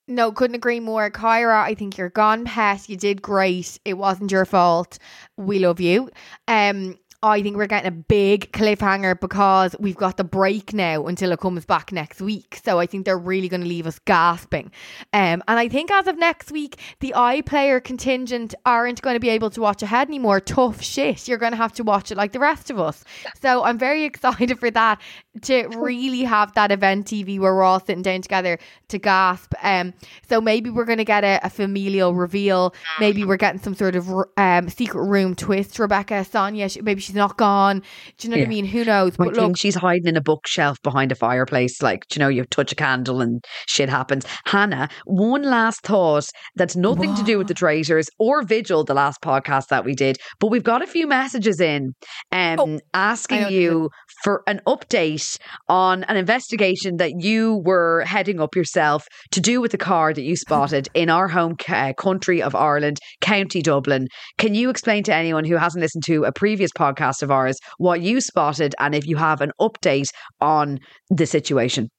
No, 0.08 0.32
couldn't 0.32 0.56
agree 0.56 0.80
more. 0.80 1.12
Kyra, 1.12 1.62
I 1.62 1.76
think 1.76 1.98
you're 1.98 2.10
gone 2.10 2.44
pet. 2.46 2.90
You 2.90 2.98
did 2.98 3.22
great. 3.22 3.80
It 3.86 3.94
wasn't 3.94 4.32
your 4.32 4.46
fault. 4.46 4.98
We 5.38 5.60
love 5.60 5.80
you. 5.80 6.10
Um, 6.48 6.96
I 7.22 7.42
think 7.42 7.58
we're 7.58 7.68
getting 7.68 7.90
a 7.90 7.92
big 7.92 8.50
cliffhanger 8.54 9.20
because 9.20 9.76
we've 9.78 9.98
got 9.98 10.16
the 10.16 10.24
break 10.24 10.74
now 10.74 11.06
until 11.06 11.34
it 11.34 11.40
comes 11.40 11.66
back 11.66 11.92
next 11.92 12.22
week. 12.22 12.62
So 12.64 12.80
I 12.80 12.86
think 12.86 13.04
they're 13.04 13.18
really 13.18 13.50
going 13.50 13.62
to 13.62 13.68
leave 13.68 13.88
us 13.88 14.00
gasping. 14.00 14.72
Um, 15.12 15.44
and 15.50 15.60
I 15.60 15.68
think 15.68 15.92
as 15.92 16.08
of 16.08 16.18
next 16.18 16.50
week, 16.50 16.80
the 17.02 17.14
iPlayer 17.18 17.84
contingent 17.84 18.56
aren't 18.66 19.02
going 19.02 19.16
to 19.16 19.20
be 19.20 19.28
able 19.30 19.50
to 19.50 19.60
watch 19.60 19.84
ahead 19.84 20.08
anymore. 20.08 20.40
Tough 20.40 20.82
shit. 20.82 21.28
You're 21.28 21.38
going 21.38 21.52
to 21.52 21.58
have 21.58 21.74
to 21.74 21.84
watch 21.84 22.10
it 22.10 22.16
like 22.16 22.32
the 22.32 22.40
rest 22.40 22.70
of 22.70 22.80
us. 22.80 23.04
So 23.42 23.64
I'm 23.64 23.78
very 23.78 24.04
excited 24.06 24.58
for 24.58 24.72
that 24.72 25.02
to 25.42 25.68
really 25.78 26.24
have 26.24 26.54
that 26.54 26.72
event 26.72 27.08
TV 27.08 27.38
where 27.38 27.54
we're 27.54 27.64
all 27.64 27.82
sitting 27.82 28.02
down 28.02 28.22
together 28.22 28.60
to 28.88 28.98
gasp. 28.98 29.54
Um, 29.62 29.94
so 30.30 30.40
maybe 30.40 30.70
we're 30.70 30.86
going 30.86 30.98
to 31.00 31.06
get 31.06 31.26
a, 31.26 31.42
a 31.44 31.50
familial 31.50 32.14
reveal. 32.14 32.74
Maybe 33.02 33.26
we're 33.26 33.38
getting 33.38 33.62
some 33.62 33.76
sort 33.76 33.98
of 33.98 34.10
um 34.38 34.70
secret 34.70 35.04
room 35.04 35.36
twist. 35.36 35.80
Rebecca, 35.80 36.26
Sonja, 36.26 36.72
she, 36.72 36.82
maybe 36.82 37.02
she's 37.10 37.16
not 37.16 37.38
gone. 37.38 37.82
Do 38.18 38.28
you 38.28 38.32
know 38.32 38.40
what 38.40 38.46
I 38.46 38.50
mean? 38.50 38.66
Who 38.66 38.86
knows? 38.86 39.14
I 39.20 39.26
But 39.26 39.34
look, 39.34 39.58
she's 39.58 39.76
hiding 39.76 40.08
in 40.08 40.16
a 40.16 40.22
bookshelf 40.22 40.78
behind 40.84 41.12
a 41.12 41.16
fireplace. 41.16 41.82
Like, 41.82 42.08
do 42.08 42.20
you 42.20 42.20
know, 42.20 42.30
you 42.30 42.46
touch 42.46 42.72
a 42.72 42.76
candle 42.76 43.22
and 43.22 43.44
shit 43.68 43.90
happens. 43.90 44.26
Hannah, 44.46 44.90
one 45.06 45.42
last 45.42 45.82
thought 45.82 46.30
that's 46.56 46.76
nothing 46.76 47.16
to 47.16 47.24
do 47.24 47.38
with 47.38 47.48
the 47.48 47.54
traitors 47.54 48.10
or 48.20 48.44
Vigil, 48.44 48.84
the 48.84 48.94
last 48.94 49.22
podcast 49.22 49.68
that 49.70 49.86
we 49.86 49.96
did, 49.96 50.18
but 50.40 50.48
we've 50.48 50.64
got 50.64 50.84
a 50.84 50.88
few 50.88 51.08
messages 51.08 51.60
in 51.60 51.94
um, 52.32 52.60
Oh, 52.60 52.80
asking 52.94 53.50
you 53.52 53.90
for 54.24 54.44
an 54.48 54.62
update 54.68 55.40
on 55.68 56.04
an 56.04 56.18
investigation 56.18 56.98
that 56.98 57.14
you 57.20 57.62
were 57.66 58.02
heading 58.02 58.40
up 58.40 58.56
yourself 58.56 59.06
to 59.32 59.40
do 59.40 59.62
with 59.62 59.72
the 59.72 59.78
car 59.78 60.14
that 60.14 60.22
you 60.22 60.36
spotted 60.46 60.88
in 60.94 61.10
our 61.10 61.28
home 61.28 61.56
ca- 61.56 61.94
country 61.94 62.42
of 62.42 62.54
Ireland, 62.54 62.98
County 63.22 63.62
Dublin. 63.62 64.08
Can 64.38 64.54
you 64.54 64.70
explain 64.70 65.04
to 65.04 65.14
anyone 65.14 65.46
who 65.46 65.56
hasn't 65.56 65.82
listened 65.82 66.04
to 66.06 66.26
a 66.26 66.32
previous 66.32 66.72
podcast 66.72 66.99
of 67.22 67.32
ours 67.32 67.58
what 67.78 68.02
you 68.02 68.22
spotted 68.22 68.76
and 68.80 68.96
if 68.96 69.08
you 69.08 69.18
have 69.18 69.42
an 69.42 69.52
update 69.60 70.10
on 70.42 70.80
the 71.10 71.26
situation? 71.26 71.90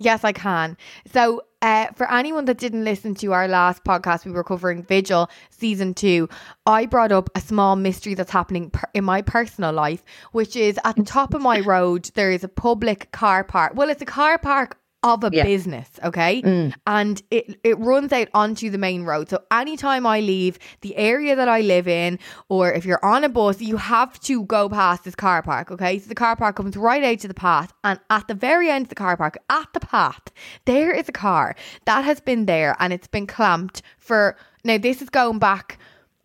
Yes, 0.00 0.24
I 0.24 0.32
can. 0.32 0.78
So, 1.12 1.42
uh, 1.60 1.88
for 1.94 2.10
anyone 2.10 2.46
that 2.46 2.56
didn't 2.56 2.84
listen 2.84 3.14
to 3.16 3.34
our 3.34 3.46
last 3.46 3.84
podcast, 3.84 4.24
we 4.24 4.32
were 4.32 4.42
covering 4.42 4.82
Vigil 4.82 5.28
season 5.50 5.92
two. 5.92 6.26
I 6.64 6.86
brought 6.86 7.12
up 7.12 7.28
a 7.34 7.40
small 7.40 7.76
mystery 7.76 8.14
that's 8.14 8.30
happening 8.30 8.70
per- 8.70 8.88
in 8.94 9.04
my 9.04 9.20
personal 9.20 9.74
life, 9.74 10.02
which 10.32 10.56
is 10.56 10.80
at 10.86 10.96
the 10.96 11.02
top 11.02 11.34
of 11.34 11.42
my 11.42 11.60
road, 11.74 12.10
there 12.14 12.30
is 12.30 12.42
a 12.42 12.48
public 12.48 13.12
car 13.12 13.44
park. 13.44 13.74
Well, 13.74 13.90
it's 13.90 14.00
a 14.00 14.06
car 14.06 14.38
park 14.38 14.79
of 15.02 15.24
a 15.24 15.30
Yeah. 15.32 15.44
business, 15.44 15.88
okay? 16.04 16.42
Mm. 16.42 16.74
And 16.86 17.22
it, 17.30 17.58
it 17.64 17.78
runs 17.78 18.12
out 18.12 18.28
onto 18.34 18.68
the 18.68 18.76
main 18.76 19.04
road. 19.04 19.30
So, 19.30 19.42
anytime 19.50 20.04
I 20.06 20.20
leave 20.20 20.58
the 20.82 20.94
area 20.96 21.34
that 21.36 21.48
I 21.48 21.62
live 21.62 21.88
in, 21.88 22.18
or 22.50 22.70
if 22.70 22.84
you're 22.84 23.02
on 23.04 23.24
a 23.24 23.28
bus, 23.30 23.60
you 23.62 23.78
have 23.78 24.20
to 24.20 24.44
go 24.44 24.68
past 24.68 25.04
this 25.04 25.14
car 25.14 25.42
park, 25.42 25.70
okay? 25.70 25.98
So, 25.98 26.08
the 26.08 26.14
car 26.14 26.36
park 26.36 26.56
comes 26.56 26.76
right 26.76 27.02
out 27.02 27.18
to 27.20 27.28
the 27.28 27.34
path, 27.34 27.72
and 27.82 27.98
at 28.10 28.28
the 28.28 28.34
very 28.34 28.68
end 28.68 28.84
of 28.84 28.88
the 28.90 28.94
car 28.94 29.16
park, 29.16 29.38
at 29.48 29.72
the 29.72 29.80
path, 29.80 30.20
there 30.66 30.92
is 30.92 31.08
a 31.08 31.12
car 31.12 31.54
that 31.86 32.04
has 32.04 32.20
been 32.20 32.44
there 32.46 32.76
and 32.78 32.92
it's 32.92 33.06
been 33.08 33.26
clamped 33.26 33.80
for 33.98 34.36
now. 34.64 34.76
This 34.76 35.00
is 35.00 35.08
going 35.08 35.38
back. 35.38 35.78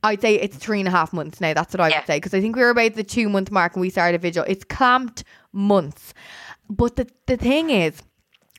I'd 0.04 0.22
say 0.22 0.36
it's 0.36 0.58
three 0.58 0.80
and 0.80 0.88
a 0.88 0.92
half 0.92 1.14
months 1.14 1.40
now. 1.42 1.54
That's 1.54 1.74
what 1.74 1.80
I 1.82 1.88
Yeah. 1.90 2.00
would 2.00 2.08
say 2.08 2.18
because 2.18 2.34
I 2.34 2.42
think 2.42 2.56
we 2.56 2.62
were 2.62 2.70
about 2.70 2.94
the 2.94 3.04
two 3.04 3.28
month 3.30 3.50
mark 3.50 3.74
and 3.74 3.82
we 3.82 3.90
started 3.90 4.16
a 4.16 4.20
vigil. 4.20 4.44
It's 4.48 4.64
clamped 4.64 5.24
months, 5.54 6.14
but 6.70 6.98
the 6.98 7.08
the 7.28 7.38
thing 7.38 7.70
is. 7.70 8.02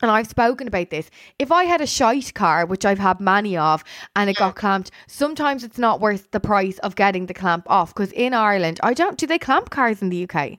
And 0.03 0.11
I've 0.11 0.27
spoken 0.27 0.69
about 0.69 0.91
this. 0.91 1.11
If 1.39 1.51
I 1.51 1.65
had 1.65 1.81
a 1.81 1.87
shite 1.87 2.35
car, 2.35 2.67
which 2.67 2.85
I've 2.85 2.99
had 2.99 3.19
many 3.19 3.57
of, 3.57 3.83
and 4.15 4.29
it 4.29 4.37
got 4.37 4.55
clamped, 4.55 4.91
sometimes 5.07 5.65
it's 5.65 5.79
not 5.79 6.01
worth 6.01 6.31
the 6.33 6.41
price 6.41 6.79
of 6.81 6.97
getting 6.97 7.27
the 7.27 7.35
clamp 7.35 7.65
off. 7.71 7.95
Because 7.95 8.13
in 8.13 8.35
Ireland, 8.35 8.79
I 8.83 8.93
don't. 8.93 9.17
Do 9.17 9.27
they 9.27 9.39
clamp 9.39 9.71
cars 9.71 10.03
in 10.03 10.11
the 10.11 10.29
UK? 10.29 10.59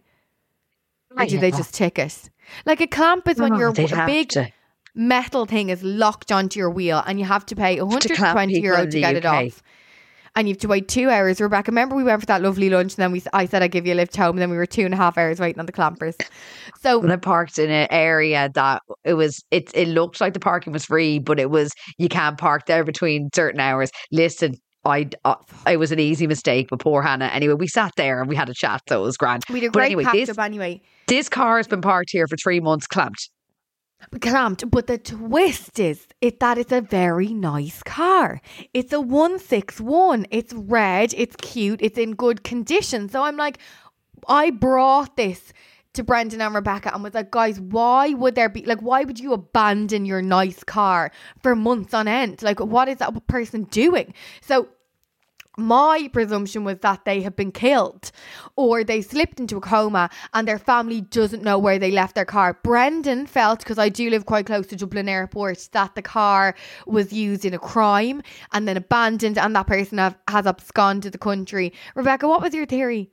Or 1.16 1.26
do 1.26 1.40
they 1.40 1.52
just 1.52 1.74
tick 1.74 2.00
it? 2.00 2.30
Like 2.66 2.82
a 2.82 2.88
clamp 2.88 3.28
is 3.28 3.40
when 3.40 3.54
Oh, 3.54 3.60
your 3.60 3.70
a 3.70 4.06
big 4.06 4.30
to. 4.30 4.52
metal 4.96 5.46
thing 5.46 5.70
is 5.70 5.84
locked 5.84 6.32
onto 6.32 6.60
your 6.60 6.70
wheel 6.70 7.04
and 7.06 7.20
you 7.20 7.26
have 7.26 7.46
to 7.48 7.56
pay 7.56 7.80
120 7.80 8.54
people 8.54 8.64
euro 8.64 8.86
to 8.88 9.00
get 9.00 9.16
it 9.16 9.26
off. 9.26 9.62
And 10.38 10.48
you 10.48 10.54
have 10.54 10.60
to 10.60 10.68
wait 10.68 10.88
two 10.88 11.10
hours. 11.10 11.42
Rebecca, 11.42 11.72
remember 11.72 11.96
we 11.96 12.04
went 12.04 12.22
for 12.22 12.28
that 12.28 12.44
lovely 12.44 12.70
lunch 12.70 12.94
and 12.94 12.98
then 12.98 13.12
we 13.12 13.24
I 13.34 13.48
said 13.48 13.64
I'd 13.64 13.72
give 13.72 13.88
you 13.88 13.94
a 13.94 13.96
lift 13.96 14.16
home 14.16 14.32
and 14.32 14.40
then 14.40 14.52
we 14.52 14.56
were 14.56 14.68
two 14.68 14.86
and 14.86 14.94
a 14.94 14.98
half 14.98 15.18
hours 15.18 15.40
waiting 15.40 15.60
on 15.60 15.66
the 15.66 15.72
clampers. 15.72 16.16
So 16.80 17.00
when 17.00 17.12
I 17.12 17.16
parked 17.16 17.58
in 17.58 17.72
an 17.72 17.88
area 17.90 18.50
that 18.54 18.84
it 19.04 19.16
was 19.16 19.44
it 19.50 19.72
it 19.74 19.88
looked 19.88 20.22
like 20.22 20.34
the 20.34 20.40
parking 20.40 20.72
was 20.72 20.86
free, 20.86 21.18
but 21.18 21.40
it 21.40 21.50
was 21.50 21.72
you 21.98 22.08
can't 22.08 22.38
park 22.38 22.68
there 22.68 22.84
between 22.84 23.30
certain 23.34 23.60
hours. 23.60 23.90
Listen, 24.12 24.54
I 24.86 25.10
uh, 25.26 25.36
it 25.66 25.78
was 25.78 25.92
an 25.92 26.00
easy 26.00 26.28
mistake, 26.28 26.68
but 26.70 26.80
poor 26.80 27.02
Hannah. 27.02 27.26
Anyway, 27.26 27.56
we 27.56 27.68
sat 27.68 27.94
there 27.98 28.22
and 28.22 28.30
we 28.30 28.36
had 28.36 28.48
a 28.48 28.54
chat, 28.54 28.82
so 28.88 29.02
it 29.02 29.06
was 29.06 29.18
grand. 29.18 29.44
We 29.50 29.60
did 29.60 29.72
but 29.72 29.80
great 29.80 29.86
anyway, 29.88 30.04
catch 30.04 30.14
this, 30.14 30.30
up 30.30 30.40
anyway. 30.40 30.82
This 31.08 31.30
car 31.30 31.58
has 31.58 31.68
been 31.68 31.82
parked 31.82 32.12
here 32.12 32.28
for 32.28 32.38
three 32.38 32.60
months, 32.60 32.86
clamped. 32.86 33.30
Clamped, 34.22 34.70
but 34.70 34.88
the 34.88 34.98
twist 34.98 35.80
is 35.80 36.08
it 36.22 36.40
that 36.40 36.58
it's 36.58 36.72
a 36.72 36.82
very 36.82 37.34
nice 37.34 37.82
car. 37.84 38.42
It's 38.74 38.94
a 38.94 39.02
one 39.02 39.40
six 39.40 39.82
one. 39.82 40.26
It's 40.32 40.54
red. 40.54 41.14
It's 41.16 41.36
cute. 41.36 41.82
It's 41.82 41.98
in 41.98 42.14
good 42.14 42.44
condition. 42.44 43.10
So 43.10 43.24
I'm 43.24 43.38
like, 43.38 43.58
I 44.28 44.52
brought 44.52 45.18
this 45.18 45.52
to 45.94 46.04
Brendan 46.04 46.42
and 46.42 46.54
Rebecca 46.54 46.94
and 46.94 47.04
was 47.04 47.16
like, 47.16 47.32
guys, 47.32 47.60
why 47.60 48.10
would 48.14 48.36
there 48.36 48.50
be 48.50 48.64
like 48.64 48.82
why 48.82 49.04
would 49.04 49.20
you 49.20 49.34
abandon 49.34 50.06
your 50.06 50.22
nice 50.22 50.64
car 50.64 51.12
for 51.42 51.56
months 51.56 51.94
on 51.94 52.08
end? 52.08 52.44
Like 52.44 52.60
what 52.60 52.88
is 52.88 52.98
that 53.00 53.28
person 53.28 53.64
doing? 53.64 54.14
So 54.42 54.70
my 55.58 56.10
presumption 56.14 56.64
was 56.64 56.78
that 56.80 57.04
they 57.04 57.22
have 57.22 57.36
been 57.36 57.52
killed 57.52 58.12
or 58.56 58.84
they 58.84 59.02
slipped 59.02 59.40
into 59.40 59.58
a 59.58 59.62
coma 59.62 60.10
and 60.34 60.48
their 60.48 60.60
family 60.60 61.02
doesn't 61.02 61.44
know 61.44 61.58
where 61.58 61.80
they 61.80 61.92
left 61.92 62.16
their 62.16 62.26
car. 62.26 62.60
Brendan 62.64 63.26
felt, 63.26 63.60
because 63.60 63.80
I 63.80 63.90
do 63.90 64.10
live 64.10 64.26
quite 64.26 64.46
close 64.46 64.68
to 64.68 64.76
Dublin 64.76 65.10
Airport, 65.10 65.70
that 65.74 65.96
the 65.96 66.02
car 66.02 66.56
was 66.86 67.12
used 67.12 67.44
in 67.44 67.54
a 67.54 67.60
crime 67.60 68.22
and 68.54 68.68
then 68.68 68.78
abandoned 68.78 69.38
and 69.38 69.56
that 69.56 69.68
person 69.68 69.98
have, 69.98 70.16
has 70.28 70.46
absconded 70.46 71.12
the 71.12 71.18
country. 71.18 71.74
Rebecca, 71.96 72.28
what 72.28 72.42
was 72.42 72.54
your 72.54 72.66
theory? 72.66 73.10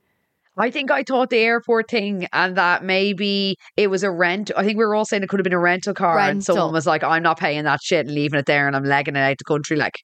I 0.56 0.70
think 0.70 0.90
I 0.90 1.02
thought 1.02 1.30
the 1.30 1.38
airport 1.38 1.90
thing 1.90 2.28
and 2.32 2.56
that 2.56 2.84
maybe 2.84 3.56
it 3.76 3.88
was 3.88 4.04
a 4.04 4.10
rent. 4.10 4.52
I 4.56 4.62
think 4.62 4.78
we 4.78 4.84
were 4.84 4.94
all 4.94 5.04
saying 5.04 5.22
it 5.22 5.28
could 5.28 5.40
have 5.40 5.44
been 5.44 5.52
a 5.52 5.58
rental 5.58 5.94
car 5.94 6.16
Rental. 6.16 6.30
and 6.30 6.44
someone 6.44 6.72
was 6.72 6.86
like, 6.86 7.02
I'm 7.02 7.24
not 7.24 7.40
paying 7.40 7.64
that 7.64 7.80
shit 7.82 8.06
and 8.06 8.14
leaving 8.14 8.38
it 8.38 8.46
there 8.46 8.66
and 8.68 8.76
I'm 8.76 8.84
legging 8.84 9.16
it 9.16 9.20
out 9.20 9.38
the 9.38 9.44
country. 9.44 9.76
Like, 9.76 10.00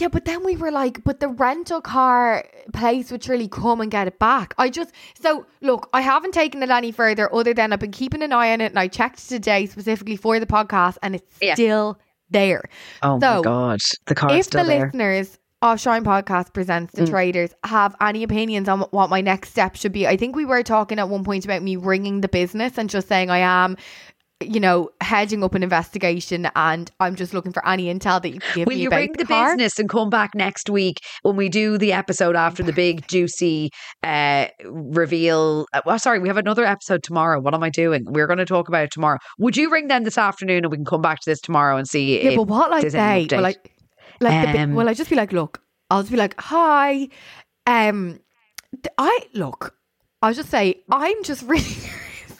Yeah, 0.00 0.08
but 0.08 0.24
then 0.24 0.44
we 0.44 0.56
were 0.56 0.70
like, 0.70 1.04
but 1.04 1.20
the 1.20 1.28
rental 1.28 1.80
car 1.80 2.44
place 2.72 3.10
would 3.12 3.22
surely 3.22 3.48
come 3.48 3.80
and 3.80 3.90
get 3.90 4.06
it 4.06 4.18
back. 4.18 4.54
I 4.58 4.70
just, 4.70 4.92
so 5.20 5.46
look, 5.60 5.88
I 5.92 6.00
haven't 6.00 6.32
taken 6.32 6.62
it 6.62 6.70
any 6.70 6.90
further 6.92 7.32
other 7.34 7.52
than 7.52 7.72
I've 7.72 7.80
been 7.80 7.90
keeping 7.90 8.22
an 8.22 8.32
eye 8.32 8.52
on 8.52 8.60
it 8.60 8.66
and 8.72 8.78
I 8.78 8.88
checked 8.88 9.28
today 9.28 9.66
specifically 9.66 10.16
for 10.16 10.40
the 10.40 10.46
podcast 10.46 10.96
and 11.02 11.14
it's 11.16 11.36
Yeah. 11.40 11.54
still 11.54 11.98
there. 12.30 12.64
oh 13.02 13.18
So, 13.20 13.36
my 13.36 13.42
God, 13.42 13.78
the 14.06 14.14
car's 14.14 14.32
if 14.38 14.44
still 14.46 14.64
the 14.64 14.70
there. 14.70 14.84
listeners 14.86 15.38
of 15.62 15.78
Shrine 15.78 16.04
Podcast 16.04 16.54
presents 16.54 16.94
the 16.94 17.02
Mm. 17.02 17.10
Traitors 17.10 17.50
have 17.64 17.94
any 18.00 18.22
opinions 18.22 18.66
on 18.68 18.80
what 18.92 19.10
my 19.10 19.20
next 19.20 19.50
step 19.50 19.76
should 19.76 19.92
be, 19.92 20.06
I 20.06 20.16
think 20.16 20.34
we 20.34 20.46
were 20.46 20.62
talking 20.62 20.98
at 20.98 21.10
one 21.10 21.24
point 21.24 21.44
about 21.44 21.62
me 21.62 21.76
ringing 21.76 22.22
the 22.22 22.28
business 22.28 22.78
and 22.78 22.88
just 22.88 23.08
saying 23.08 23.28
I 23.28 23.38
am, 23.38 23.76
you 24.42 24.58
know, 24.58 24.88
hedging 25.02 25.44
up 25.44 25.54
an 25.54 25.62
investigation 25.62 26.48
and 26.56 26.90
I'm 26.98 27.14
just 27.14 27.34
looking 27.34 27.52
for 27.52 27.66
any 27.68 27.92
intel 27.92 28.22
that 28.22 28.30
you 28.30 28.40
can 28.40 28.50
give 28.54 28.66
Will 28.66 28.74
me 28.74 28.82
you 28.82 28.88
about 28.88 28.96
ring 28.96 29.12
the, 29.12 29.24
the 29.24 29.26
business 29.26 29.78
and 29.78 29.88
come 29.88 30.08
back 30.08 30.34
next 30.34 30.70
week 30.70 30.96
when 31.22 31.36
we 31.36 31.48
do 31.50 31.76
the 31.76 31.92
episode 31.92 32.36
after 32.36 32.62
the 32.62 32.72
big 32.72 33.06
juicy 33.06 33.68
uh, 34.02 34.46
reveal? 34.64 35.66
uh, 35.74 35.82
Well, 35.84 35.98
sorry, 35.98 36.18
we 36.20 36.28
have 36.28 36.38
another 36.38 36.64
episode 36.64 37.02
tomorrow. 37.02 37.38
What 37.40 37.54
am 37.54 37.62
I 37.62 37.70
doing? 37.70 38.04
We're 38.06 38.26
going 38.26 38.38
to 38.38 38.46
talk 38.46 38.68
about 38.68 38.84
it 38.84 38.90
tomorrow. 38.92 39.18
Would 39.38 39.56
you 39.56 39.70
ring 39.70 39.88
them 39.88 40.04
this 40.04 40.16
afternoon 40.16 40.64
and 40.64 40.70
we 40.70 40.78
can 40.78 40.86
come 40.86 41.02
back 41.02 41.20
to 41.20 41.30
this 41.30 41.40
tomorrow 41.40 41.76
and 41.76 41.86
see? 41.86 42.22
Yeah, 42.22 42.36
but 42.36 42.44
what 42.44 42.70
like 42.70 42.80
there's 42.82 42.94
any 42.94 43.28
say? 43.28 43.36
Will 43.36 43.44
I, 43.44 43.48
like 43.48 43.74
the, 44.20 44.24
bi- 44.26 44.62
Um, 44.62 44.74
will 44.74 44.88
I 44.88 44.94
just 44.94 45.10
be 45.10 45.16
like, 45.16 45.32
look, 45.32 45.60
I'll 45.90 46.00
just 46.02 46.12
be 46.12 46.16
like, 46.16 46.40
hi, 46.40 47.08
um, 47.66 48.20
I 48.96 49.18
look, 49.34 49.74
I'll 50.22 50.32
just 50.32 50.48
say, 50.50 50.82
I'm 50.90 51.22
just 51.24 51.42
really, 51.42 51.64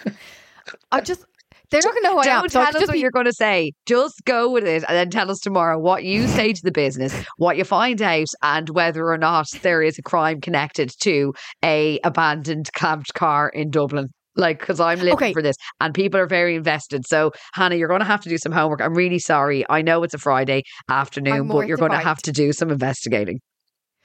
I 0.92 1.00
just, 1.00 1.24
they're 1.70 1.80
not 1.82 1.94
gonna 1.94 2.02
know 2.08 2.12
who 2.14 2.28
I 2.28 2.32
am. 2.34 2.40
Don't 2.42 2.50
tell 2.52 2.76
us 2.76 2.86
what 2.86 2.92
be- 2.92 3.00
you're 3.00 3.10
going 3.10 3.26
to 3.26 3.32
say. 3.32 3.72
Just 3.86 4.22
go 4.24 4.50
with 4.50 4.66
it 4.66 4.84
and 4.88 4.96
then 4.96 5.10
tell 5.10 5.30
us 5.30 5.38
tomorrow 5.38 5.78
what 5.78 6.04
you 6.04 6.26
say 6.26 6.52
to 6.52 6.60
the 6.62 6.72
business, 6.72 7.14
what 7.36 7.56
you 7.56 7.64
find 7.64 8.00
out, 8.02 8.26
and 8.42 8.68
whether 8.70 9.06
or 9.08 9.18
not 9.18 9.46
there 9.62 9.82
is 9.82 9.98
a 9.98 10.02
crime 10.02 10.40
connected 10.40 10.90
to 11.00 11.32
a 11.64 11.98
abandoned 12.04 12.70
clamped 12.74 13.14
car 13.14 13.48
in 13.50 13.70
Dublin. 13.70 14.08
Like, 14.36 14.60
because 14.60 14.78
I'm 14.80 14.98
living 15.00 15.14
Okay. 15.14 15.32
for 15.32 15.42
this 15.42 15.56
and 15.80 15.92
people 15.92 16.20
are 16.20 16.26
very 16.26 16.54
invested. 16.54 17.02
So, 17.06 17.32
Hannah, 17.52 17.74
you're 17.74 17.88
going 17.88 18.00
to 18.00 18.06
have 18.06 18.20
to 18.22 18.28
do 18.28 18.38
some 18.38 18.52
homework. 18.52 18.80
I'm 18.80 18.94
really 18.94 19.18
sorry. 19.18 19.64
I 19.68 19.82
know 19.82 20.02
it's 20.04 20.14
a 20.14 20.18
Friday 20.18 20.62
afternoon, 20.88 21.48
but 21.48 21.66
you're 21.66 21.76
going 21.76 21.90
to 21.90 21.98
have 21.98 22.18
to 22.22 22.32
do 22.32 22.52
some 22.52 22.70
investigating. 22.70 23.40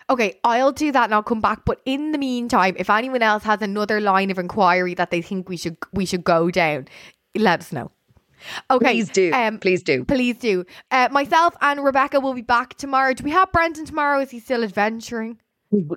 Okay, 0.08 0.40
I'll 0.44 0.72
do 0.72 0.92
that 0.92 1.06
and 1.06 1.14
I'll 1.16 1.24
come 1.24 1.42
back. 1.42 1.64
But 1.66 1.80
in 1.86 2.12
the 2.12 2.20
meantime, 2.20 2.76
if 2.78 2.90
anyone 2.92 3.24
else 3.24 3.44
has 3.44 3.62
another 3.62 4.00
line 4.00 4.30
of 4.30 4.38
inquiry 4.38 4.94
that 4.96 5.10
they 5.10 5.22
think 5.22 5.50
we 5.50 5.58
should 5.58 5.78
we 5.94 6.06
should 6.06 6.24
go 6.24 6.52
down, 6.52 6.88
let 7.36 7.60
us 7.62 7.72
know. 7.72 7.92
Okay, 8.70 8.94
Please 8.94 9.10
do. 9.10 9.32
Um, 9.34 9.60
Please 9.60 9.82
do. 9.82 10.04
please 10.06 10.38
do. 10.38 10.66
Uh, 10.92 11.08
myself 11.12 11.56
and 11.62 11.84
Rebecca 11.84 12.20
will 12.20 12.34
be 12.34 12.42
back 12.42 12.76
tomorrow. 12.76 13.14
Do 13.14 13.24
we 13.24 13.32
have 13.32 13.52
Brendan 13.52 13.86
tomorrow? 13.86 14.20
Is 14.20 14.30
he 14.32 14.40
still 14.40 14.64
adventuring? 14.64 15.40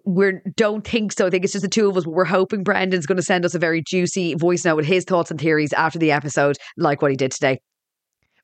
we 0.04 0.32
don't 0.56 0.86
think 0.86 1.12
so. 1.12 1.26
I 1.26 1.30
think 1.30 1.44
it's 1.44 1.52
just 1.52 1.62
the 1.62 1.68
two 1.68 1.88
of 1.88 1.96
us, 1.96 2.04
but 2.04 2.12
we're 2.12 2.24
hoping 2.24 2.64
Brendan's 2.64 3.06
going 3.06 3.16
to 3.16 3.22
send 3.22 3.44
us 3.44 3.54
a 3.54 3.58
very 3.58 3.82
juicy 3.82 4.34
voice 4.34 4.64
note 4.64 4.76
with 4.76 4.86
his 4.86 5.04
thoughts 5.04 5.30
and 5.30 5.40
theories 5.40 5.72
after 5.72 5.98
the 5.98 6.10
episode, 6.10 6.56
like 6.76 7.02
what 7.02 7.10
he 7.10 7.16
did 7.16 7.30
today. 7.32 7.60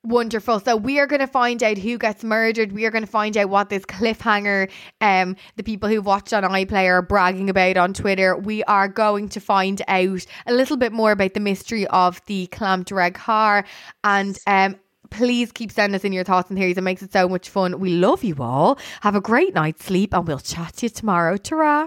Wonderful. 0.04 0.60
So 0.60 0.76
we 0.76 0.98
are 0.98 1.06
going 1.06 1.20
to 1.20 1.26
find 1.26 1.62
out 1.62 1.78
who 1.78 1.96
gets 1.96 2.22
murdered. 2.22 2.72
We 2.72 2.84
are 2.84 2.90
going 2.90 3.04
to 3.04 3.10
find 3.10 3.34
out 3.38 3.48
what 3.48 3.70
this 3.70 3.86
cliffhanger, 3.86 4.70
um, 5.00 5.34
the 5.56 5.62
people 5.62 5.88
who've 5.88 6.04
watched 6.04 6.34
on 6.34 6.42
iPlayer 6.42 6.98
are 6.98 7.02
bragging 7.02 7.48
about 7.48 7.78
on 7.78 7.94
Twitter. 7.94 8.36
We 8.36 8.62
are 8.64 8.86
going 8.86 9.30
to 9.30 9.40
find 9.40 9.80
out 9.88 10.26
a 10.46 10.52
little 10.52 10.76
bit 10.76 10.92
more 10.92 11.12
about 11.12 11.32
the 11.32 11.40
mystery 11.40 11.86
of 11.86 12.20
the 12.26 12.48
clamped 12.48 12.90
red 12.90 13.14
car. 13.14 13.64
And 14.04 14.38
um, 14.46 14.76
please 15.08 15.52
keep 15.52 15.72
sending 15.72 15.94
us 15.94 16.04
in 16.04 16.12
your 16.12 16.24
thoughts 16.24 16.50
and 16.50 16.58
theories. 16.58 16.76
It 16.76 16.82
makes 16.82 17.02
it 17.02 17.10
so 17.10 17.26
much 17.26 17.48
fun. 17.48 17.80
We 17.80 17.90
love 17.90 18.22
you 18.22 18.36
all. 18.40 18.78
Have 19.00 19.14
a 19.14 19.22
great 19.22 19.54
night's 19.54 19.86
sleep, 19.86 20.12
and 20.12 20.28
we'll 20.28 20.38
chat 20.38 20.76
to 20.76 20.86
you 20.86 20.90
tomorrow. 20.90 21.38
Ta 21.38 21.86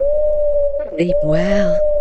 Sleep 0.96 1.16
well. 1.24 1.97